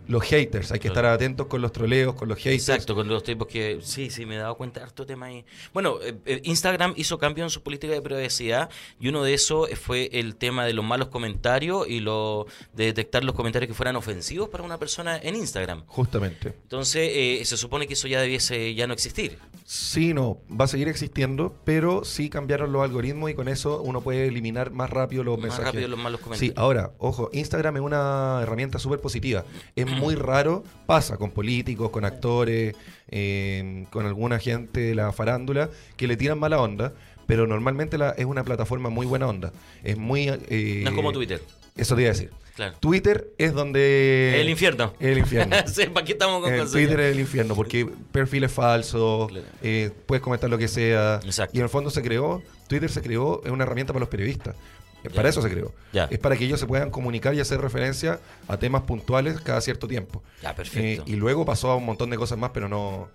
Los 0.07 0.23
haters, 0.23 0.71
hay 0.71 0.79
que 0.79 0.87
estar 0.87 1.05
atentos 1.05 1.47
con 1.47 1.61
los 1.61 1.71
troleos, 1.71 2.15
con 2.15 2.27
los 2.29 2.37
haters. 2.37 2.69
Exacto, 2.69 2.95
con 2.95 3.07
los 3.07 3.23
tipos 3.23 3.47
que 3.47 3.79
sí, 3.81 4.09
sí, 4.09 4.25
me 4.25 4.35
he 4.35 4.37
dado 4.37 4.55
cuenta 4.55 4.79
de 4.79 4.85
harto 4.85 5.05
tema 5.05 5.27
ahí. 5.27 5.43
Bueno, 5.73 5.97
eh, 6.01 6.15
eh, 6.25 6.41
Instagram 6.43 6.93
hizo 6.95 7.17
cambio 7.17 7.43
en 7.43 7.49
su 7.49 7.61
política 7.63 7.93
de 7.93 8.01
privacidad 8.01 8.69
y 8.99 9.09
uno 9.09 9.23
de 9.23 9.33
esos 9.33 9.69
fue 9.79 10.09
el 10.13 10.35
tema 10.35 10.65
de 10.65 10.73
los 10.73 10.85
malos 10.85 11.09
comentarios 11.09 11.87
y 11.89 11.99
lo 11.99 12.47
de 12.73 12.85
detectar 12.85 13.23
los 13.23 13.35
comentarios 13.35 13.67
que 13.67 13.73
fueran 13.73 13.95
ofensivos 13.95 14.49
para 14.49 14.63
una 14.63 14.77
persona 14.77 15.17
en 15.17 15.35
Instagram. 15.35 15.83
Justamente. 15.87 16.53
Entonces, 16.63 17.09
eh, 17.13 17.41
se 17.45 17.57
supone 17.57 17.87
que 17.87 17.93
eso 17.93 18.07
ya 18.07 18.21
debiese 18.21 18.73
ya 18.75 18.87
no 18.87 18.93
existir. 18.93 19.37
Sí, 19.65 20.13
no, 20.13 20.39
va 20.49 20.65
a 20.65 20.67
seguir 20.67 20.87
existiendo, 20.87 21.53
pero 21.65 22.05
sí 22.05 22.29
cambiaron 22.29 22.71
los 22.71 22.81
algoritmos 22.83 23.29
y 23.29 23.33
con 23.33 23.49
eso 23.49 23.81
uno 23.81 23.99
puede 24.01 24.27
eliminar 24.27 24.71
más 24.71 24.89
rápido 24.89 25.23
los 25.25 25.35
Más 25.37 25.43
mensajes. 25.49 25.65
rápido 25.65 25.87
los 25.89 25.99
malos 25.99 26.19
Sí, 26.19 26.23
comentarios. 26.23 26.57
ahora, 26.57 26.91
ojo, 26.99 27.29
Instagram 27.33 27.75
es 27.77 27.81
una 27.83 28.39
herramienta 28.41 28.79
súper 28.79 29.01
positiva. 29.01 29.43
Es 29.75 29.85
muy 29.99 30.15
raro, 30.15 30.63
pasa 30.85 31.17
con 31.17 31.31
políticos, 31.31 31.89
con 31.89 32.05
actores, 32.05 32.75
eh, 33.09 33.85
con 33.89 34.05
alguna 34.05 34.39
gente 34.39 34.79
de 34.81 34.95
la 34.95 35.11
farándula 35.11 35.69
que 35.95 36.07
le 36.07 36.17
tiran 36.17 36.39
mala 36.39 36.61
onda, 36.61 36.93
pero 37.25 37.47
normalmente 37.47 37.97
la- 37.97 38.11
es 38.11 38.25
una 38.25 38.43
plataforma 38.43 38.89
muy 38.89 39.05
buena 39.05 39.27
onda. 39.27 39.51
Es 39.83 39.97
muy... 39.97 40.27
eh, 40.29 40.81
no 40.83 40.89
es 40.89 40.95
como 40.95 41.11
Twitter. 41.11 41.41
Eso 41.75 41.95
te 41.95 42.01
iba 42.01 42.09
a 42.09 42.13
decir. 42.13 42.31
Claro. 42.55 42.75
Twitter 42.79 43.27
es 43.37 43.53
donde... 43.53 44.41
el 44.41 44.49
infierno. 44.49 44.93
El 44.99 45.19
infierno. 45.19 45.55
Sí, 45.67 45.85
¿Para 45.93 46.03
qué 46.05 46.13
estamos 46.13 46.41
con 46.41 46.51
En 46.51 46.57
cosas? 46.59 46.73
Twitter 46.73 46.99
es 47.01 47.13
el 47.13 47.19
infierno 47.19 47.53
porque 47.53 47.87
perfiles 48.11 48.51
falsos, 48.51 49.27
Claro. 49.29 49.45
eh, 49.61 49.91
puedes 50.07 50.23
comentar 50.23 50.49
lo 50.49 50.57
que 50.57 50.67
sea. 50.67 51.19
Exacto. 51.23 51.55
Y 51.55 51.59
en 51.59 51.63
el 51.65 51.69
fondo 51.69 51.91
se 51.91 52.01
creó, 52.01 52.41
Twitter 52.67 52.89
se 52.89 53.01
creó, 53.03 53.41
es 53.45 53.51
una 53.51 53.63
herramienta 53.63 53.93
para 53.93 53.99
los 54.01 54.09
periodistas. 54.09 54.55
Ya. 55.03 55.09
Para 55.11 55.29
eso 55.29 55.41
se 55.41 55.49
creó. 55.49 55.73
Ya. 55.93 56.05
Es 56.05 56.19
para 56.19 56.35
que 56.35 56.45
ellos 56.45 56.59
se 56.59 56.65
puedan 56.65 56.89
comunicar 56.91 57.33
y 57.35 57.39
hacer 57.39 57.61
referencia 57.61 58.19
a 58.47 58.57
temas 58.57 58.81
puntuales 58.83 59.39
cada 59.41 59.61
cierto 59.61 59.87
tiempo. 59.87 60.21
Ya, 60.41 60.53
perfecto. 60.55 61.03
Eh, 61.03 61.05
y 61.11 61.15
luego 61.15 61.45
pasó 61.45 61.71
a 61.71 61.75
un 61.75 61.85
montón 61.85 62.09
de 62.09 62.17
cosas 62.17 62.37
más, 62.37 62.51
pero 62.53 62.67
no. 62.67 63.07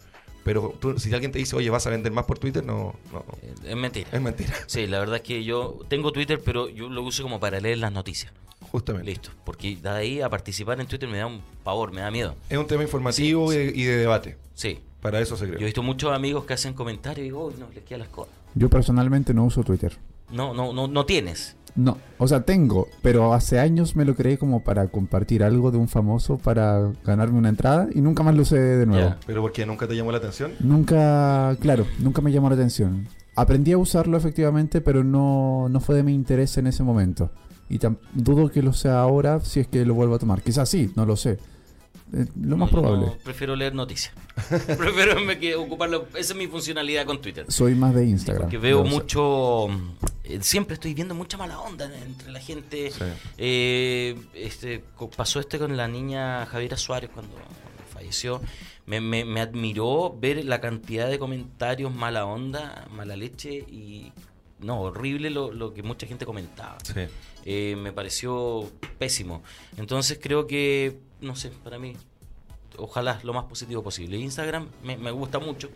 Pero 0.44 0.74
tú- 0.80 0.98
si 0.98 1.12
alguien 1.12 1.30
te 1.30 1.38
dice, 1.38 1.54
oye, 1.54 1.70
vas 1.70 1.86
a 1.86 1.90
vender 1.90 2.10
más 2.12 2.24
por 2.24 2.38
Twitter, 2.38 2.64
no, 2.64 2.94
no. 3.12 3.24
Eh, 3.42 3.54
Es 3.70 3.76
mentira. 3.76 4.08
Es 4.10 4.20
mentira. 4.20 4.54
Sí, 4.66 4.86
la 4.86 4.98
verdad 5.00 5.16
es 5.16 5.22
que 5.22 5.44
yo 5.44 5.78
tengo 5.88 6.10
Twitter, 6.12 6.40
pero 6.44 6.68
yo 6.68 6.88
lo 6.88 7.02
uso 7.02 7.22
como 7.22 7.38
para 7.38 7.60
leer 7.60 7.78
las 7.78 7.92
noticias. 7.92 8.32
Justamente. 8.70 9.10
Listo. 9.10 9.30
Porque 9.44 9.76
de 9.76 9.88
ahí 9.88 10.20
a 10.20 10.28
participar 10.30 10.80
en 10.80 10.86
Twitter 10.86 11.08
me 11.08 11.18
da 11.18 11.26
un 11.26 11.42
pavor, 11.62 11.92
me 11.92 12.00
da 12.00 12.10
miedo. 12.10 12.34
Es 12.48 12.56
un 12.58 12.66
tema 12.66 12.82
informativo 12.82 13.50
Sí, 13.52 13.56
y 13.56 13.58
de- 13.66 13.72
y 13.76 13.84
de 13.84 13.96
debate. 13.98 14.36
Sí. 14.54 14.80
Para 15.00 15.20
eso 15.20 15.36
se 15.36 15.46
Yo 15.46 15.52
he 15.52 15.56
creó. 15.56 15.66
visto 15.66 15.82
muchos 15.82 16.12
amigos 16.12 16.44
que 16.44 16.54
hacen 16.54 16.74
comentarios 16.74 17.18
y 17.20 17.24
digo, 17.24 17.46
"Uy, 17.46 17.54
no, 17.58 17.68
les 17.74 17.84
quedan 17.84 18.00
las 18.00 18.08
cosas. 18.08 18.32
Yo 18.54 18.68
personalmente 18.70 19.34
no 19.34 19.44
uso 19.44 19.62
Twitter. 19.62 19.96
No, 20.30 20.54
no, 20.54 20.72
no, 20.72 20.86
no 20.88 21.04
tienes. 21.06 21.56
No, 21.74 21.96
o 22.18 22.28
sea, 22.28 22.42
tengo, 22.42 22.88
pero 23.00 23.32
hace 23.32 23.58
años 23.58 23.96
me 23.96 24.04
lo 24.04 24.14
creé 24.14 24.36
como 24.36 24.62
para 24.62 24.88
compartir 24.88 25.42
algo 25.42 25.70
de 25.70 25.78
un 25.78 25.88
famoso 25.88 26.36
para 26.36 26.92
ganarme 27.04 27.38
una 27.38 27.48
entrada 27.48 27.88
y 27.94 28.02
nunca 28.02 28.22
más 28.22 28.34
lo 28.34 28.42
usé 28.42 28.58
de 28.58 28.86
nuevo. 28.86 29.14
Pero 29.26 29.40
porque 29.40 29.64
nunca 29.64 29.88
te 29.88 29.96
llamó 29.96 30.12
la 30.12 30.18
atención. 30.18 30.52
Nunca, 30.60 31.56
claro, 31.60 31.86
nunca 31.98 32.20
me 32.20 32.30
llamó 32.30 32.50
la 32.50 32.56
atención. 32.56 33.08
Aprendí 33.34 33.72
a 33.72 33.78
usarlo 33.78 34.18
efectivamente, 34.18 34.82
pero 34.82 35.02
no, 35.02 35.68
no 35.70 35.80
fue 35.80 35.96
de 35.96 36.02
mi 36.02 36.12
interés 36.12 36.58
en 36.58 36.66
ese 36.66 36.82
momento. 36.82 37.30
Y 37.70 37.80
dudo 38.12 38.50
que 38.50 38.62
lo 38.62 38.74
sea 38.74 39.00
ahora 39.00 39.40
si 39.40 39.60
es 39.60 39.66
que 39.66 39.86
lo 39.86 39.94
vuelvo 39.94 40.16
a 40.16 40.18
tomar. 40.18 40.42
Quizás 40.42 40.68
sí, 40.68 40.92
no 40.94 41.06
lo 41.06 41.16
sé. 41.16 41.38
Eh, 42.14 42.26
lo 42.40 42.56
más 42.56 42.70
No, 42.72 42.80
probable. 42.80 43.06
no, 43.06 43.18
prefiero 43.24 43.56
leer 43.56 43.74
noticias. 43.74 44.14
prefiero 44.66 45.16
que 45.40 45.54
ocuparlo. 45.56 46.06
Esa 46.10 46.32
es 46.32 46.36
mi 46.36 46.46
funcionalidad 46.46 47.06
con 47.06 47.20
Twitter. 47.20 47.46
Soy 47.48 47.74
más 47.74 47.94
de 47.94 48.04
Instagram. 48.06 48.44
Porque 48.44 48.58
veo 48.58 48.84
mucho. 48.84 49.68
eh, 50.24 50.38
Siempre 50.42 50.74
estoy 50.74 50.92
viendo 50.94 51.14
mucha 51.14 51.36
mala 51.38 51.58
onda 51.60 51.90
entre 52.04 52.30
la 52.30 52.40
gente. 52.40 52.90
Sí. 52.90 53.04
Eh, 53.38 54.16
este, 54.34 54.84
pasó 55.16 55.40
este 55.40 55.58
con 55.58 55.76
la 55.76 55.88
niña 55.88 56.44
Javiera 56.46 56.76
Suárez 56.76 57.10
cuando, 57.12 57.32
cuando 57.34 57.92
falleció. 57.92 58.40
Me, 58.84 59.00
me- 59.00 59.24
me 59.24 59.40
admiró 59.40 60.16
ver 60.20 60.44
la 60.44 60.60
cantidad 60.60 61.08
de 61.08 61.18
comentarios 61.18 61.94
mala 61.94 62.26
onda, 62.26 62.86
mala 62.92 63.16
leche 63.16 63.50
y. 63.54 64.12
No, 64.60 64.80
horrible 64.82 65.28
lo, 65.30 65.50
lo 65.52 65.74
que 65.74 65.82
mucha 65.82 66.06
gente 66.06 66.24
comentaba. 66.24 66.76
Sí. 66.84 67.00
Eh, 67.44 67.74
me 67.76 67.92
pareció 67.92 68.70
pésimo. 68.98 69.42
Entonces 69.76 70.20
creo 70.22 70.46
que, 70.46 70.98
no 71.22 71.34
sé, 71.36 71.50
para 71.64 71.78
mí, 71.78 71.94
ojalá 72.78 73.20
lo 73.22 73.32
más 73.32 73.44
positivo 73.44 73.82
posible. 73.82 74.16
Instagram 74.16 74.66
me, 74.82 74.96
me 74.96 75.10
gusta 75.10 75.38
mucho, 75.38 75.68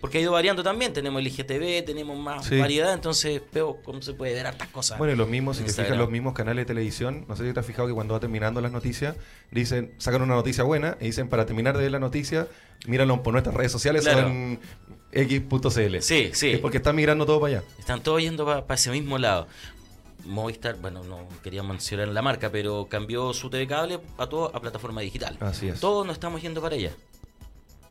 porque 0.00 0.18
ha 0.18 0.20
ido 0.20 0.32
variando 0.32 0.62
también. 0.62 0.92
Tenemos 0.92 1.20
el 1.20 1.26
IGTV, 1.28 1.84
tenemos 1.84 2.18
más 2.18 2.46
Sí. 2.46 2.58
variedad, 2.58 2.92
entonces 2.92 3.42
veo 3.52 3.78
cómo 3.82 4.02
se 4.02 4.12
puede 4.14 4.34
ver 4.34 4.46
hartas 4.46 4.68
cosas. 4.68 4.98
Bueno, 4.98 5.12
y 5.14 5.16
los 5.16 5.28
mismos, 5.28 5.56
si 5.56 5.64
te 5.64 5.72
fijas, 5.72 5.96
los 5.96 6.10
mismos 6.10 6.34
canales 6.34 6.62
de 6.62 6.66
televisión, 6.66 7.24
no 7.28 7.36
sé 7.36 7.46
si 7.46 7.52
te 7.54 7.60
has 7.60 7.66
fijado 7.66 7.88
que 7.88 7.94
cuando 7.94 8.14
va 8.14 8.20
terminando 8.20 8.60
las 8.60 8.70
noticias, 8.72 9.16
dicen, 9.50 9.94
sacan 9.98 10.22
una 10.22 10.34
noticia 10.34 10.64
buena 10.64 10.96
y 11.00 11.06
dicen, 11.06 11.28
para 11.28 11.46
terminar 11.46 11.76
de 11.76 11.82
ver 11.84 11.92
la 11.92 11.98
noticia, 12.00 12.46
míralo 12.86 13.22
por 13.22 13.32
nuestras 13.32 13.54
redes 13.56 13.72
sociales 13.72 14.02
Claro. 14.04 14.28
en 14.28 14.60
x.cl. 15.12 16.00
Sí, 16.00 16.30
sí. 16.32 16.50
Es 16.52 16.58
porque 16.60 16.78
están 16.78 16.96
migrando 16.96 17.26
todo 17.26 17.40
para 17.40 17.56
allá. 17.58 17.64
Están 17.78 18.02
todos 18.02 18.20
yendo 18.22 18.44
para 18.44 18.74
ese 18.74 18.90
mismo 18.90 19.18
lado. 19.18 19.46
Movistar, 20.24 20.76
bueno, 20.80 21.02
no 21.04 21.26
quería 21.42 21.62
mencionar 21.62 22.08
la 22.08 22.22
marca, 22.22 22.50
pero 22.50 22.86
cambió 22.88 23.32
su 23.32 23.50
TV 23.50 23.66
cable 23.66 24.00
a 24.18 24.26
todo 24.26 24.54
a 24.54 24.60
plataforma 24.60 25.00
digital. 25.00 25.36
Así 25.40 25.68
es. 25.68 25.80
Todos 25.80 26.06
nos 26.06 26.14
estamos 26.14 26.40
yendo 26.42 26.60
para 26.62 26.76
allá. 26.76 26.92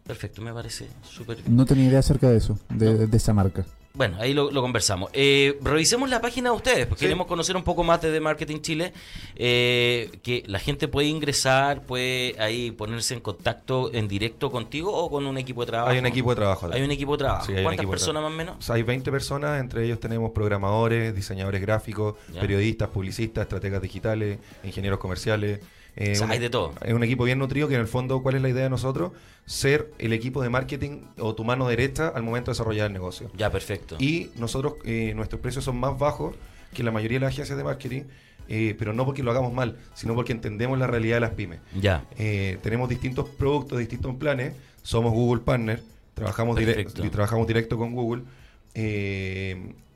Perfecto, 0.05 0.41
me 0.41 0.53
parece 0.53 0.87
súper 1.03 1.37
bien. 1.41 1.55
No 1.55 1.65
tenía 1.65 1.85
idea 1.87 1.99
acerca 1.99 2.29
de 2.29 2.37
eso, 2.37 2.57
de, 2.69 2.93
No. 2.93 3.07
de 3.07 3.17
esa 3.17 3.33
marca. 3.33 3.65
Bueno, 3.93 4.17
ahí 4.21 4.33
lo, 4.33 4.51
lo 4.51 4.61
conversamos. 4.61 5.09
Eh, 5.13 5.57
revisemos 5.61 6.09
la 6.09 6.21
página 6.21 6.49
de 6.51 6.55
ustedes, 6.55 6.85
porque 6.87 6.99
Sí. 7.01 7.05
queremos 7.05 7.27
conocer 7.27 7.57
un 7.57 7.63
poco 7.63 7.83
más 7.83 8.01
de 8.01 8.11
The 8.11 8.21
Marketing 8.21 8.59
Chile. 8.61 8.93
eh, 9.35 10.09
que 10.23 10.43
la 10.47 10.59
gente 10.59 10.87
puede 10.87 11.07
ingresar, 11.07 11.81
puede 11.85 12.35
ahí 12.39 12.71
ponerse 12.71 13.13
en 13.15 13.19
contacto 13.21 13.91
en 13.93 14.07
directo 14.07 14.51
contigo 14.51 14.93
o 14.95 15.09
con 15.09 15.25
un 15.25 15.37
equipo 15.37 15.61
de 15.61 15.67
trabajo. 15.67 15.91
Hay 15.91 15.97
un 15.99 16.05
equipo 16.05 16.29
de 16.31 16.35
trabajo. 16.35 16.69
Hay 16.71 16.81
un 16.83 16.91
equipo 16.91 17.13
de 17.13 17.17
trabajo. 17.17 17.45
Sí, 17.47 17.53
¿Cuántas 17.63 17.85
de 17.85 17.89
personas 17.89 18.21
más 18.23 18.31
o 18.31 18.35
menos? 18.35 18.55
O 18.59 18.61
sea, 18.61 18.75
hay 18.75 18.83
20 18.83 19.11
personas, 19.11 19.59
entre 19.59 19.83
ellos 19.85 19.99
tenemos 19.99 20.31
programadores, 20.31 21.15
diseñadores 21.15 21.59
gráficos, 21.61 22.15
Ya. 22.33 22.39
periodistas, 22.41 22.89
publicistas, 22.89 23.43
estrategas 23.43 23.81
digitales, 23.81 24.37
ingenieros 24.63 24.99
comerciales. 24.99 25.59
Eh, 25.95 26.11
O 26.13 26.15
sea, 26.15 26.25
un- 26.25 26.31
hay 26.31 26.39
de 26.39 26.49
todo. 26.49 26.73
Es 26.83 26.93
un 26.93 27.03
equipo 27.03 27.23
bien 27.25 27.39
nutrido 27.39 27.67
que 27.67 27.75
en 27.75 27.81
el 27.81 27.87
fondo, 27.87 28.21
¿cuál 28.23 28.35
es 28.35 28.41
la 28.41 28.49
idea 28.49 28.63
de 28.63 28.69
nosotros? 28.69 29.11
Ser 29.45 29.91
el 29.99 30.13
equipo 30.13 30.41
de 30.41 30.49
marketing 30.49 31.01
o 31.19 31.35
tu 31.35 31.43
mano 31.43 31.67
derecha 31.67 32.07
al 32.09 32.23
momento 32.23 32.51
de 32.51 32.53
desarrollar 32.53 32.87
el 32.87 32.93
negocio. 32.93 33.29
Ya, 33.35 33.49
perfecto. 33.51 33.97
Y 33.99 34.29
nosotros, 34.37 34.75
eh, 34.85 35.13
nuestros 35.15 35.41
precios 35.41 35.65
son 35.65 35.79
más 35.79 35.97
bajos 35.97 36.35
que 36.73 36.83
la 36.83 36.91
mayoría 36.91 37.19
de 37.19 37.25
las 37.25 37.33
agencias 37.33 37.57
de 37.57 37.63
marketing, 37.63 38.03
eh, 38.47 38.75
pero 38.79 38.93
no 38.93 39.05
porque 39.05 39.23
lo 39.23 39.31
hagamos 39.31 39.51
mal, 39.53 39.77
sino 39.93 40.15
porque 40.15 40.31
entendemos 40.31 40.77
la 40.79 40.87
realidad 40.87 41.17
de 41.17 41.21
las 41.21 41.31
pymes. 41.31 41.59
Ya. 41.79 42.05
Eh, 42.17 42.57
tenemos 42.61 42.87
distintos 42.89 43.27
productos, 43.29 43.77
distintos 43.79 44.15
planes. 44.15 44.53
Somos 44.83 45.11
Google 45.11 45.41
Partner, 45.43 45.81
trabajamos, 46.13 46.55
dire- 46.57 46.73
Perfecto. 46.75 47.05
y 47.05 47.09
trabajamos 47.09 47.47
directo 47.47 47.77
con 47.77 47.93
Google. 47.93 48.23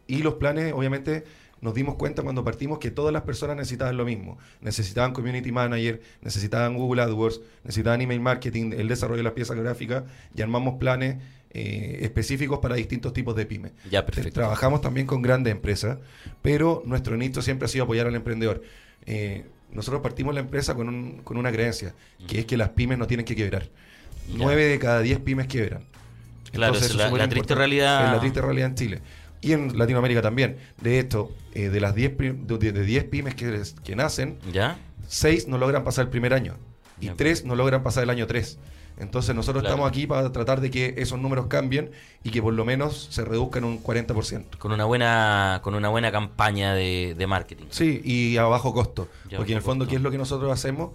y 0.08 0.18
los 0.22 0.36
planes, 0.36 0.74
obviamente, 0.74 1.24
nos 1.66 1.74
dimos 1.74 1.96
cuenta 1.96 2.22
cuando 2.24 2.44
partimos 2.46 2.80
que 2.80 2.92
todas 2.92 3.12
las 3.12 3.24
personas 3.24 3.58
necesitaban 3.58 3.98
lo 3.98 4.06
mismo. 4.06 4.38
Necesitaban 4.62 5.12
Community 5.12 5.52
Manager, 5.52 6.00
necesitaban 6.22 6.76
Google 6.78 7.02
AdWords, 7.02 7.42
necesitaban 7.64 8.00
Email 8.02 8.22
Marketing, 8.22 8.72
el 8.72 8.88
desarrollo 8.88 9.18
de 9.18 9.24
las 9.24 9.34
piezas 9.34 9.58
gráficas 9.58 10.04
y 10.34 10.42
armamos 10.42 10.76
planes 10.80 11.18
eh, 11.52 12.00
específicos 12.02 12.60
para 12.60 12.76
distintos 12.76 13.12
tipos 13.14 13.36
de 13.36 13.46
pymes. 13.46 13.72
Ya, 13.90 14.06
perfecto. 14.06 14.32
Trabajamos 14.32 14.82
también 14.82 15.08
con 15.08 15.22
grandes 15.22 15.52
empresas, 15.52 15.98
pero 16.42 16.84
nuestro 16.86 17.18
nicho 17.18 17.42
siempre 17.42 17.66
ha 17.66 17.70
sido 17.70 17.84
apoyar 17.86 18.08
al 18.08 18.16
emprendedor. 18.16 18.62
Eh, 19.06 19.46
nosotros 19.72 20.02
partimos 20.02 20.34
la 20.36 20.42
empresa 20.42 20.76
con, 20.76 20.88
un- 20.90 21.22
con 21.24 21.38
una 21.38 21.52
creencia, 21.52 21.94
que 22.28 22.40
es 22.40 22.46
que 22.46 22.56
las 22.58 22.70
pymes 22.70 22.98
no 22.98 23.08
tienen 23.08 23.26
que 23.26 23.36
quebrar. 23.36 23.68
Nueve 24.34 24.66
de 24.66 24.80
cada 24.80 25.00
diez 25.02 25.20
pymes 25.20 25.48
quiebran. 25.48 25.84
Claro, 26.52 26.74
Entonces, 26.74 26.92
es 26.92 26.98
la- 26.98 27.10
la 27.18 27.30
triste 27.30 27.56
realidad. 27.56 28.06
Es 28.06 28.12
la 28.14 28.20
triste 28.20 28.42
realidad 28.42 28.70
en 28.70 28.76
Chile. 28.76 29.02
Y 29.46 29.54
en 29.54 29.78
Latinoamérica 29.78 30.22
también. 30.22 30.58
De 30.82 31.00
esto, 31.00 31.32
eh, 31.54 31.70
de 31.70 31.80
las 31.80 31.94
10 31.96 32.12
prim- 32.16 32.48
de, 32.48 32.72
de 32.72 32.84
10 32.84 33.04
pymes 33.06 33.36
que, 33.36 33.62
que 33.84 33.96
nacen, 33.96 34.40
¿Ya? 34.52 34.78
6 35.08 35.48
no 35.48 35.58
logran 35.58 35.84
pasar 35.84 36.06
el 36.06 36.10
primer 36.10 36.34
año. 36.34 36.56
Y 37.00 37.06
Ya. 37.08 37.14
3 37.16 37.46
no 37.46 37.56
logran 37.56 37.84
pasar 37.84 38.04
el 38.04 38.10
año 38.10 38.26
3. 38.28 38.58
Entonces 38.98 39.36
nosotros 39.36 39.62
Claro. 39.62 39.76
estamos 39.76 39.90
aquí 39.90 40.08
para 40.08 40.32
tratar 40.32 40.62
de 40.62 40.72
que 40.72 40.96
esos 40.98 41.20
números 41.20 41.48
cambien 41.48 41.92
y 42.24 42.32
que 42.32 42.42
por 42.42 42.54
lo 42.54 42.64
menos 42.66 43.10
se 43.12 43.26
reduzcan 43.26 43.66
un 43.66 43.84
40%. 43.84 44.58
Con 44.58 44.72
una 44.72 44.86
buena, 44.86 45.60
con 45.64 45.76
una 45.76 45.90
buena 45.90 46.12
campaña 46.14 46.74
de, 46.74 47.14
de 47.18 47.28
marketing. 47.28 47.66
Sí, 47.72 48.02
y 48.06 48.38
a 48.38 48.44
bajo 48.44 48.74
costo. 48.74 49.10
Porque 49.36 49.52
en 49.52 49.58
el 49.58 49.64
fondo, 49.64 49.84
costo. 49.84 49.90
¿qué 49.92 49.96
es 49.98 50.02
lo 50.02 50.12
que 50.12 50.18
nosotros 50.18 50.50
hacemos? 50.52 50.92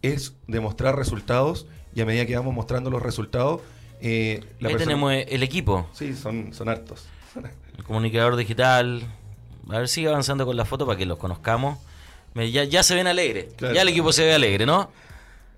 Es 0.00 0.36
demostrar 0.46 0.96
resultados 0.96 1.66
y 1.94 2.00
a 2.00 2.06
medida 2.06 2.24
que 2.24 2.36
vamos 2.36 2.54
mostrando 2.54 2.88
los 2.88 3.02
resultados, 3.02 3.60
eh, 4.00 4.44
la 4.60 4.68
Ahí 4.68 4.74
persona- 4.74 4.78
tenemos 4.92 5.12
eh, 5.12 5.26
el 5.30 5.42
equipo, 5.42 5.88
Sí, 5.92 6.14
son, 6.14 6.54
son 6.54 6.68
hartos. 6.70 7.06
el 7.80 7.84
comunicador 7.86 8.36
digital. 8.36 9.02
A 9.68 9.78
ver, 9.78 9.88
sigue 9.88 10.08
avanzando 10.08 10.44
con 10.46 10.56
la 10.56 10.64
foto 10.64 10.86
para 10.86 10.98
que 10.98 11.06
los 11.06 11.18
conozcamos. 11.18 11.78
Ya, 12.34 12.64
ya 12.64 12.82
se 12.82 12.94
ven 12.94 13.06
alegres. 13.06 13.46
Claro. 13.56 13.74
Ya 13.74 13.82
el 13.82 13.88
equipo 13.88 14.12
se 14.12 14.24
ve 14.24 14.34
alegre, 14.34 14.66
¿no? 14.66 14.90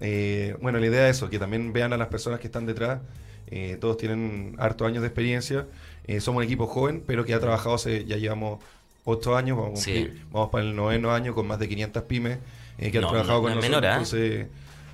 Eh, 0.00 0.56
bueno, 0.62 0.78
la 0.78 0.86
idea 0.86 1.08
es 1.08 1.16
eso, 1.16 1.28
que 1.28 1.38
también 1.38 1.72
vean 1.72 1.92
a 1.92 1.96
las 1.96 2.08
personas 2.08 2.40
que 2.40 2.46
están 2.46 2.64
detrás. 2.66 3.00
Eh, 3.48 3.76
todos 3.80 3.96
tienen 3.98 4.56
hartos 4.58 4.86
años 4.88 5.02
de 5.02 5.08
experiencia. 5.08 5.66
Eh, 6.06 6.20
somos 6.20 6.38
un 6.40 6.44
equipo 6.44 6.66
joven, 6.66 7.02
pero 7.06 7.24
que 7.24 7.34
ha 7.34 7.40
trabajado 7.40 7.74
hace, 7.74 8.04
ya 8.04 8.16
llevamos 8.16 8.60
8 9.04 9.36
años, 9.36 9.58
vamos, 9.58 9.80
Sí. 9.80 10.08
vamos 10.30 10.50
para 10.50 10.64
el 10.64 10.74
noveno 10.74 11.12
año 11.12 11.34
con 11.34 11.46
más 11.46 11.58
de 11.58 11.68
500 11.68 12.04
pymes 12.04 12.38
que 12.78 12.86
han 12.86 12.92
trabajado 12.92 13.34
no- 13.38 13.42
con 13.42 13.50
no 13.50 13.56
nosotros. 13.56 13.62
menor. 13.62 13.84
Entonces, 13.84 14.46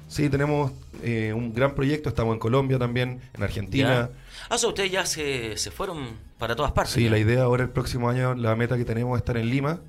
sí, 0.09 0.29
tenemos 0.29 0.73
eh, 1.03 1.33
un 1.33 1.55
gran 1.55 1.75
proyecto. 1.75 2.09
Estamos 2.09 2.35
en 2.35 2.41
Colombia 2.41 2.79
también, 2.79 3.21
en 3.35 3.43
Argentina. 3.43 4.11
Ah, 4.49 4.55
o 4.55 4.59
sea, 4.59 4.69
ustedes 4.69 4.91
ya 4.91 5.07
se, 5.07 5.57
se 5.57 5.71
fueron 5.71 6.09
para 6.39 6.57
todas 6.57 6.73
partes. 6.73 6.95
Sí, 6.95 7.05
ya. 7.05 7.11
la 7.11 7.19
idea 7.19 7.43
ahora 7.43 7.65
el 7.65 7.71
próximo 7.71 8.09
año, 8.09 8.35
la 8.35 8.57
meta 8.57 8.77
que 8.77 8.85
tenemos 8.85 9.17
es 9.17 9.23
estar 9.23 9.37
en 9.37 9.51
Lima 9.51 9.81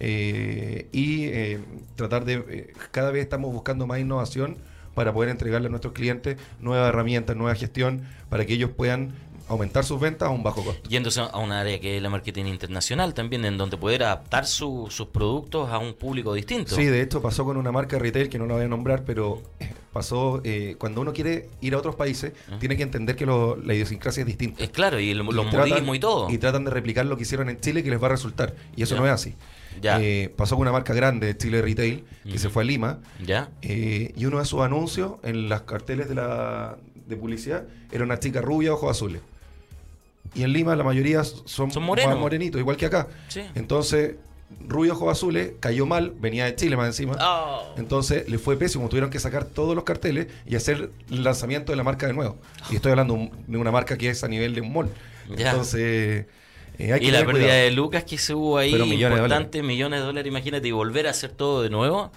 eh, 0.00 0.88
y 0.92 1.24
eh, 1.24 1.60
tratar 1.94 2.24
de, 2.24 2.44
eh, 2.48 2.72
cada 2.90 3.10
vez 3.10 3.22
estamos 3.22 3.52
buscando 3.52 3.86
más 3.86 3.98
innovación 3.98 4.56
para 4.94 5.12
poder 5.12 5.30
entregarle 5.30 5.68
a 5.68 5.70
nuestros 5.70 5.92
clientes 5.92 6.38
nuevas 6.60 6.88
herramientas, 6.88 7.36
nueva 7.36 7.54
gestión, 7.54 8.02
para 8.30 8.46
que 8.46 8.54
ellos 8.54 8.70
puedan 8.70 9.12
aumentar 9.48 9.84
sus 9.84 10.00
ventas 10.00 10.28
a 10.28 10.30
un 10.30 10.42
bajo 10.42 10.64
costo. 10.64 10.88
Yéndose 10.88 11.20
a 11.20 11.36
un 11.38 11.52
área 11.52 11.80
que 11.80 11.96
es 11.96 12.02
la 12.02 12.10
marketing 12.10 12.46
internacional 12.46 13.14
también, 13.14 13.44
en 13.44 13.56
donde 13.56 13.76
poder 13.76 14.02
adaptar 14.02 14.46
su- 14.46 14.88
sus 14.90 15.08
productos 15.08 15.70
a 15.70 15.78
un 15.78 15.94
público 15.94 16.34
distinto. 16.34 16.74
Sí, 16.74 16.84
de 16.84 17.00
hecho 17.02 17.22
pasó 17.22 17.44
con 17.44 17.56
una 17.56 17.70
marca 17.72 17.98
retail 17.98 18.28
que 18.28 18.38
no 18.38 18.46
la 18.46 18.54
voy 18.54 18.64
a 18.64 18.68
nombrar, 18.68 19.04
pero 19.04 19.42
eh, 19.60 19.70
pasó 19.92 20.40
eh, 20.44 20.74
cuando 20.78 21.00
uno 21.00 21.12
quiere 21.12 21.48
ir 21.60 21.74
a 21.74 21.78
otros 21.78 21.94
países, 21.94 22.32
tiene 22.58 22.76
que 22.76 22.82
entender 22.82 23.14
que 23.16 23.24
lo- 23.26 23.56
la 23.56 23.74
idiosincrasia 23.74 24.22
es 24.22 24.26
distinta. 24.26 24.62
Es 24.62 24.70
claro, 24.70 24.98
y 25.00 25.10
el- 25.10 25.18
los 25.18 25.52
modismos 25.52 25.96
y 25.96 26.00
todo. 26.00 26.30
Y 26.30 26.38
tratan 26.38 26.64
de 26.64 26.70
replicar 26.70 27.06
lo 27.06 27.16
que 27.16 27.22
hicieron 27.22 27.48
en 27.48 27.60
Chile 27.60 27.82
que 27.84 27.90
les 27.90 28.02
va 28.02 28.06
a 28.06 28.10
resultar. 28.10 28.54
Y 28.74 28.82
eso 28.82 28.96
no 28.96 29.06
es 29.06 29.12
así. 29.12 29.34
Ya. 29.80 30.00
Eh, 30.00 30.32
pasó 30.34 30.56
con 30.56 30.62
una 30.62 30.72
marca 30.72 30.94
grande 30.94 31.26
de 31.26 31.36
Chile 31.36 31.60
Retail 31.60 32.02
que 32.24 32.38
se 32.38 32.48
fue 32.48 32.62
a 32.62 32.66
Lima 32.66 32.98
¿Ya? 33.22 33.50
eh, 33.60 34.12
y 34.16 34.24
uno 34.24 34.38
de 34.38 34.46
sus 34.46 34.62
anuncios 34.62 35.12
en 35.22 35.50
las 35.50 35.62
carteles 35.62 36.08
de, 36.08 36.14
la, 36.14 36.78
de 37.06 37.16
publicidad 37.16 37.64
era 37.92 38.02
una 38.02 38.18
chica 38.18 38.40
rubia, 38.40 38.72
ojos 38.72 38.90
azules. 38.90 39.20
Y 40.34 40.42
en 40.42 40.52
Lima 40.52 40.74
la 40.76 40.84
mayoría 40.84 41.22
son, 41.24 41.70
Son 41.70 41.82
morenos. 41.82 42.12
más 42.14 42.20
morenitos, 42.20 42.60
igual 42.60 42.76
que 42.76 42.86
acá. 42.86 43.08
Sí. 43.28 43.42
Entonces, 43.54 44.16
rubio, 44.66 44.92
ojos 44.92 45.10
azules, 45.12 45.52
cayó 45.60 45.86
mal, 45.86 46.12
venía 46.18 46.44
de 46.44 46.54
Chile 46.54 46.76
más 46.76 46.86
encima. 46.88 47.16
Oh. 47.20 47.74
Entonces 47.78 48.28
le 48.28 48.38
fue 48.38 48.56
pésimo, 48.56 48.88
tuvieron 48.88 49.10
que 49.10 49.18
sacar 49.18 49.44
todos 49.44 49.74
los 49.74 49.84
carteles 49.84 50.28
y 50.46 50.56
hacer 50.56 50.90
el 51.10 51.24
lanzamiento 51.24 51.72
de 51.72 51.76
la 51.76 51.82
marca 51.84 52.06
de 52.06 52.12
nuevo. 52.12 52.36
Y 52.70 52.76
estoy 52.76 52.90
hablando 52.92 53.28
de 53.46 53.56
una 53.58 53.70
marca 53.70 53.96
que 53.98 54.10
es 54.10 54.22
a 54.24 54.28
nivel 54.28 54.54
de 54.54 54.60
un 54.60 54.72
mall. 54.72 54.88
Ya. 55.36 55.50
Entonces, 55.50 56.26
eh, 56.78 56.92
hay 56.92 57.00
que 57.00 57.06
Y 57.06 57.10
la 57.10 57.18
pérdida 57.24 57.32
cuidado. 57.44 57.60
de 57.64 57.70
Lucas 57.72 58.04
que 58.04 58.18
se 58.18 58.34
hubo 58.34 58.58
ahí, 58.58 58.70
Pero 58.72 58.86
millones 58.86 59.18
de 59.18 59.24
importante, 59.24 59.62
millones 59.62 60.00
de 60.00 60.06
dólares, 60.06 60.28
imagínate, 60.30 60.68
y 60.68 60.72
volver 60.72 61.06
a 61.06 61.10
hacer 61.10 61.30
todo 61.32 61.62
de 61.62 61.70
nuevo. 61.70 62.12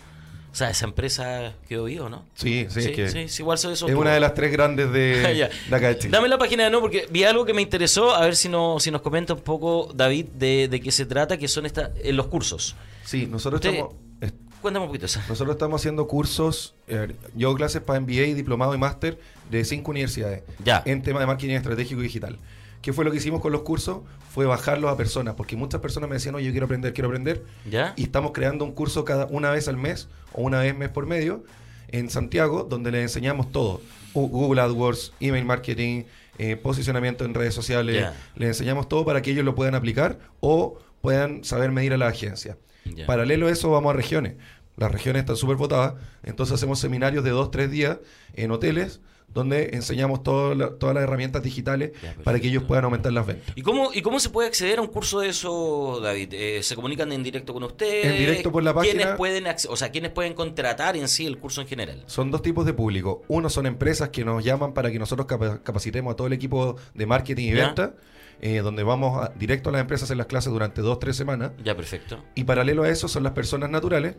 O 0.51 0.55
sea, 0.55 0.69
esa 0.71 0.85
empresa 0.85 1.53
quedó 1.67 1.83
viva, 1.85 2.09
¿no? 2.09 2.25
Sí, 2.33 2.65
sí, 2.69 2.79
es 2.79 2.87
que 2.89 3.09
sí, 3.09 3.29
sí, 3.29 3.41
igual 3.43 3.55
eso. 3.57 3.71
es 3.71 3.81
una 3.83 4.13
de 4.13 4.19
las 4.19 4.33
tres 4.33 4.51
grandes 4.51 4.91
de, 4.93 5.49
acá 5.71 5.89
de 5.89 5.97
Chile. 5.99 6.11
Dame 6.11 6.27
la 6.27 6.37
página 6.39 6.63
de 6.63 6.69
nuevo 6.71 6.85
porque 6.85 7.07
vi 7.11 7.23
algo 7.23 7.45
que 7.45 7.53
me 7.53 7.61
interesó, 7.61 8.15
a 8.15 8.21
ver 8.21 8.35
si, 8.35 8.49
no, 8.49 8.79
si 8.79 8.89
nos 8.91 9.01
comenta 9.01 9.33
un 9.35 9.41
poco, 9.41 9.91
David, 9.93 10.25
de, 10.33 10.67
de 10.67 10.81
qué 10.81 10.91
se 10.91 11.05
trata, 11.05 11.37
que 11.37 11.47
son 11.47 11.65
esta, 11.67 11.91
en 12.03 12.17
los 12.17 12.27
cursos. 12.27 12.75
Sí, 13.05 13.27
nosotros 13.27 13.59
Usted- 13.59 13.73
estamos... 13.75 13.93
est- 14.21 14.35
Cuéntame 14.61 14.83
un 14.85 14.89
poquito 14.89 15.05
eso. 15.05 15.21
Nosotros 15.29 15.55
estamos 15.55 15.79
haciendo 15.79 16.05
cursos, 16.05 16.73
eh, 16.89 17.15
yo 17.33 17.55
clases 17.55 17.81
para 17.81 17.99
MBA, 18.01 18.35
diplomado 18.35 18.75
y 18.75 18.77
máster 18.77 19.17
de 19.49 19.63
cinco 19.63 19.91
universidades 19.91 20.43
Ya. 20.65 20.83
en 20.85 21.01
tema 21.01 21.21
de 21.21 21.27
marketing 21.27 21.53
estratégico 21.53 22.01
y 22.01 22.03
digital. 22.03 22.37
¿Qué 22.81 22.93
fue 22.93 23.03
lo 23.03 23.11
que 23.11 23.17
hicimos 23.17 23.41
con 23.41 23.51
los 23.51 23.61
cursos? 23.61 23.99
Fue 24.29 24.45
bajarlos 24.45 24.91
a 24.91 24.97
personas, 24.97 25.35
porque 25.35 25.55
muchas 25.55 25.81
personas 25.81 26.09
me 26.09 26.15
decían, 26.15 26.35
oye, 26.35 26.45
yo 26.45 26.51
quiero 26.51 26.65
aprender, 26.65 26.93
quiero 26.93 27.09
aprender. 27.09 27.43
¿Ya? 27.69 27.93
Y 27.97 28.03
estamos 28.03 28.31
creando 28.31 28.63
un 28.63 28.71
curso 28.71 29.03
cada 29.03 29.25
una 29.25 29.51
vez 29.51 29.67
al 29.67 29.77
mes 29.77 30.07
o 30.33 30.43
una 30.43 30.59
vez 30.59 30.77
mes 30.77 30.89
por 30.89 31.05
medio 31.05 31.43
en 31.89 32.09
Santiago, 32.09 32.63
donde 32.63 32.91
les 32.91 33.01
enseñamos 33.01 33.51
todo. 33.51 33.81
Google 34.13 34.61
AdWords, 34.61 35.13
email 35.19 35.45
marketing, 35.45 36.03
eh, 36.37 36.55
posicionamiento 36.55 37.25
en 37.25 37.33
redes 37.33 37.53
sociales. 37.53 38.07
Les 38.35 38.49
enseñamos 38.49 38.87
todo 38.87 39.05
para 39.05 39.21
que 39.21 39.31
ellos 39.31 39.43
lo 39.43 39.55
puedan 39.55 39.75
aplicar 39.75 40.19
o 40.39 40.79
puedan 41.01 41.43
saber 41.43 41.71
medir 41.71 41.93
a 41.93 41.97
la 41.97 42.07
agencia. 42.07 42.57
Paralelo 43.05 43.47
a 43.47 43.51
eso 43.51 43.69
vamos 43.71 43.91
a 43.91 43.93
regiones. 43.93 44.35
Las 44.77 44.91
regiones 44.91 45.21
están 45.21 45.35
súper 45.35 45.57
votadas, 45.57 45.95
entonces 46.23 46.55
hacemos 46.55 46.79
seminarios 46.79 47.25
de 47.25 47.31
dos, 47.31 47.51
tres 47.51 47.69
días 47.69 47.97
en 48.33 48.51
hoteles 48.51 49.01
donde 49.33 49.69
enseñamos 49.73 50.19
la- 50.57 50.71
todas 50.77 50.95
las 50.95 51.03
herramientas 51.03 51.43
digitales 51.43 51.91
Ya, 52.01 52.15
para 52.23 52.39
que 52.39 52.47
ellos 52.47 52.63
puedan 52.63 52.85
aumentar 52.85 53.13
las 53.13 53.25
ventas. 53.27 53.53
¿Y 53.55 53.61
cómo, 53.61 53.91
¿Y 53.93 54.01
cómo 54.01 54.19
se 54.19 54.29
puede 54.29 54.47
acceder 54.47 54.79
a 54.79 54.81
un 54.81 54.87
curso 54.87 55.19
de 55.19 55.29
eso, 55.29 55.99
David? 56.01 56.29
Eh, 56.33 56.63
¿Se 56.63 56.75
comunican 56.75 57.11
en 57.11 57.23
directo 57.23 57.53
con 57.53 57.63
ustedes? 57.63 58.05
En 58.05 58.17
directo 58.17 58.51
por 58.51 58.63
la 58.63 58.73
¿Quiénes 58.73 58.95
página. 59.03 59.17
pueden, 59.17 59.45
acce- 59.45 59.67
o 59.69 59.75
sea, 59.75 59.91
¿quiénes 59.91 60.11
pueden 60.11 60.33
contratar 60.33 60.95
en 60.97 61.07
sí 61.07 61.25
el 61.25 61.37
curso 61.37 61.61
en 61.61 61.67
general? 61.67 62.03
Son 62.07 62.31
dos 62.31 62.41
tipos 62.41 62.65
de 62.65 62.73
público. 62.73 63.21
Uno 63.27 63.49
son 63.49 63.65
empresas 63.65 64.09
que 64.09 64.25
nos 64.25 64.43
llaman 64.43 64.73
para 64.73 64.91
que 64.91 64.99
nosotros 64.99 65.27
capa- 65.27 65.61
capacitemos 65.63 66.13
a 66.13 66.15
todo 66.15 66.27
el 66.27 66.33
equipo 66.33 66.75
de 66.93 67.05
marketing 67.05 67.47
y 67.49 67.53
venta, 67.53 67.93
eh, 68.41 68.59
donde 68.59 68.83
vamos 68.83 69.21
a- 69.23 69.33
directo 69.37 69.69
a 69.69 69.73
las 69.73 69.81
empresas 69.81 70.09
en 70.11 70.17
las 70.17 70.27
clases 70.27 70.51
durante 70.51 70.81
dos, 70.81 70.97
tres 70.99 71.15
semanas. 71.15 71.51
Ya, 71.63 71.75
perfecto. 71.75 72.23
Y 72.35 72.45
paralelo 72.45 72.83
a 72.83 72.89
eso 72.89 73.07
son 73.07 73.23
las 73.23 73.33
personas 73.33 73.69
naturales 73.69 74.15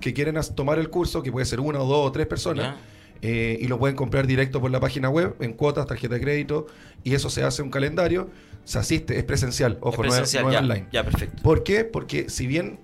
que 0.00 0.12
quieren 0.14 0.36
tomar 0.54 0.78
el 0.78 0.90
curso, 0.90 1.22
que 1.22 1.30
puede 1.32 1.46
ser 1.46 1.60
una 1.60 1.80
o 1.80 1.86
dos 1.86 2.06
o 2.08 2.12
tres 2.12 2.26
personas, 2.26 2.66
Ya. 2.76 2.80
Eh, 3.22 3.58
y 3.60 3.66
lo 3.68 3.78
pueden 3.78 3.96
comprar 3.96 4.26
directo 4.26 4.60
por 4.60 4.70
la 4.70 4.80
página 4.80 5.08
web, 5.08 5.34
en 5.40 5.52
cuotas, 5.54 5.86
tarjeta 5.86 6.14
de 6.14 6.20
crédito, 6.20 6.66
y 7.02 7.14
eso 7.14 7.30
se 7.30 7.42
hace 7.42 7.62
un 7.62 7.70
calendario, 7.70 8.28
se 8.64 8.78
asiste, 8.78 9.18
es 9.18 9.24
presencial, 9.24 9.78
ojo, 9.80 9.90
Es 9.92 9.98
no 9.98 10.04
es- 10.04 10.10
presencial, 10.20 10.44
no 10.44 10.50
es 10.50 10.54
ya, 10.54 10.60
online. 10.60 10.86
Ya, 10.92 11.04
perfecto. 11.04 11.42
¿Por 11.42 11.62
qué? 11.62 11.84
Porque 11.84 12.28
si 12.30 12.46
bien 12.46 12.78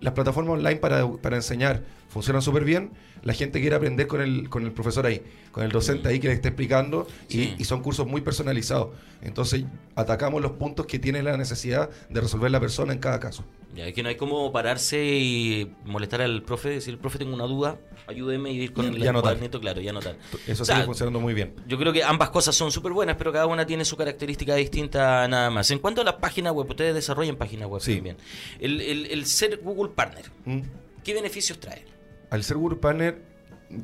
las 0.00 0.12
plataformas 0.14 0.54
online 0.54 0.76
para, 0.76 1.06
para 1.12 1.36
enseñar 1.36 1.82
funcionan 2.08 2.42
súper 2.42 2.64
bien, 2.64 2.90
la 3.24 3.32
gente 3.32 3.60
quiere 3.60 3.74
aprender 3.76 4.06
con 4.06 4.20
el, 4.20 4.48
con 4.48 4.64
el 4.64 4.72
profesor 4.72 5.06
ahí, 5.06 5.20
con 5.50 5.64
el 5.64 5.70
docente 5.72 6.08
ahí 6.08 6.20
que 6.20 6.28
le 6.28 6.34
esté 6.34 6.48
explicando 6.48 7.06
y, 7.28 7.32
Sí. 7.32 7.54
y 7.58 7.64
son 7.64 7.82
cursos 7.82 8.06
muy 8.06 8.20
personalizados. 8.20 8.90
Entonces 9.22 9.64
atacamos 9.96 10.40
los 10.42 10.52
puntos 10.52 10.86
que 10.86 10.98
tiene 10.98 11.22
la 11.22 11.36
necesidad 11.36 11.88
de 12.10 12.20
resolver 12.20 12.50
la 12.50 12.60
persona 12.60 12.92
en 12.92 12.98
cada 12.98 13.18
caso. 13.20 13.44
Ya, 13.74 13.88
es 13.88 13.94
que 13.94 14.04
no 14.04 14.08
hay 14.08 14.14
como 14.16 14.52
pararse 14.52 15.04
y 15.04 15.72
molestar 15.84 16.20
al 16.22 16.42
profe, 16.44 16.68
decir, 16.68 16.96
profe, 16.98 17.18
tengo 17.18 17.34
una 17.34 17.42
duda, 17.44 17.76
ayúdeme 18.06 18.52
y 18.52 18.60
ir 18.60 18.72
con 18.72 18.84
el 18.86 19.12
cuadernito, 19.12 19.58
claro, 19.60 19.80
y 19.80 19.88
anotar. 19.88 20.16
Eso 20.46 20.62
O 20.62 20.66
sea, 20.66 20.76
sigue 20.76 20.86
funcionando 20.86 21.18
muy 21.18 21.34
bien. 21.34 21.54
Yo 21.66 21.76
creo 21.76 21.92
que 21.92 22.04
ambas 22.04 22.30
cosas 22.30 22.54
son 22.54 22.70
súper 22.70 22.92
buenas, 22.92 23.16
pero 23.16 23.32
cada 23.32 23.46
una 23.46 23.66
tiene 23.66 23.84
su 23.84 23.96
característica 23.96 24.54
distinta 24.54 25.26
nada 25.26 25.50
más. 25.50 25.70
En 25.72 25.80
cuanto 25.80 26.02
a 26.02 26.04
la 26.04 26.18
página 26.18 26.52
web, 26.52 26.68
ustedes 26.70 26.94
desarrollan 26.94 27.34
páginas 27.34 27.68
web 27.68 27.80
Sí. 27.80 27.96
también. 27.96 28.16
El, 28.60 28.80
el- 28.80 29.06
el 29.06 29.26
ser 29.26 29.58
Google 29.60 29.90
Partner, 29.92 30.24
Mm. 30.44 30.60
¿qué 31.02 31.14
beneficios 31.14 31.58
trae? 31.58 31.82
Al 32.34 32.42
ser 32.42 32.56
Google 32.56 32.78
Partner 32.78 33.22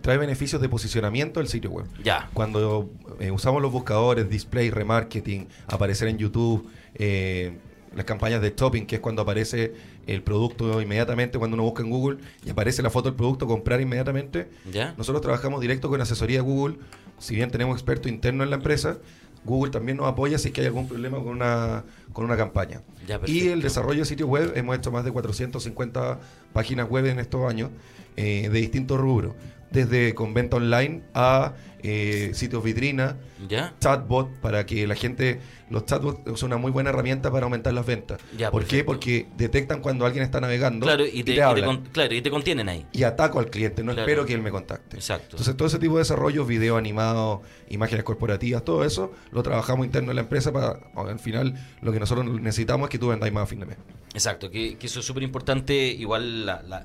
trae 0.02 0.18
beneficios 0.18 0.60
de 0.60 0.68
posicionamiento 0.68 1.38
del 1.38 1.48
sitio 1.48 1.70
web. 1.70 1.86
Ya. 2.02 2.28
Cuando 2.34 2.90
eh, 3.20 3.30
usamos 3.30 3.62
los 3.62 3.70
buscadores, 3.70 4.28
display, 4.28 4.70
remarketing, 4.70 5.46
aparecer 5.68 6.08
en 6.08 6.18
YouTube, 6.18 6.68
eh, 6.96 7.58
las 7.94 8.04
campañas 8.06 8.42
de 8.42 8.52
shopping, 8.56 8.86
que 8.86 8.96
es 8.96 9.00
cuando 9.00 9.22
aparece 9.22 9.74
el 10.08 10.24
producto 10.24 10.82
inmediatamente, 10.82 11.38
cuando 11.38 11.54
uno 11.54 11.62
busca 11.62 11.84
en 11.84 11.90
Google 11.90 12.18
y 12.44 12.50
aparece 12.50 12.82
la 12.82 12.90
foto 12.90 13.10
del 13.10 13.16
producto, 13.16 13.46
comprar 13.46 13.80
inmediatamente. 13.80 14.48
¿Ya? 14.72 14.94
Nosotros 14.98 15.22
trabajamos 15.22 15.60
directo 15.60 15.88
con 15.88 16.00
asesoría 16.00 16.38
de 16.38 16.42
Google, 16.42 16.78
si 17.20 17.36
bien 17.36 17.52
tenemos 17.52 17.76
experto 17.76 18.08
interno 18.08 18.42
en 18.42 18.50
la 18.50 18.56
empresa, 18.56 18.98
Google 19.44 19.70
también 19.70 19.96
nos 19.96 20.06
apoya 20.06 20.38
si 20.38 20.48
es 20.48 20.54
que 20.54 20.60
hay 20.60 20.66
algún 20.66 20.88
problema 20.88 21.18
con 21.18 21.28
una, 21.28 21.84
con 22.12 22.24
una 22.24 22.36
campaña. 22.36 22.82
Ya, 23.06 23.20
y 23.26 23.48
el 23.48 23.62
desarrollo 23.62 24.00
de 24.00 24.04
sitios 24.04 24.28
web, 24.28 24.52
hemos 24.54 24.76
hecho 24.76 24.90
más 24.90 25.04
de 25.04 25.12
450 25.12 26.18
páginas 26.52 26.88
web 26.88 27.06
en 27.06 27.18
estos 27.18 27.48
años 27.48 27.70
eh, 28.16 28.48
de 28.50 28.60
distintos 28.60 28.98
rubros, 28.98 29.34
desde 29.70 30.14
con 30.14 30.34
venta 30.34 30.56
online 30.56 31.02
a 31.14 31.54
eh, 31.82 32.32
sitios 32.34 32.62
vitrina, 32.62 33.16
¿Ya? 33.48 33.74
chatbot, 33.80 34.28
para 34.40 34.66
que 34.66 34.86
la 34.86 34.94
gente, 34.94 35.40
los 35.70 35.86
chatbots 35.86 36.38
son 36.38 36.48
una 36.48 36.58
muy 36.58 36.70
buena 36.70 36.90
herramienta 36.90 37.30
para 37.30 37.44
aumentar 37.44 37.72
las 37.72 37.86
ventas. 37.86 38.20
Ya, 38.36 38.50
¿Por 38.50 38.66
qué? 38.66 38.84
Porque 38.84 39.28
detectan 39.38 39.80
cuando 39.80 40.04
alguien 40.04 40.22
está 40.22 40.42
navegando 40.42 40.84
Claro, 40.84 41.06
y 41.06 41.22
te, 41.24 41.32
y 41.32 41.34
te 41.36 41.42
hablan. 41.42 41.64
con- 41.64 41.84
claro, 41.92 42.14
y 42.14 42.20
te 42.20 42.30
contienen 42.30 42.68
ahí. 42.68 42.86
y 42.92 43.02
ataco 43.04 43.38
al 43.38 43.48
cliente, 43.48 43.82
no 43.82 43.92
Claro. 43.92 44.02
espero 44.06 44.26
que 44.26 44.34
él 44.34 44.42
me 44.42 44.50
contacte. 44.50 44.96
Exacto. 44.96 45.28
Entonces, 45.36 45.56
todo 45.56 45.68
ese 45.68 45.78
tipo 45.78 45.94
de 45.94 46.00
desarrollos, 46.00 46.46
video 46.46 46.76
animado, 46.76 47.40
imágenes 47.70 48.04
corporativas, 48.04 48.62
todo 48.62 48.84
eso, 48.84 49.12
lo 49.32 49.42
trabajamos 49.42 49.86
interno 49.86 50.10
en 50.10 50.16
la 50.16 50.22
empresa 50.22 50.52
para, 50.52 50.78
al 50.94 51.18
final, 51.18 51.54
lo 51.80 51.92
que 51.92 52.00
nosotros 52.00 52.26
necesitamos 52.42 52.88
es 52.88 52.90
que 52.90 52.98
tú 52.98 53.08
vendáis 53.08 53.32
más 53.32 53.44
a 53.44 53.46
fin 53.46 53.60
de 53.60 53.66
mes. 53.66 53.76
Exacto, 54.12 54.50
que, 54.50 54.76
que 54.76 54.86
eso 54.86 55.00
es 55.00 55.06
súper 55.06 55.22
importante. 55.22 55.74
Igual 55.86 56.44
la, 56.44 56.60
la- 56.62 56.84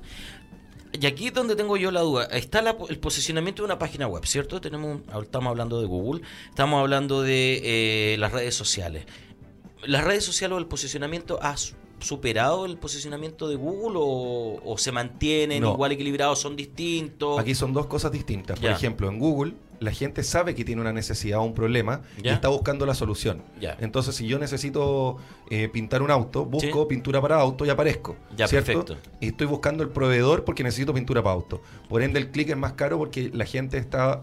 Y 0.98 1.06
aquí 1.06 1.26
es 1.28 1.34
donde 1.34 1.56
tengo 1.56 1.76
yo 1.76 1.90
la 1.90 2.00
duda. 2.00 2.24
Está 2.26 2.60
el 2.88 2.98
posicionamiento 2.98 3.62
de 3.62 3.66
una 3.66 3.78
página 3.78 4.06
web, 4.06 4.24
¿cierto? 4.26 4.60
Tenemos, 4.60 5.00
estamos 5.22 5.50
hablando 5.50 5.80
de 5.80 5.86
Google, 5.86 6.22
estamos 6.48 6.80
hablando 6.80 7.22
de 7.22 7.60
eh, 8.14 8.16
las 8.18 8.32
redes 8.32 8.54
sociales. 8.54 9.04
¿Las 9.84 10.04
redes 10.04 10.24
sociales 10.24 10.54
o 10.56 10.58
el 10.58 10.66
posicionamiento 10.66 11.38
ha 11.42 11.56
su- 11.56 11.74
superado 12.00 12.66
el 12.66 12.76
posicionamiento 12.78 13.48
de 13.48 13.56
Google 13.56 13.96
o, 14.00 14.60
o 14.64 14.78
se 14.78 14.92
mantienen 14.92 15.62
No. 15.62 15.72
igual 15.72 15.92
equilibrados, 15.92 16.38
son 16.38 16.56
distintos? 16.56 17.38
Aquí 17.38 17.54
son 17.54 17.72
dos 17.72 17.86
cosas 17.86 18.12
distintas. 18.12 18.58
Por 18.60 18.70
ejemplo, 18.70 19.08
en 19.08 19.18
Google, 19.18 19.54
la 19.80 19.90
gente 19.92 20.22
sabe 20.22 20.54
que 20.54 20.64
tiene 20.64 20.80
una 20.80 20.92
necesidad 20.92 21.38
o 21.38 21.42
un 21.42 21.52
problema 21.54 22.02
Ya. 22.22 22.30
y 22.30 22.34
está 22.34 22.48
buscando 22.48 22.86
la 22.86 22.94
solución. 22.94 23.42
Ya. 23.60 23.76
Entonces, 23.80 24.14
si 24.14 24.26
yo 24.26 24.38
necesito 24.38 25.16
eh, 25.50 25.68
pintar 25.68 26.02
un 26.02 26.10
auto, 26.10 26.44
busco 26.46 26.82
Sí. 26.82 26.86
pintura 26.88 27.20
para 27.20 27.36
auto 27.40 27.64
y 27.66 27.70
aparezco. 27.70 28.16
Ya, 28.36 28.48
¿cierto? 28.48 28.84
perfecto. 28.84 28.96
Y 29.20 29.28
estoy 29.28 29.46
buscando 29.46 29.82
el 29.82 29.90
proveedor 29.90 30.44
porque 30.44 30.62
necesito 30.62 30.94
pintura 30.94 31.22
para 31.22 31.34
auto. 31.34 31.60
Por 31.88 32.02
ende, 32.02 32.18
el 32.18 32.30
clic 32.30 32.50
es 32.50 32.56
más 32.56 32.72
caro 32.72 32.98
porque 32.98 33.30
la 33.34 33.44
gente 33.44 33.76
está 33.78 34.22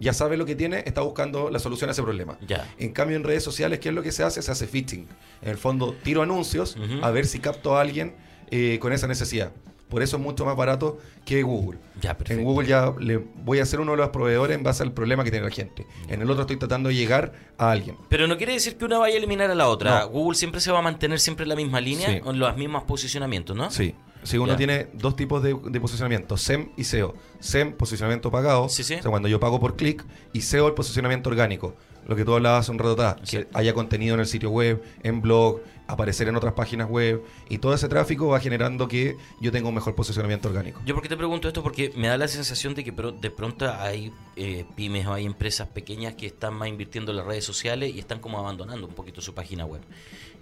ya 0.00 0.12
sabe 0.12 0.36
lo 0.36 0.44
que 0.46 0.54
tiene, 0.54 0.82
está 0.86 1.00
buscando 1.02 1.50
la 1.50 1.58
solución 1.58 1.88
a 1.90 1.92
ese 1.92 2.02
problema. 2.02 2.36
Ya. 2.46 2.68
En 2.78 2.92
cambio, 2.92 3.16
en 3.16 3.24
redes 3.24 3.42
sociales, 3.44 3.78
¿qué 3.78 3.90
es 3.90 3.94
lo 3.94 4.02
que 4.02 4.12
se 4.12 4.22
hace? 4.22 4.42
Se 4.42 4.50
hace 4.50 4.66
fitting. 4.66 5.06
En 5.42 5.48
el 5.50 5.56
fondo, 5.58 5.94
tiro 6.02 6.22
anuncios 6.22 6.76
a 7.02 7.10
ver 7.10 7.26
si 7.26 7.38
capto 7.38 7.76
a 7.76 7.80
alguien 7.80 8.14
eh, 8.50 8.78
con 8.80 8.92
esa 8.92 9.06
necesidad. 9.06 9.52
Por 9.88 10.02
eso 10.02 10.16
es 10.16 10.22
mucho 10.22 10.44
más 10.44 10.56
barato 10.56 10.98
que 11.24 11.42
Google. 11.42 11.78
Ya. 12.00 12.16
En 12.26 12.42
Google 12.42 12.66
ya 12.66 12.92
le 12.98 13.18
voy 13.18 13.60
a 13.60 13.66
ser 13.66 13.78
uno 13.80 13.92
de 13.92 13.98
los 13.98 14.08
proveedores 14.08 14.56
en 14.56 14.64
base 14.64 14.82
al 14.82 14.92
problema 14.92 15.22
que 15.22 15.30
tiene 15.30 15.46
la 15.46 15.52
gente. 15.52 15.86
En 16.08 16.20
el 16.20 16.28
otro 16.30 16.42
estoy 16.42 16.56
tratando 16.56 16.88
de 16.88 16.96
llegar 16.96 17.32
a 17.58 17.70
alguien. 17.70 17.96
Pero 18.08 18.26
no 18.26 18.36
quiere 18.36 18.54
decir 18.54 18.76
que 18.76 18.84
una 18.86 18.98
vaya 18.98 19.14
a 19.14 19.18
eliminar 19.18 19.50
a 19.50 19.54
la 19.54 19.68
otra. 19.68 20.00
No. 20.00 20.08
Google 20.08 20.36
siempre 20.36 20.60
se 20.60 20.72
va 20.72 20.80
a 20.80 20.82
mantener 20.82 21.20
siempre 21.20 21.44
en 21.44 21.50
la 21.50 21.54
misma 21.54 21.80
línea, 21.80 22.08
Sí. 22.10 22.20
con 22.20 22.38
los 22.40 22.56
mismos 22.56 22.82
posicionamientos, 22.84 23.54
¿no? 23.56 23.70
Sí. 23.70 23.94
Si 24.24 24.38
uno 24.38 24.56
tiene 24.56 24.88
dos 24.92 25.16
tipos 25.16 25.42
de, 25.42 25.54
de 25.54 25.80
posicionamiento, 25.80 26.36
SEM 26.36 26.70
y 26.76 26.84
SEO. 26.84 27.14
SEM, 27.40 27.72
posicionamiento 27.74 28.30
pagado, 28.30 28.68
Sí, 28.68 28.82
sí. 28.82 28.94
o 28.94 29.02
sea, 29.02 29.10
cuando 29.10 29.28
yo 29.28 29.38
pago 29.38 29.60
por 29.60 29.76
clic, 29.76 30.04
y 30.32 30.40
SEO, 30.40 30.66
el 30.68 30.74
posicionamiento 30.74 31.30
orgánico. 31.30 31.74
Lo 32.06 32.16
que 32.16 32.24
tú 32.24 32.34
hablabas 32.34 32.60
hace 32.60 32.70
un 32.70 32.78
rato 32.78 32.92
atrás, 32.92 33.30
que 33.30 33.46
haya 33.54 33.72
contenido 33.72 34.14
en 34.14 34.20
el 34.20 34.26
sitio 34.26 34.50
web, 34.50 34.82
en 35.02 35.22
blog, 35.22 35.60
aparecer 35.86 36.28
en 36.28 36.36
otras 36.36 36.52
páginas 36.52 36.88
web, 36.88 37.22
y 37.48 37.58
todo 37.58 37.72
ese 37.72 37.88
tráfico 37.88 38.28
va 38.28 38.40
generando 38.40 38.88
que 38.88 39.16
yo 39.40 39.50
tenga 39.50 39.68
un 39.68 39.74
mejor 39.74 39.94
posicionamiento 39.94 40.48
orgánico. 40.48 40.82
Yo 40.84 40.94
porque 40.94 41.08
te 41.08 41.16
pregunto 41.16 41.48
esto 41.48 41.62
porque 41.62 41.92
me 41.96 42.08
da 42.08 42.18
la 42.18 42.28
sensación 42.28 42.74
de 42.74 42.84
que 42.84 42.92
de 42.92 43.30
pronto 43.30 43.72
hay 43.72 44.12
eh, 44.36 44.66
pymes 44.76 45.06
o 45.06 45.14
hay 45.14 45.24
empresas 45.24 45.68
pequeñas 45.68 46.14
que 46.14 46.26
están 46.26 46.54
más 46.54 46.68
invirtiendo 46.68 47.10
en 47.12 47.16
las 47.18 47.26
redes 47.26 47.44
sociales 47.44 47.94
y 47.94 47.98
están 48.00 48.20
como 48.20 48.38
abandonando 48.38 48.86
un 48.86 48.94
poquito 48.94 49.22
su 49.22 49.34
página 49.34 49.64
web. 49.64 49.80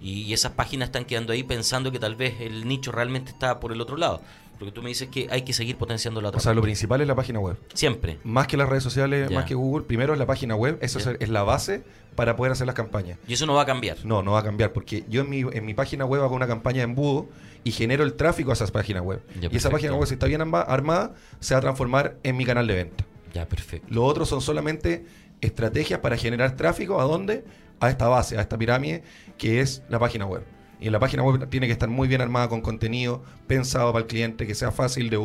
Y, 0.03 0.21
y 0.23 0.33
esas 0.33 0.51
páginas 0.51 0.89
están 0.89 1.05
quedando 1.05 1.33
ahí 1.33 1.43
pensando 1.43 1.91
que 1.91 1.97
tal 1.99 2.15
vez 2.15 2.41
el 2.41 2.67
nicho 2.67 2.91
realmente 2.91 3.31
está 3.31 3.59
por 3.59 3.71
el 3.71 3.81
otro 3.81 3.97
lado. 3.97 4.21
Porque 4.59 4.71
tú 4.71 4.83
me 4.83 4.89
dices 4.89 5.09
que 5.09 5.27
hay 5.31 5.41
que 5.41 5.51
seguir 5.51 5.77
potenciando 5.77 6.21
la 6.21 6.27
otra. 6.29 6.37
O 6.37 6.41
sea, 6.41 6.53
lo 6.53 6.61
principal 6.61 7.01
es 7.01 7.07
la 7.07 7.15
página 7.15 7.39
web. 7.39 7.57
Siempre. 7.73 8.19
Más 8.23 8.45
que 8.47 8.55
las 8.55 8.69
redes 8.69 8.83
sociales, 8.83 9.29
Ya. 9.29 9.35
más 9.35 9.45
que 9.45 9.55
Google, 9.55 9.83
primero 9.85 10.13
es 10.13 10.19
la 10.19 10.25
página 10.27 10.55
web, 10.55 10.77
eso 10.81 10.99
es, 10.99 11.07
es 11.19 11.29
la 11.29 11.43
base 11.43 11.83
para 12.15 12.35
poder 12.35 12.51
hacer 12.51 12.67
las 12.67 12.75
campañas. 12.75 13.17
Y 13.27 13.33
eso 13.33 13.45
no 13.45 13.55
va 13.55 13.63
a 13.63 13.65
cambiar. 13.65 13.97
No, 14.05 14.21
no 14.21 14.33
va 14.33 14.39
a 14.39 14.43
cambiar, 14.43 14.71
porque 14.71 15.03
yo 15.09 15.21
en 15.21 15.29
mi, 15.29 15.39
en 15.41 15.65
mi 15.65 15.73
página 15.73 16.05
web 16.05 16.21
hago 16.21 16.35
una 16.35 16.47
campaña 16.47 16.77
de 16.77 16.83
embudo 16.83 17.27
y 17.63 17.71
genero 17.71 18.03
el 18.03 18.13
tráfico 18.13 18.51
a 18.51 18.53
esas 18.53 18.71
páginas 18.71 19.01
web. 19.03 19.21
Ya, 19.41 19.49
y 19.51 19.55
esa 19.57 19.69
página 19.71 19.95
web, 19.95 20.07
si 20.07 20.13
está 20.13 20.27
bien 20.27 20.41
arma- 20.41 20.61
armada, 20.61 21.13
se 21.39 21.55
va 21.55 21.57
a 21.57 21.61
transformar 21.61 22.17
en 22.23 22.37
mi 22.37 22.45
canal 22.45 22.67
de 22.67 22.75
venta. 22.75 23.05
Ya, 23.33 23.47
perfecto. 23.47 23.87
Lo 23.89 24.05
otro 24.05 24.25
son 24.25 24.41
solamente 24.41 25.05
estrategias 25.41 25.99
para 25.99 26.15
generar 26.15 26.55
tráfico. 26.55 27.01
¿A 27.01 27.05
dónde? 27.05 27.43
A 27.83 27.89
esta 27.89 28.07
base, 28.07 28.37
a 28.37 28.41
esta 28.41 28.57
pirámide, 28.57 29.03
que 29.37 29.59
es 29.59 29.83
la 29.89 29.99
página 29.99 30.25
web. 30.25 30.43
Y 30.79 30.89
la 30.89 30.99
página 30.99 31.23
web 31.23 31.49
tiene 31.49 31.67
que 31.67 31.73
estar 31.73 31.89
muy 31.89 32.07
bien 32.07 32.21
armada 32.21 32.47
con 32.49 32.61
contenido 32.61 33.23
pensado 33.47 33.91
para 33.91 34.03
el 34.03 34.07
cliente, 34.07 34.47
que 34.47 34.55
sea 34.55 34.71
fácil 34.71 35.09
de, 35.09 35.17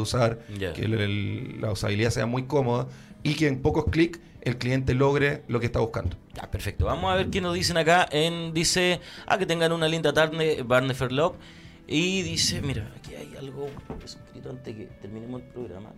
usar, 0.00 0.38
que 0.72 0.82
el- 0.86 0.94
el- 0.94 1.60
la 1.60 1.72
usabilidad 1.72 2.10
sea 2.10 2.26
muy 2.26 2.44
cómoda 2.44 2.86
y 3.22 3.34
que 3.34 3.46
en 3.48 3.60
pocos 3.60 3.84
clics 3.90 4.18
el 4.42 4.56
cliente 4.58 4.94
logre 4.94 5.42
lo 5.48 5.58
que 5.60 5.66
está 5.66 5.80
buscando. 5.80 6.16
Ya, 6.34 6.50
perfecto. 6.50 6.84
Vamos 6.86 7.12
a 7.12 7.16
ver 7.16 7.28
qué 7.30 7.40
nos 7.40 7.54
dicen 7.54 7.76
acá. 7.76 8.06
En, 8.10 8.54
dice, 8.54 9.00
ah, 9.26 9.36
que 9.38 9.44
tengan 9.46 9.72
una 9.72 9.88
linda 9.88 10.12
tarde, 10.12 10.62
Barnefer 10.64 11.12
Love. 11.12 11.34
Y 11.88 12.22
dice, 12.22 12.60
mira, 12.62 12.90
aquí 12.96 13.14
hay 13.14 13.34
algo 13.38 13.68
escrito 14.04 14.50
antes 14.50 14.74
que 14.74 14.84
terminemos 15.00 15.40
el 15.42 15.48
programa. 15.48 15.90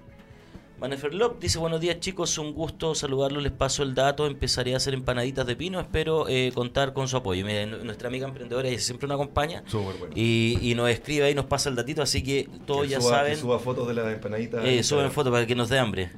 Barnefer 0.80 1.12
Love 1.12 1.40
dice, 1.40 1.58
buenos 1.58 1.80
días 1.80 1.98
chicos, 1.98 2.38
un 2.38 2.54
gusto 2.54 2.94
saludarlos, 2.94 3.42
les 3.42 3.50
paso 3.50 3.82
el 3.82 3.96
dato, 3.96 4.28
empezaré 4.28 4.74
a 4.74 4.76
hacer 4.76 4.94
empanaditas 4.94 5.44
de 5.44 5.56
pino, 5.56 5.80
espero 5.80 6.28
eh, 6.28 6.52
contar 6.54 6.92
con 6.92 7.08
su 7.08 7.16
apoyo. 7.16 7.44
Mira, 7.44 7.66
nuestra 7.66 8.06
amiga 8.08 8.28
emprendedora 8.28 8.68
ella 8.68 8.78
siempre 8.78 9.08
nos 9.08 9.16
acompaña 9.16 9.64
Súper 9.66 9.96
bueno. 9.98 10.14
y, 10.14 10.56
y 10.62 10.76
nos 10.76 10.88
escribe 10.88 11.24
ahí, 11.24 11.34
nos 11.34 11.46
pasa 11.46 11.68
el 11.68 11.74
datito, 11.74 12.00
así 12.00 12.22
que 12.22 12.48
todos 12.64 12.82
Que 12.82 12.88
ya 12.90 13.00
suba- 13.00 13.10
saben. 13.10 13.32
que 13.34 13.40
suba 13.40 13.58
fotos 13.58 13.88
de 13.88 13.94
las 13.94 14.12
empanaditas. 14.14 14.64
Eh, 14.64 14.76
en 14.78 14.84
suben 14.84 15.10
fotos 15.10 15.32
para 15.32 15.46
que 15.46 15.56
nos 15.56 15.68
dé 15.68 15.80
hambre. 15.80 16.10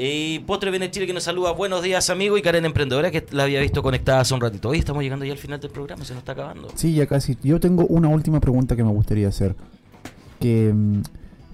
Y 0.00 0.40
Postre 0.40 0.70
Viene 0.70 0.90
Chile 0.90 1.06
que 1.08 1.12
nos 1.12 1.24
saluda. 1.24 1.50
Buenos 1.52 1.82
días, 1.82 2.08
amigo. 2.10 2.38
Y 2.38 2.42
Karen 2.42 2.64
Emprendedora 2.64 3.10
que 3.10 3.24
la 3.32 3.42
había 3.44 3.60
visto 3.60 3.82
conectada 3.82 4.20
hace 4.20 4.32
un 4.32 4.40
ratito. 4.40 4.68
Hoy 4.68 4.78
estamos 4.78 5.02
llegando 5.02 5.24
ya 5.24 5.32
al 5.32 5.38
final 5.38 5.58
del 5.60 5.70
programa, 5.72 6.04
se 6.04 6.12
nos 6.14 6.20
está 6.20 6.32
acabando. 6.32 6.68
Sí, 6.76 6.94
ya 6.94 7.06
casi. 7.06 7.36
Yo 7.42 7.58
tengo 7.58 7.84
una 7.86 8.08
última 8.08 8.38
pregunta 8.40 8.76
que 8.76 8.84
me 8.84 8.92
gustaría 8.92 9.26
hacer. 9.26 9.56
Que 10.38 10.72
mm, 10.72 11.02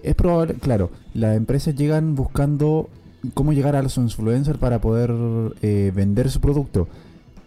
es 0.05 0.15
probable, 0.15 0.55
claro, 0.55 0.91
las 1.15 1.37
empresas 1.37 1.75
llegan 1.75 2.15
buscando 2.15 2.89
cómo 3.35 3.53
llegar 3.53 3.75
a 3.77 3.83
los 3.83 3.97
influencers 3.97 4.59
para 4.59 4.81
poder 4.81 5.11
eh, 5.63 5.93
vender 5.95 6.31
su 6.31 6.41
producto. 6.41 6.89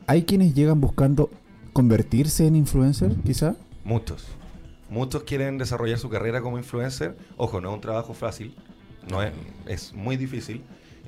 ¿Hay 0.08 0.24
quienes 0.24 0.54
llegan 0.54 0.82
buscando 0.82 1.30
convertirse 1.74 2.48
en 2.48 2.56
influencer, 2.56 3.12
quizá? 3.26 3.56
Muchos. 3.84 4.26
Muchos 4.90 5.24
quieren 5.24 5.58
desarrollar 5.58 6.00
su 6.00 6.10
carrera 6.10 6.42
como 6.42 6.58
influencer. 6.58 7.18
Ojo, 7.36 7.60
no 7.62 7.70
es 7.70 7.76
un 7.76 7.82
trabajo 7.82 8.14
fácil. 8.14 8.56
No 9.12 9.22
es, 9.22 9.32
es 9.68 9.94
muy 9.94 10.18
difícil. 10.18 10.62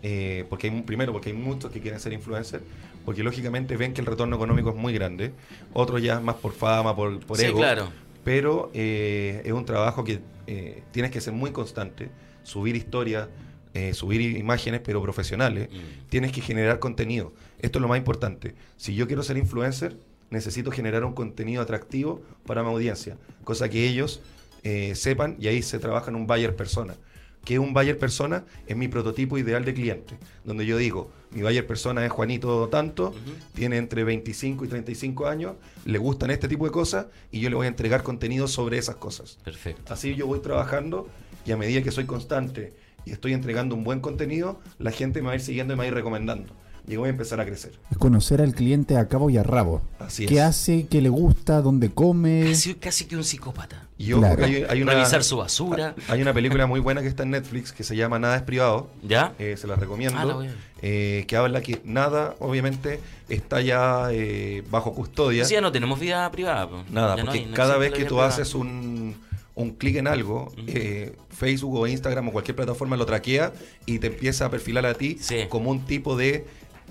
eh, 0.04 0.46
porque 0.50 0.68
hay, 0.68 0.74
mu- 0.76 0.84
primero, 0.86 1.12
porque 1.14 1.30
hay 1.30 1.36
muchos 1.36 1.72
que 1.72 1.80
quieren 1.82 2.00
ser 2.00 2.14
influencer. 2.14 2.62
Porque 3.06 3.24
lógicamente 3.24 3.76
ven 3.78 3.94
que 3.94 4.02
el 4.02 4.08
retorno 4.08 4.36
económico 4.36 4.70
es 4.70 4.76
muy 4.76 4.94
grande. 4.94 5.34
Otros 5.74 6.02
ya 6.04 6.20
más 6.20 6.36
por 6.36 6.52
fama, 6.52 6.96
por, 6.96 7.20
por 7.22 7.38
sí, 7.38 7.46
ego. 7.46 7.58
claro. 7.58 7.90
Pero 8.24 8.70
eh, 8.74 9.42
es 9.46 9.52
un 9.52 9.66
trabajo 9.66 10.04
que 10.04 10.20
eh, 10.48 10.84
tienes 10.92 11.12
que 11.12 11.22
ser 11.22 11.34
muy 11.34 11.52
constante. 11.52 12.10
Subir 12.44 12.76
historias, 12.76 13.28
eh, 13.74 13.94
subir 13.94 14.22
imágenes, 14.22 14.82
pero 14.84 15.02
profesionales 15.02 15.70
Mm. 15.72 16.10
tienes 16.10 16.32
que 16.32 16.42
generar 16.42 16.80
contenido. 16.80 17.34
Esto 17.60 17.80
es 17.80 17.82
lo 17.82 17.88
más 17.88 17.98
importante. 17.98 18.56
Si 18.78 18.96
yo 18.96 19.08
quiero 19.08 19.22
ser 19.24 19.38
influencer, 19.38 19.96
necesito 20.32 20.72
generar 20.72 21.04
un 21.06 21.14
contenido 21.14 21.62
atractivo 21.62 22.22
para 22.46 22.64
mi 22.64 22.70
audiencia, 22.70 23.18
cosa 23.44 23.70
que 23.70 23.88
ellos 23.88 24.22
eh, 24.64 24.94
sepan 24.96 25.38
y 25.40 25.48
ahí 25.48 25.62
se 25.62 25.80
trabaja 25.80 26.10
en 26.12 26.16
un 26.16 26.28
buyer 26.28 26.56
persona. 26.56 26.96
Que 27.44 27.58
un 27.58 27.74
buyer 27.74 27.98
persona 27.98 28.44
es 28.68 28.78
mi 28.78 28.88
prototipo 28.88 29.38
ideal 29.38 29.66
de 29.66 29.74
cliente, 29.74 30.18
donde 30.44 30.66
yo 30.66 30.78
digo, 30.78 31.12
mi 31.32 31.42
buyer 31.42 31.66
persona 31.66 32.06
es 32.06 32.12
Juanito 32.12 32.68
tanto, 32.70 33.14
tiene 33.54 33.78
entre 33.78 34.04
25 34.04 34.66
y 34.66 34.68
35 34.68 35.28
años, 35.28 35.54
le 35.86 35.98
gustan 35.98 36.32
este 36.32 36.48
tipo 36.48 36.66
de 36.66 36.72
cosas 36.72 37.08
y 37.32 37.40
yo 37.40 37.50
le 37.50 37.56
voy 37.56 37.66
a 37.66 37.70
entregar 37.70 38.04
contenido 38.04 38.48
sobre 38.48 38.78
esas 38.78 38.98
cosas. 38.98 39.40
Perfecto. 39.44 39.94
Así 39.94 40.16
yo 40.16 40.28
voy 40.28 40.40
trabajando 40.40 41.08
y 41.46 41.52
a 41.52 41.58
medida 41.58 41.82
que 41.82 41.92
soy 41.92 42.06
constante 42.06 42.74
y 43.06 43.12
estoy 43.12 43.34
entregando 43.34 43.76
un 43.76 43.84
buen 43.84 44.00
contenido, 44.02 44.60
la 44.78 44.92
gente 44.92 45.22
me 45.22 45.28
va 45.28 45.34
a 45.34 45.36
ir 45.36 45.42
siguiendo 45.42 45.74
y 45.74 45.76
me 45.76 45.80
va 45.80 45.84
a 45.86 45.88
ir 45.88 45.94
recomendando. 45.94 46.54
Y 46.88 46.96
voy 46.96 47.08
a 47.08 47.12
empezar 47.12 47.40
a 47.40 47.46
crecer. 47.46 47.80
Es 47.92 47.98
conocer 47.98 48.42
al 48.42 48.56
cliente 48.56 48.98
a 48.98 49.08
cabo 49.08 49.30
y 49.30 49.38
a 49.38 49.44
rabo. 49.44 49.82
Así 50.00 50.26
¿Qué 50.26 50.36
es. 50.36 50.42
hace? 50.42 50.88
¿Qué 50.88 51.02
le 51.02 51.10
gusta? 51.10 51.62
¿Dónde 51.62 51.92
come? 51.92 52.46
Casi, 52.48 52.74
casi 52.76 53.06
que 53.06 53.16
un 53.16 53.24
psicópata. 53.24 53.89
Y 54.00 54.14
ojo 54.14 54.22
Claro. 54.22 54.38
que 54.38 54.44
hay, 54.46 54.66
hay 54.70 54.82
una, 54.82 54.94
Revisar 54.94 55.24
su 55.26 55.36
basura. 55.38 55.94
Hay 56.08 56.22
una 56.22 56.34
película 56.34 56.66
muy 56.66 56.80
buena 56.80 57.02
que 57.02 57.08
está 57.10 57.24
en 57.24 57.32
Netflix 57.32 57.74
que 57.74 57.84
se 57.84 57.96
llama 57.98 58.18
Nada 58.18 58.38
es 58.38 58.42
privado. 58.44 58.90
¿Ya? 59.04 59.34
eh, 59.38 59.56
se 59.58 59.68
la 59.68 59.76
recomiendo. 59.76 60.18
Ah, 60.18 60.24
la 60.26 60.34
voy 60.36 60.48
a 60.48 60.50
ver. 60.52 60.58
eh, 60.82 61.26
que 61.28 61.36
habla 61.36 61.62
que 61.62 61.82
nada, 61.84 62.34
obviamente, 62.40 63.02
está 63.28 63.60
ya 63.60 64.08
eh, 64.12 64.64
bajo 64.72 64.94
custodia. 64.96 65.44
Sí, 65.44 65.54
ya 65.56 65.62
no 65.62 65.72
tenemos 65.74 66.00
vida 66.00 66.32
privada. 66.32 66.70
po. 66.70 66.82
Nada, 66.90 67.18
Ya 67.18 67.24
no 67.24 67.26
porque 67.26 67.40
hay- 67.40 67.46
no 67.48 67.54
cada 67.54 67.78
vez 67.78 67.92
que 67.92 68.04
tú 68.04 68.16
privada. 68.16 68.30
haces 68.30 68.56
un, 68.56 69.16
un 69.56 69.72
clic 69.72 69.98
en 69.98 70.08
algo, 70.08 70.54
eh, 70.68 71.14
Facebook 71.30 71.76
o 71.76 71.86
Instagram 71.86 72.30
o 72.30 72.32
cualquier 72.32 72.56
plataforma 72.56 72.96
lo 72.96 73.06
traquea 73.06 73.52
y 73.86 74.00
te 74.00 74.08
empieza 74.08 74.46
a 74.46 74.50
perfilar 74.50 74.86
a 74.86 74.94
ti 74.94 75.18
Sí. 75.20 75.40
como 75.50 75.72
un 75.72 75.82
tipo 75.86 76.16
de 76.16 76.46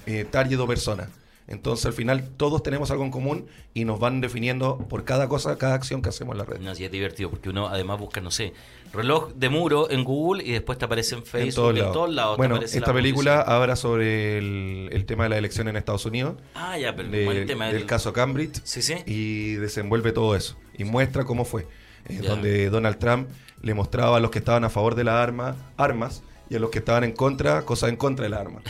eh, 0.04 0.26
target 0.30 0.58
o 0.60 0.66
persona. 0.66 1.08
Entonces 1.48 1.86
al 1.86 1.94
final 1.94 2.28
todos 2.36 2.62
tenemos 2.62 2.90
algo 2.90 3.04
en 3.04 3.10
común 3.10 3.46
y 3.72 3.84
nos 3.86 3.98
van 3.98 4.20
definiendo 4.20 4.76
por 4.78 5.04
cada 5.04 5.28
cosa, 5.28 5.56
cada 5.56 5.74
acción 5.74 6.02
que 6.02 6.10
hacemos 6.10 6.34
en 6.34 6.38
la 6.38 6.44
red. 6.44 6.60
No, 6.60 6.74
sí, 6.74 6.84
es 6.84 6.90
divertido 6.92 7.30
porque 7.30 7.48
uno 7.48 7.68
además 7.68 7.98
busca, 7.98 8.20
no 8.20 8.30
sé, 8.30 8.52
reloj 8.92 9.32
de 9.34 9.48
muro 9.48 9.90
en 9.90 10.04
Google 10.04 10.44
y 10.44 10.52
después 10.52 10.76
te 10.78 10.84
aparece 10.84 11.14
en 11.14 11.24
Facebook, 11.24 11.76
en 11.76 11.90
todos 11.92 12.12
lados. 12.12 12.36
te 12.36 12.38
Bueno, 12.38 12.56
aparece 12.56 12.78
esta 12.78 12.90
la 12.90 12.94
película 12.96 13.40
habla 13.40 13.76
sobre 13.76 14.36
el, 14.38 14.90
el 14.92 15.06
tema 15.06 15.24
de 15.24 15.30
la 15.30 15.38
elección 15.38 15.68
en 15.68 15.76
Estados 15.76 16.04
Unidos, 16.04 16.36
Ah, 16.54 16.76
ya, 16.78 16.94
pero 16.94 17.08
de- 17.08 17.24
buen 17.24 17.46
tema. 17.46 17.66
del 17.68 17.76
el- 17.76 17.86
caso 17.86 18.12
Cambridge, 18.12 18.60
Sí, 18.64 18.82
sí. 18.82 18.96
y 19.06 19.54
desenvuelve 19.54 20.12
todo 20.12 20.36
eso 20.36 20.56
y 20.76 20.84
muestra 20.84 21.24
cómo 21.24 21.44
fue. 21.46 21.66
eh. 22.08 22.18
Donde 22.22 22.68
Donald 22.70 22.98
Trump 22.98 23.28
le 23.62 23.72
mostraba 23.74 24.18
a 24.18 24.20
los 24.20 24.30
que 24.30 24.38
estaban 24.38 24.64
a 24.64 24.70
favor 24.70 24.94
de 24.94 25.04
las 25.04 25.14
armas 25.14 25.56
armas 25.78 26.22
y 26.50 26.56
a 26.56 26.58
los 26.58 26.70
que 26.70 26.78
estaban 26.78 27.04
en 27.04 27.12
contra 27.12 27.62
cosas 27.62 27.90
en 27.90 27.96
contra 27.96 28.24
de 28.24 28.30
las 28.30 28.40
armas. 28.40 28.62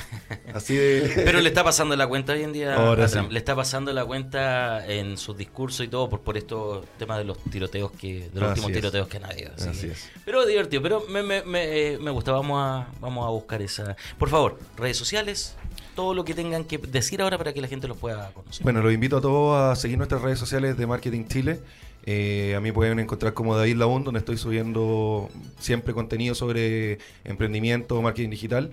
Así 0.53 0.75
de. 0.77 1.13
Pero 1.25 1.41
le 1.41 1.49
está 1.49 1.63
pasando 1.65 1.95
la 1.97 2.07
cuenta 2.07 2.33
hoy 2.33 2.43
en 2.43 2.53
día 2.53 2.75
Ahora 2.75 3.05
a 3.05 3.09
sí. 3.09 3.15
Trump. 3.15 3.31
Le 3.33 3.39
está 3.39 3.55
pasando 3.55 3.93
la 3.93 4.05
cuenta 4.05 4.87
en 4.87 5.17
sus 5.17 5.37
discursos 5.37 5.87
y 5.87 5.89
todo 5.89 6.09
por, 6.09 6.21
por 6.21 6.37
estos 6.37 6.85
temas 6.99 7.19
de 7.19 7.25
los 7.25 7.39
tiroteos 7.51 7.93
que, 7.93 8.29
de 8.33 8.41
los 8.41 8.51
Así 8.51 8.61
últimos 8.61 8.71
es. 8.71 8.77
tiroteos 8.77 9.09
que 9.09 9.21
nadie. 9.21 9.51
Así, 9.57 9.69
Así 9.69 9.87
es. 9.89 10.09
Pero 10.25 10.45
divertido, 10.47 10.83
pero 10.83 11.05
me, 11.09 11.23
me, 11.23 11.43
me, 11.43 11.65
eh, 11.93 11.99
me 11.99 12.11
gusta. 12.11 12.33
Vamos 12.33 12.59
a, 12.61 12.89
vamos 13.01 13.27
a 13.27 13.31
buscar 13.31 13.63
esa. 13.63 13.97
Por 14.19 14.29
favor, 14.29 14.59
redes 14.77 14.97
sociales, 14.97 15.55
todo 15.95 16.15
lo 16.15 16.25
que 16.25 16.35
tengan 16.35 16.65
que 16.65 16.79
decir 16.79 17.23
ahora 17.23 17.39
para 17.39 17.53
que 17.53 17.61
la 17.61 17.69
gente 17.69 17.87
los 17.89 17.97
pueda 17.97 18.31
conocer. 18.33 18.63
Bueno, 18.65 18.83
los 18.83 18.93
invito 18.93 19.19
a 19.19 19.21
todos 19.21 19.57
a 19.57 19.77
seguir 19.81 19.99
nuestras 19.99 20.23
redes 20.23 20.39
sociales 20.39 20.77
de 20.77 20.87
Marketing 20.87 21.27
Chile. 21.27 21.61
Eh, 22.11 22.55
a 22.57 22.61
mí 22.63 22.73
pueden 22.73 23.01
encontrar 23.01 23.35
como 23.35 23.55
David 23.55 23.77
Laún, 23.77 24.03
donde 24.03 24.21
estoy 24.21 24.39
subiendo 24.39 25.29
siempre 25.59 25.93
contenido 25.93 26.35
sobre 26.35 26.97
emprendimiento, 27.23 28.01
marketing 28.01 28.31
digital. 28.31 28.71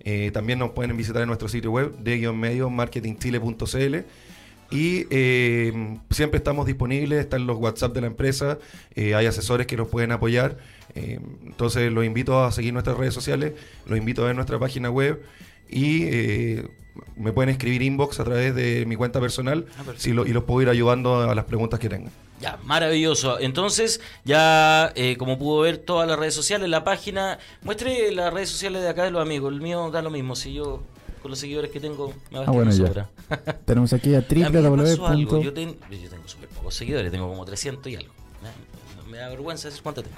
Eh, 0.00 0.30
también 0.32 0.58
nos 0.58 0.70
pueden 0.70 0.96
visitar 0.96 1.20
en 1.20 1.28
nuestro 1.28 1.48
sitio 1.48 1.70
web 1.70 1.98
de 1.98 2.32
medio 2.32 2.70
marketingchile.cl. 2.70 3.96
Y 4.70 5.06
eh, 5.10 5.98
siempre 6.08 6.38
estamos 6.38 6.64
disponibles, 6.64 7.20
están 7.20 7.46
los 7.46 7.58
WhatsApp 7.58 7.92
de 7.92 8.00
la 8.00 8.06
empresa, 8.06 8.58
hay 8.96 9.26
asesores 9.26 9.66
que 9.66 9.76
nos 9.76 9.88
pueden 9.88 10.10
apoyar. 10.12 10.56
Entonces 10.94 11.92
los 11.92 12.06
invito 12.06 12.42
a 12.42 12.52
seguir 12.52 12.72
nuestras 12.72 12.96
redes 12.96 13.12
sociales, 13.12 13.52
los 13.84 13.98
invito 13.98 14.22
a 14.22 14.28
ver 14.28 14.34
nuestra 14.34 14.58
página 14.58 14.90
web 14.90 15.22
y 15.68 16.06
me 17.16 17.32
pueden 17.32 17.50
escribir 17.50 17.82
inbox 17.82 18.20
a 18.20 18.24
través 18.24 18.54
de 18.54 18.84
mi 18.86 18.96
cuenta 18.96 19.20
personal 19.20 19.66
Ah, 19.78 19.82
si 19.96 20.12
lo- 20.12 20.26
y 20.26 20.32
los 20.32 20.44
puedo 20.44 20.62
ir 20.62 20.68
ayudando 20.68 21.20
a 21.28 21.34
las 21.34 21.44
preguntas 21.44 21.78
que 21.80 21.88
tengan. 21.88 22.12
Ya, 22.40 22.58
maravilloso. 22.64 23.40
Entonces, 23.40 24.00
ya 24.24 24.92
eh, 24.94 25.16
como 25.16 25.38
pudo 25.38 25.60
ver 25.62 25.78
todas 25.78 26.06
las 26.08 26.18
redes 26.18 26.34
sociales, 26.34 26.68
la 26.68 26.84
página, 26.84 27.38
muestre 27.62 28.12
las 28.12 28.32
redes 28.32 28.48
sociales 28.48 28.82
de 28.82 28.88
acá 28.88 29.04
de 29.04 29.10
los 29.10 29.20
amigos. 29.22 29.52
El 29.52 29.60
mío 29.60 29.90
da 29.90 30.02
lo 30.02 30.10
mismo. 30.10 30.36
Si 30.36 30.52
yo 30.52 30.82
con 31.20 31.32
los 31.32 31.40
seguidores 31.40 31.70
que 31.72 31.80
tengo 31.80 32.12
me 32.30 32.38
va 32.38 32.44
Ah, 32.46 32.50
bueno, 32.52 32.70
sobra. 32.72 33.08
Tenemos 33.64 33.92
aquí 33.92 34.14
a 34.14 34.20
www. 34.20 35.42
Yo, 35.42 35.52
ten- 35.52 35.76
yo 35.90 36.08
tengo 36.10 36.28
súper 36.28 36.48
pocos 36.50 36.74
seguidores, 36.74 37.10
tengo 37.10 37.28
como 37.28 37.44
300 37.44 37.90
y 37.90 37.96
algo. 37.96 38.12
Me, 39.06 39.12
me 39.12 39.18
da 39.18 39.28
vergüenza 39.30 39.68
decir 39.68 39.82
cuánto 39.82 40.02
tengo. 40.02 40.16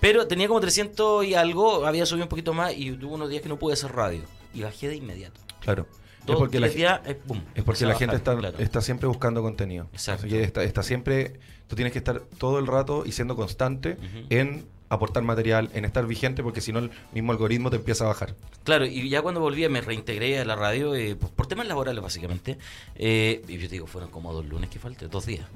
Pero 0.00 0.26
tenía 0.26 0.48
como 0.48 0.60
300 0.60 1.24
y 1.26 1.34
algo, 1.34 1.86
había 1.86 2.06
subido 2.06 2.24
un 2.24 2.28
poquito 2.30 2.54
más 2.54 2.72
y 2.76 2.90
tuve 2.92 3.12
unos 3.14 3.28
días 3.28 3.42
que 3.42 3.48
no 3.48 3.58
pude 3.58 3.74
hacer 3.74 3.92
radio. 3.92 4.22
Y 4.54 4.62
bajé 4.62 4.88
de 4.88 4.96
inmediato. 4.96 5.38
Claro. 5.60 5.86
Dos, 6.26 6.34
es 6.34 6.38
porque 6.38 6.60
la, 6.60 6.66
tres 6.66 6.76
días, 6.76 7.00
eh, 7.06 7.20
boom, 7.26 7.42
es 7.54 7.64
porque 7.64 7.84
la 7.84 7.94
gente 7.94 8.16
bajar, 8.16 8.18
está, 8.18 8.36
claro. 8.36 8.58
está 8.58 8.80
siempre 8.80 9.08
buscando 9.08 9.42
contenido. 9.42 9.88
Exacto. 9.92 10.26
Así 10.26 10.34
que 10.34 10.42
está, 10.42 10.62
está 10.62 10.82
siempre, 10.82 11.40
tú 11.66 11.76
tienes 11.76 11.92
que 11.92 11.98
estar 11.98 12.20
todo 12.38 12.58
el 12.58 12.66
rato 12.66 13.04
y 13.04 13.12
siendo 13.12 13.34
constante 13.36 13.96
en 14.30 14.64
aportar 14.88 15.22
material, 15.22 15.70
en 15.72 15.84
estar 15.84 16.06
vigente, 16.06 16.42
porque 16.42 16.60
si 16.60 16.70
no 16.70 16.78
el 16.78 16.90
mismo 17.12 17.32
algoritmo 17.32 17.70
te 17.70 17.76
empieza 17.76 18.04
a 18.04 18.08
bajar. 18.08 18.34
Claro, 18.62 18.84
y 18.84 19.08
ya 19.08 19.22
cuando 19.22 19.40
volví 19.40 19.66
me 19.68 19.80
reintegré 19.80 20.38
a 20.38 20.44
la 20.44 20.54
radio 20.54 20.94
eh, 20.94 21.16
por, 21.16 21.30
por 21.30 21.46
temas 21.46 21.66
laborales 21.66 22.02
básicamente. 22.02 22.58
Eh, 22.94 23.42
y 23.48 23.56
yo 23.56 23.68
te 23.68 23.74
digo, 23.74 23.86
fueron 23.86 24.10
como 24.10 24.32
dos 24.34 24.44
lunes 24.44 24.68
que 24.68 24.78
falté, 24.78 25.08
dos 25.08 25.24
días. 25.24 25.46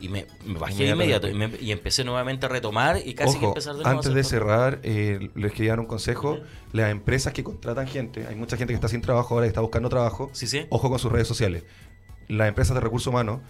Y 0.00 0.08
me, 0.08 0.26
me 0.46 0.58
bajé 0.58 0.84
de 0.84 0.90
inmediato 0.90 1.28
y, 1.28 1.34
me- 1.34 1.50
y 1.60 1.72
empecé 1.72 2.04
nuevamente 2.04 2.46
a 2.46 2.48
retomar 2.48 2.98
y 3.04 3.14
casi 3.14 3.38
que 3.38 3.46
empezar 3.46 3.74
de 3.74 3.82
nuevo. 3.82 3.98
antes 3.98 4.14
de 4.14 4.22
cerrar, 4.24 4.78
eh, 4.84 5.30
les 5.34 5.52
quería 5.52 5.72
dar 5.72 5.80
un 5.80 5.86
consejo. 5.86 6.38
Las 6.72 6.90
empresas 6.90 7.32
que 7.32 7.42
contratan 7.42 7.88
gente, 7.88 8.26
hay 8.26 8.36
mucha 8.36 8.56
gente 8.56 8.72
que 8.72 8.76
está 8.76 8.88
sin 8.88 9.00
trabajo 9.00 9.34
ahora 9.34 9.46
y 9.46 9.48
está 9.48 9.60
buscando 9.60 9.88
trabajo. 9.88 10.30
Sí, 10.32 10.46
sí. 10.46 10.66
Ojo 10.70 10.88
con 10.90 10.98
sus 10.98 11.10
redes 11.10 11.26
sociales. 11.26 11.64
Las 12.28 12.46
empresas 12.48 12.74
de 12.74 12.80
recursos 12.80 13.08
humanos 13.08 13.40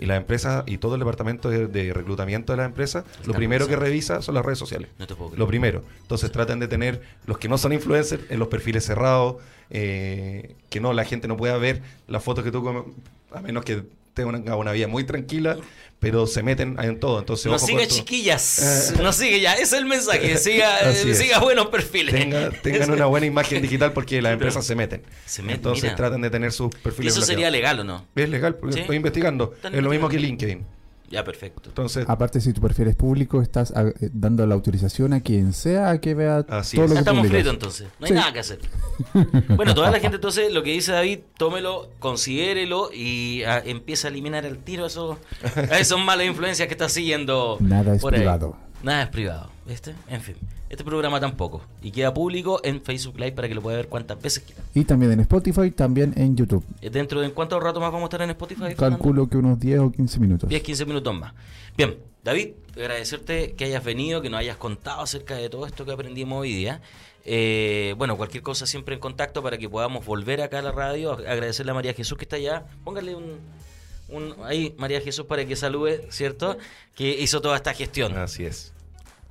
y 0.00 0.06
las 0.06 0.16
empresas 0.16 0.64
y 0.66 0.78
todo 0.78 0.94
el 0.94 0.98
departamento 0.98 1.48
de, 1.50 1.68
de 1.68 1.92
reclutamiento 1.92 2.52
de 2.52 2.56
las 2.56 2.66
empresas, 2.66 3.04
lo 3.26 3.32
primero 3.34 3.68
que 3.68 3.76
revisa 3.76 4.20
son 4.22 4.34
las 4.34 4.44
redes 4.44 4.58
sociales. 4.58 4.88
No 4.98 5.06
te 5.06 5.14
puedo 5.14 5.30
creer. 5.30 5.38
Lo 5.38 5.46
primero. 5.46 5.84
Entonces 6.02 6.32
traten 6.32 6.58
de 6.58 6.66
tener 6.66 7.02
los 7.26 7.38
que 7.38 7.48
no 7.48 7.56
son 7.58 7.72
influencers 7.72 8.22
en 8.30 8.40
los 8.40 8.48
perfiles 8.48 8.84
cerrados, 8.84 9.36
eh, 9.70 10.56
que 10.70 10.80
no 10.80 10.92
la 10.92 11.04
gente 11.04 11.28
no 11.28 11.36
pueda 11.36 11.56
ver 11.58 11.82
las 12.08 12.24
fotos 12.24 12.42
que 12.42 12.50
tú 12.50 12.84
a 13.32 13.40
menos 13.40 13.64
que 13.64 13.84
tenga 14.14 14.56
una 14.56 14.72
vida 14.72 14.86
muy 14.88 15.04
tranquila, 15.04 15.56
pero 15.98 16.26
se 16.26 16.42
meten 16.42 16.76
en 16.80 17.00
todo. 17.00 17.18
Entonces, 17.18 17.46
No 17.50 17.58
siga 17.58 17.86
chiquillas. 17.86 18.92
Eh. 18.92 19.02
No 19.02 19.12
sigue 19.12 19.40
ya. 19.40 19.54
Ese 19.54 19.62
es 19.62 19.72
el 19.74 19.86
mensaje. 19.86 20.36
Siga, 20.38 20.80
eh, 20.90 21.02
es. 21.06 21.18
siga 21.18 21.38
buenos 21.40 21.66
perfiles. 21.68 22.14
Tenga- 22.14 22.50
tengan 22.62 22.90
una 22.90 23.06
buena 23.06 23.26
imagen 23.26 23.60
digital 23.62 23.92
porque 23.92 24.22
las 24.22 24.32
empresas 24.34 24.64
se 24.66 24.74
meten. 24.74 25.02
Se 25.26 25.42
meten, 25.42 25.56
Entonces 25.56 25.84
mira. 25.84 25.96
traten 25.96 26.20
de 26.20 26.30
tener 26.30 26.52
sus 26.52 26.70
¿Y 26.74 26.78
perfiles 26.78 27.16
eso 27.16 27.24
sería 27.24 27.50
legal 27.50 27.80
o 27.80 27.84
no? 27.84 28.06
Es 28.14 28.28
legal, 28.28 28.54
porque 28.56 28.74
¿Sí? 28.74 28.80
estoy 28.80 28.96
investigando. 28.96 29.54
Es 29.62 29.82
lo 29.82 29.90
mismo 29.90 30.08
que. 30.08 30.18
LinkedIn. 30.18 30.64
Ya, 31.10 31.22
perfecto. 31.22 31.68
Entonces, 31.68 32.06
Aparte, 32.08 32.40
si 32.40 32.52
tu 32.52 32.60
perfil 32.60 32.88
es 32.88 32.96
público, 32.96 33.40
estás 33.42 33.72
ah, 33.76 33.84
eh, 34.00 34.10
dando 34.12 34.46
la 34.46 34.54
autorización 34.54 35.12
a 35.12 35.20
quien 35.20 35.52
sea 35.52 35.90
a 35.90 36.00
que 36.00 36.14
vea 36.14 36.44
Así 36.48 36.76
todo 36.76 36.86
es. 36.86 36.90
lo 36.90 36.94
que 36.96 36.98
estamos 37.00 37.26
fritos 37.28 37.52
entonces. 37.52 37.88
No 38.00 38.06
hay 38.06 38.08
Sí. 38.12 38.14
nada 38.14 38.32
que 38.32 38.38
hacer. 38.40 38.58
Bueno, 39.56 39.74
toda 39.74 39.90
la 39.90 40.00
gente 40.00 40.16
entonces, 40.16 40.52
lo 40.52 40.62
que 40.62 40.70
dice 40.72 40.92
David, 40.92 41.20
tómelo, 41.36 41.90
considérelo 41.98 42.90
y 42.92 43.42
ah, 43.44 43.62
empieza 43.64 44.08
a 44.08 44.10
eliminar 44.10 44.44
el 44.46 44.58
tiro 44.58 44.84
a 44.84 44.86
esos, 44.88 45.18
a 45.70 45.78
esas 45.78 45.98
malas 45.98 46.26
influencias 46.26 46.66
que 46.68 46.74
está 46.74 46.88
siguiendo. 46.88 47.58
Nada 47.60 47.94
es 47.94 48.00
por 48.02 48.14
ahí. 48.14 48.20
privado. 48.20 48.56
Nada 48.82 49.02
es 49.04 49.08
privado, 49.08 49.50
¿viste? 49.66 49.94
En 50.08 50.20
fin, 50.20 50.36
este 50.74 50.84
programa 50.84 51.20
tampoco. 51.20 51.62
Y 51.82 51.90
queda 51.90 52.12
público 52.12 52.60
en 52.62 52.82
Facebook 52.82 53.18
Live 53.18 53.32
para 53.32 53.48
que 53.48 53.54
lo 53.54 53.62
pueda 53.62 53.76
ver 53.76 53.88
cuantas 53.88 54.20
veces 54.20 54.42
quiera. 54.44 54.62
Y 54.74 54.84
también 54.84 55.12
en 55.12 55.20
Spotify, 55.20 55.70
también 55.70 56.12
en 56.16 56.36
YouTube. 56.36 56.64
Eh, 56.80 56.90
¿Dentro 56.90 57.20
de 57.20 57.30
cuánto 57.30 57.58
rato 57.60 57.80
más 57.80 57.90
vamos 57.90 58.02
a 58.02 58.08
estar 58.08 58.22
en 58.22 58.30
Spotify? 58.30 58.60
Fernando? 58.60 58.98
Calculo 58.98 59.28
que 59.28 59.36
unos 59.36 59.58
10 59.60 59.78
o 59.80 59.92
15 59.92 60.20
minutos. 60.20 60.48
10, 60.48 60.62
15 60.62 60.84
minutos 60.86 61.14
más. 61.14 61.32
Bien, 61.76 61.96
David, 62.22 62.50
agradecerte 62.76 63.52
que 63.52 63.64
hayas 63.64 63.84
venido, 63.84 64.22
que 64.22 64.30
nos 64.30 64.40
hayas 64.40 64.56
contado 64.56 65.02
acerca 65.02 65.34
de 65.36 65.48
todo 65.48 65.66
esto 65.66 65.84
que 65.84 65.92
aprendimos 65.92 66.40
hoy 66.40 66.52
día. 66.52 66.80
Eh, 67.24 67.94
bueno, 67.96 68.16
cualquier 68.16 68.42
cosa 68.42 68.66
siempre 68.66 68.94
en 68.94 69.00
contacto 69.00 69.42
para 69.42 69.56
que 69.56 69.68
podamos 69.68 70.04
volver 70.04 70.42
acá 70.42 70.58
a 70.58 70.62
la 70.62 70.72
radio. 70.72 71.12
Agradecerle 71.12 71.72
a 71.72 71.74
María 71.74 71.94
Jesús 71.94 72.18
que 72.18 72.24
está 72.24 72.36
allá. 72.36 72.66
Póngale 72.84 73.14
un, 73.14 73.38
un 74.08 74.34
ahí, 74.44 74.74
María 74.78 75.00
Jesús, 75.00 75.26
para 75.26 75.46
que 75.46 75.56
salude, 75.56 76.06
¿cierto? 76.10 76.58
Que 76.94 77.10
hizo 77.20 77.40
toda 77.40 77.56
esta 77.56 77.72
gestión. 77.74 78.16
así 78.16 78.44
es. 78.44 78.72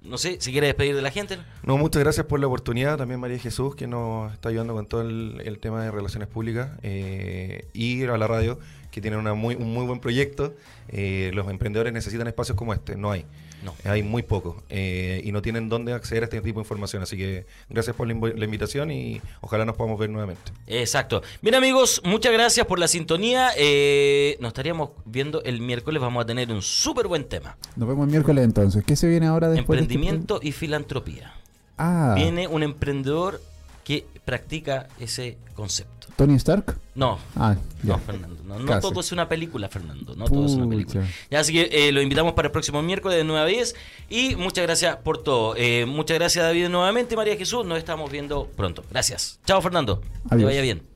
No 0.04 0.18
sé, 0.18 0.38
si 0.42 0.52
quiere 0.52 0.68
despedir 0.68 0.96
de 0.96 1.02
la 1.02 1.12
gente. 1.12 1.38
No, 1.64 1.78
muchas 1.78 2.04
gracias 2.04 2.26
por 2.26 2.40
la 2.40 2.48
oportunidad. 2.48 2.98
También 2.98 3.20
María 3.22 3.40
Jesús, 3.40 3.76
que 3.76 3.88
nos 3.88 4.34
está 4.34 4.50
ayudando 4.50 4.74
con 4.74 4.86
todo 4.86 5.02
el, 5.02 5.58
tema 5.62 5.82
de 5.82 5.92
relaciones 5.92 6.28
públicas. 6.28 6.72
eh, 6.84 7.68
y 7.74 8.04
a 8.04 8.18
la 8.18 8.28
radio, 8.28 8.60
que 8.92 9.00
tiene 9.00 9.16
una 9.18 9.34
muy, 9.34 9.56
un 9.56 9.74
muy 9.74 9.86
buen 9.86 10.00
proyecto. 10.00 10.54
Eh, 10.90 11.32
los 11.34 11.50
emprendedores 11.50 11.94
necesitan 11.94 12.28
espacios 12.28 12.58
como 12.58 12.74
este. 12.74 12.98
No 12.98 13.12
hay. 13.12 13.26
No. 13.64 13.74
Hay 13.86 14.04
muy 14.04 14.24
pocos. 14.24 14.56
eh, 14.70 15.22
y 15.24 15.32
no 15.32 15.42
tienen 15.42 15.70
dónde 15.70 15.94
acceder 15.94 16.24
a 16.24 16.26
este 16.26 16.42
tipo 16.42 16.60
de 16.60 16.64
información. 16.64 17.04
Así 17.04 17.18
que 17.18 17.46
gracias 17.70 17.96
por 17.96 18.08
la, 18.08 18.14
invitación 18.46 18.92
y 18.92 19.22
ojalá 19.42 19.66
nos 19.66 19.76
podamos 19.76 19.98
ver 20.00 20.10
nuevamente. 20.10 20.52
Exacto. 20.68 21.22
Bien 21.42 21.56
amigos, 21.56 22.02
muchas 22.04 22.34
gracias 22.34 22.66
por 22.66 22.80
la 22.80 22.88
sintonía. 22.88 23.52
Eh, 23.58 24.38
nos 24.40 24.50
estaríamos 24.50 24.92
viendo 25.06 25.42
el 25.44 25.62
miércoles. 25.62 26.02
Vamos 26.02 26.24
a 26.24 26.26
tener 26.26 26.52
un 26.52 26.62
súper 26.62 27.08
buen 27.08 27.24
tema. 27.26 27.58
Nos 27.76 27.88
vemos 27.88 28.06
el 28.06 28.12
miércoles 28.12 28.44
entonces. 28.44 28.84
¿Qué 28.84 28.96
se 28.96 29.08
viene 29.08 29.28
ahora 29.28 29.50
después? 29.50 29.78
de 29.80 29.84
este 29.84 29.94
Emprendimiento 29.94 30.40
y 30.42 30.52
filantropía. 30.52 31.34
Ah, 31.78 32.14
Viene 32.16 32.48
un 32.48 32.64
emprendedor 32.64 33.42
que 33.84 34.06
practica 34.26 34.88
ese 35.00 35.38
concepto. 35.56 36.08
Tony 36.16 36.36
Stark. 36.36 36.78
No, 36.96 37.18
Ah, 37.36 37.56
no. 37.82 37.98
Fernando. 38.00 38.44
No, 38.46 38.60
no 38.60 38.80
todo 38.80 39.00
es 39.00 39.12
una 39.12 39.28
película, 39.28 39.68
Fernando. 39.68 40.16
No 40.16 40.26
todo 40.26 40.46
es 40.46 40.52
una 40.54 40.70
película. 40.70 41.08
Ya, 41.32 41.40
así 41.40 41.52
que 41.54 41.70
eh, 41.72 41.92
lo 41.92 42.02
invitamos 42.02 42.34
para 42.34 42.48
el 42.48 42.52
próximo 42.52 42.82
miércoles 42.84 43.18
de 43.18 43.24
9 43.24 43.42
a 43.42 43.46
10. 43.46 43.76
Y 44.10 44.36
muchas 44.36 44.64
gracias 44.64 44.98
por 44.98 45.24
todo. 45.24 45.56
Eh, 45.58 45.86
muchas 45.88 46.20
gracias, 46.20 46.46
David, 46.46 46.70
nuevamente. 46.70 47.16
María 47.16 47.36
Jesús, 47.36 47.66
nos 47.66 47.80
estamos 47.80 48.12
viendo 48.12 48.46
pronto. 48.56 48.84
Gracias. 48.92 49.40
Chao, 49.46 49.60
Fernando. 49.62 50.02
Que 50.02 50.36
Adiós. 50.36 50.46
vaya 50.50 50.62
bien. 50.62 50.93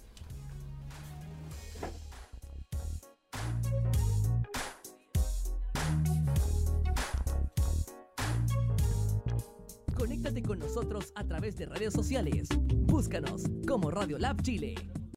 A 11.28 11.36
través 11.38 11.58
de 11.58 11.66
redes 11.66 11.94
sociales. 11.94 12.48
Búscanos 12.86 13.44
como 13.68 13.92
Radio 13.92 14.18
Lab 14.18 14.42
Chile. 14.44 14.76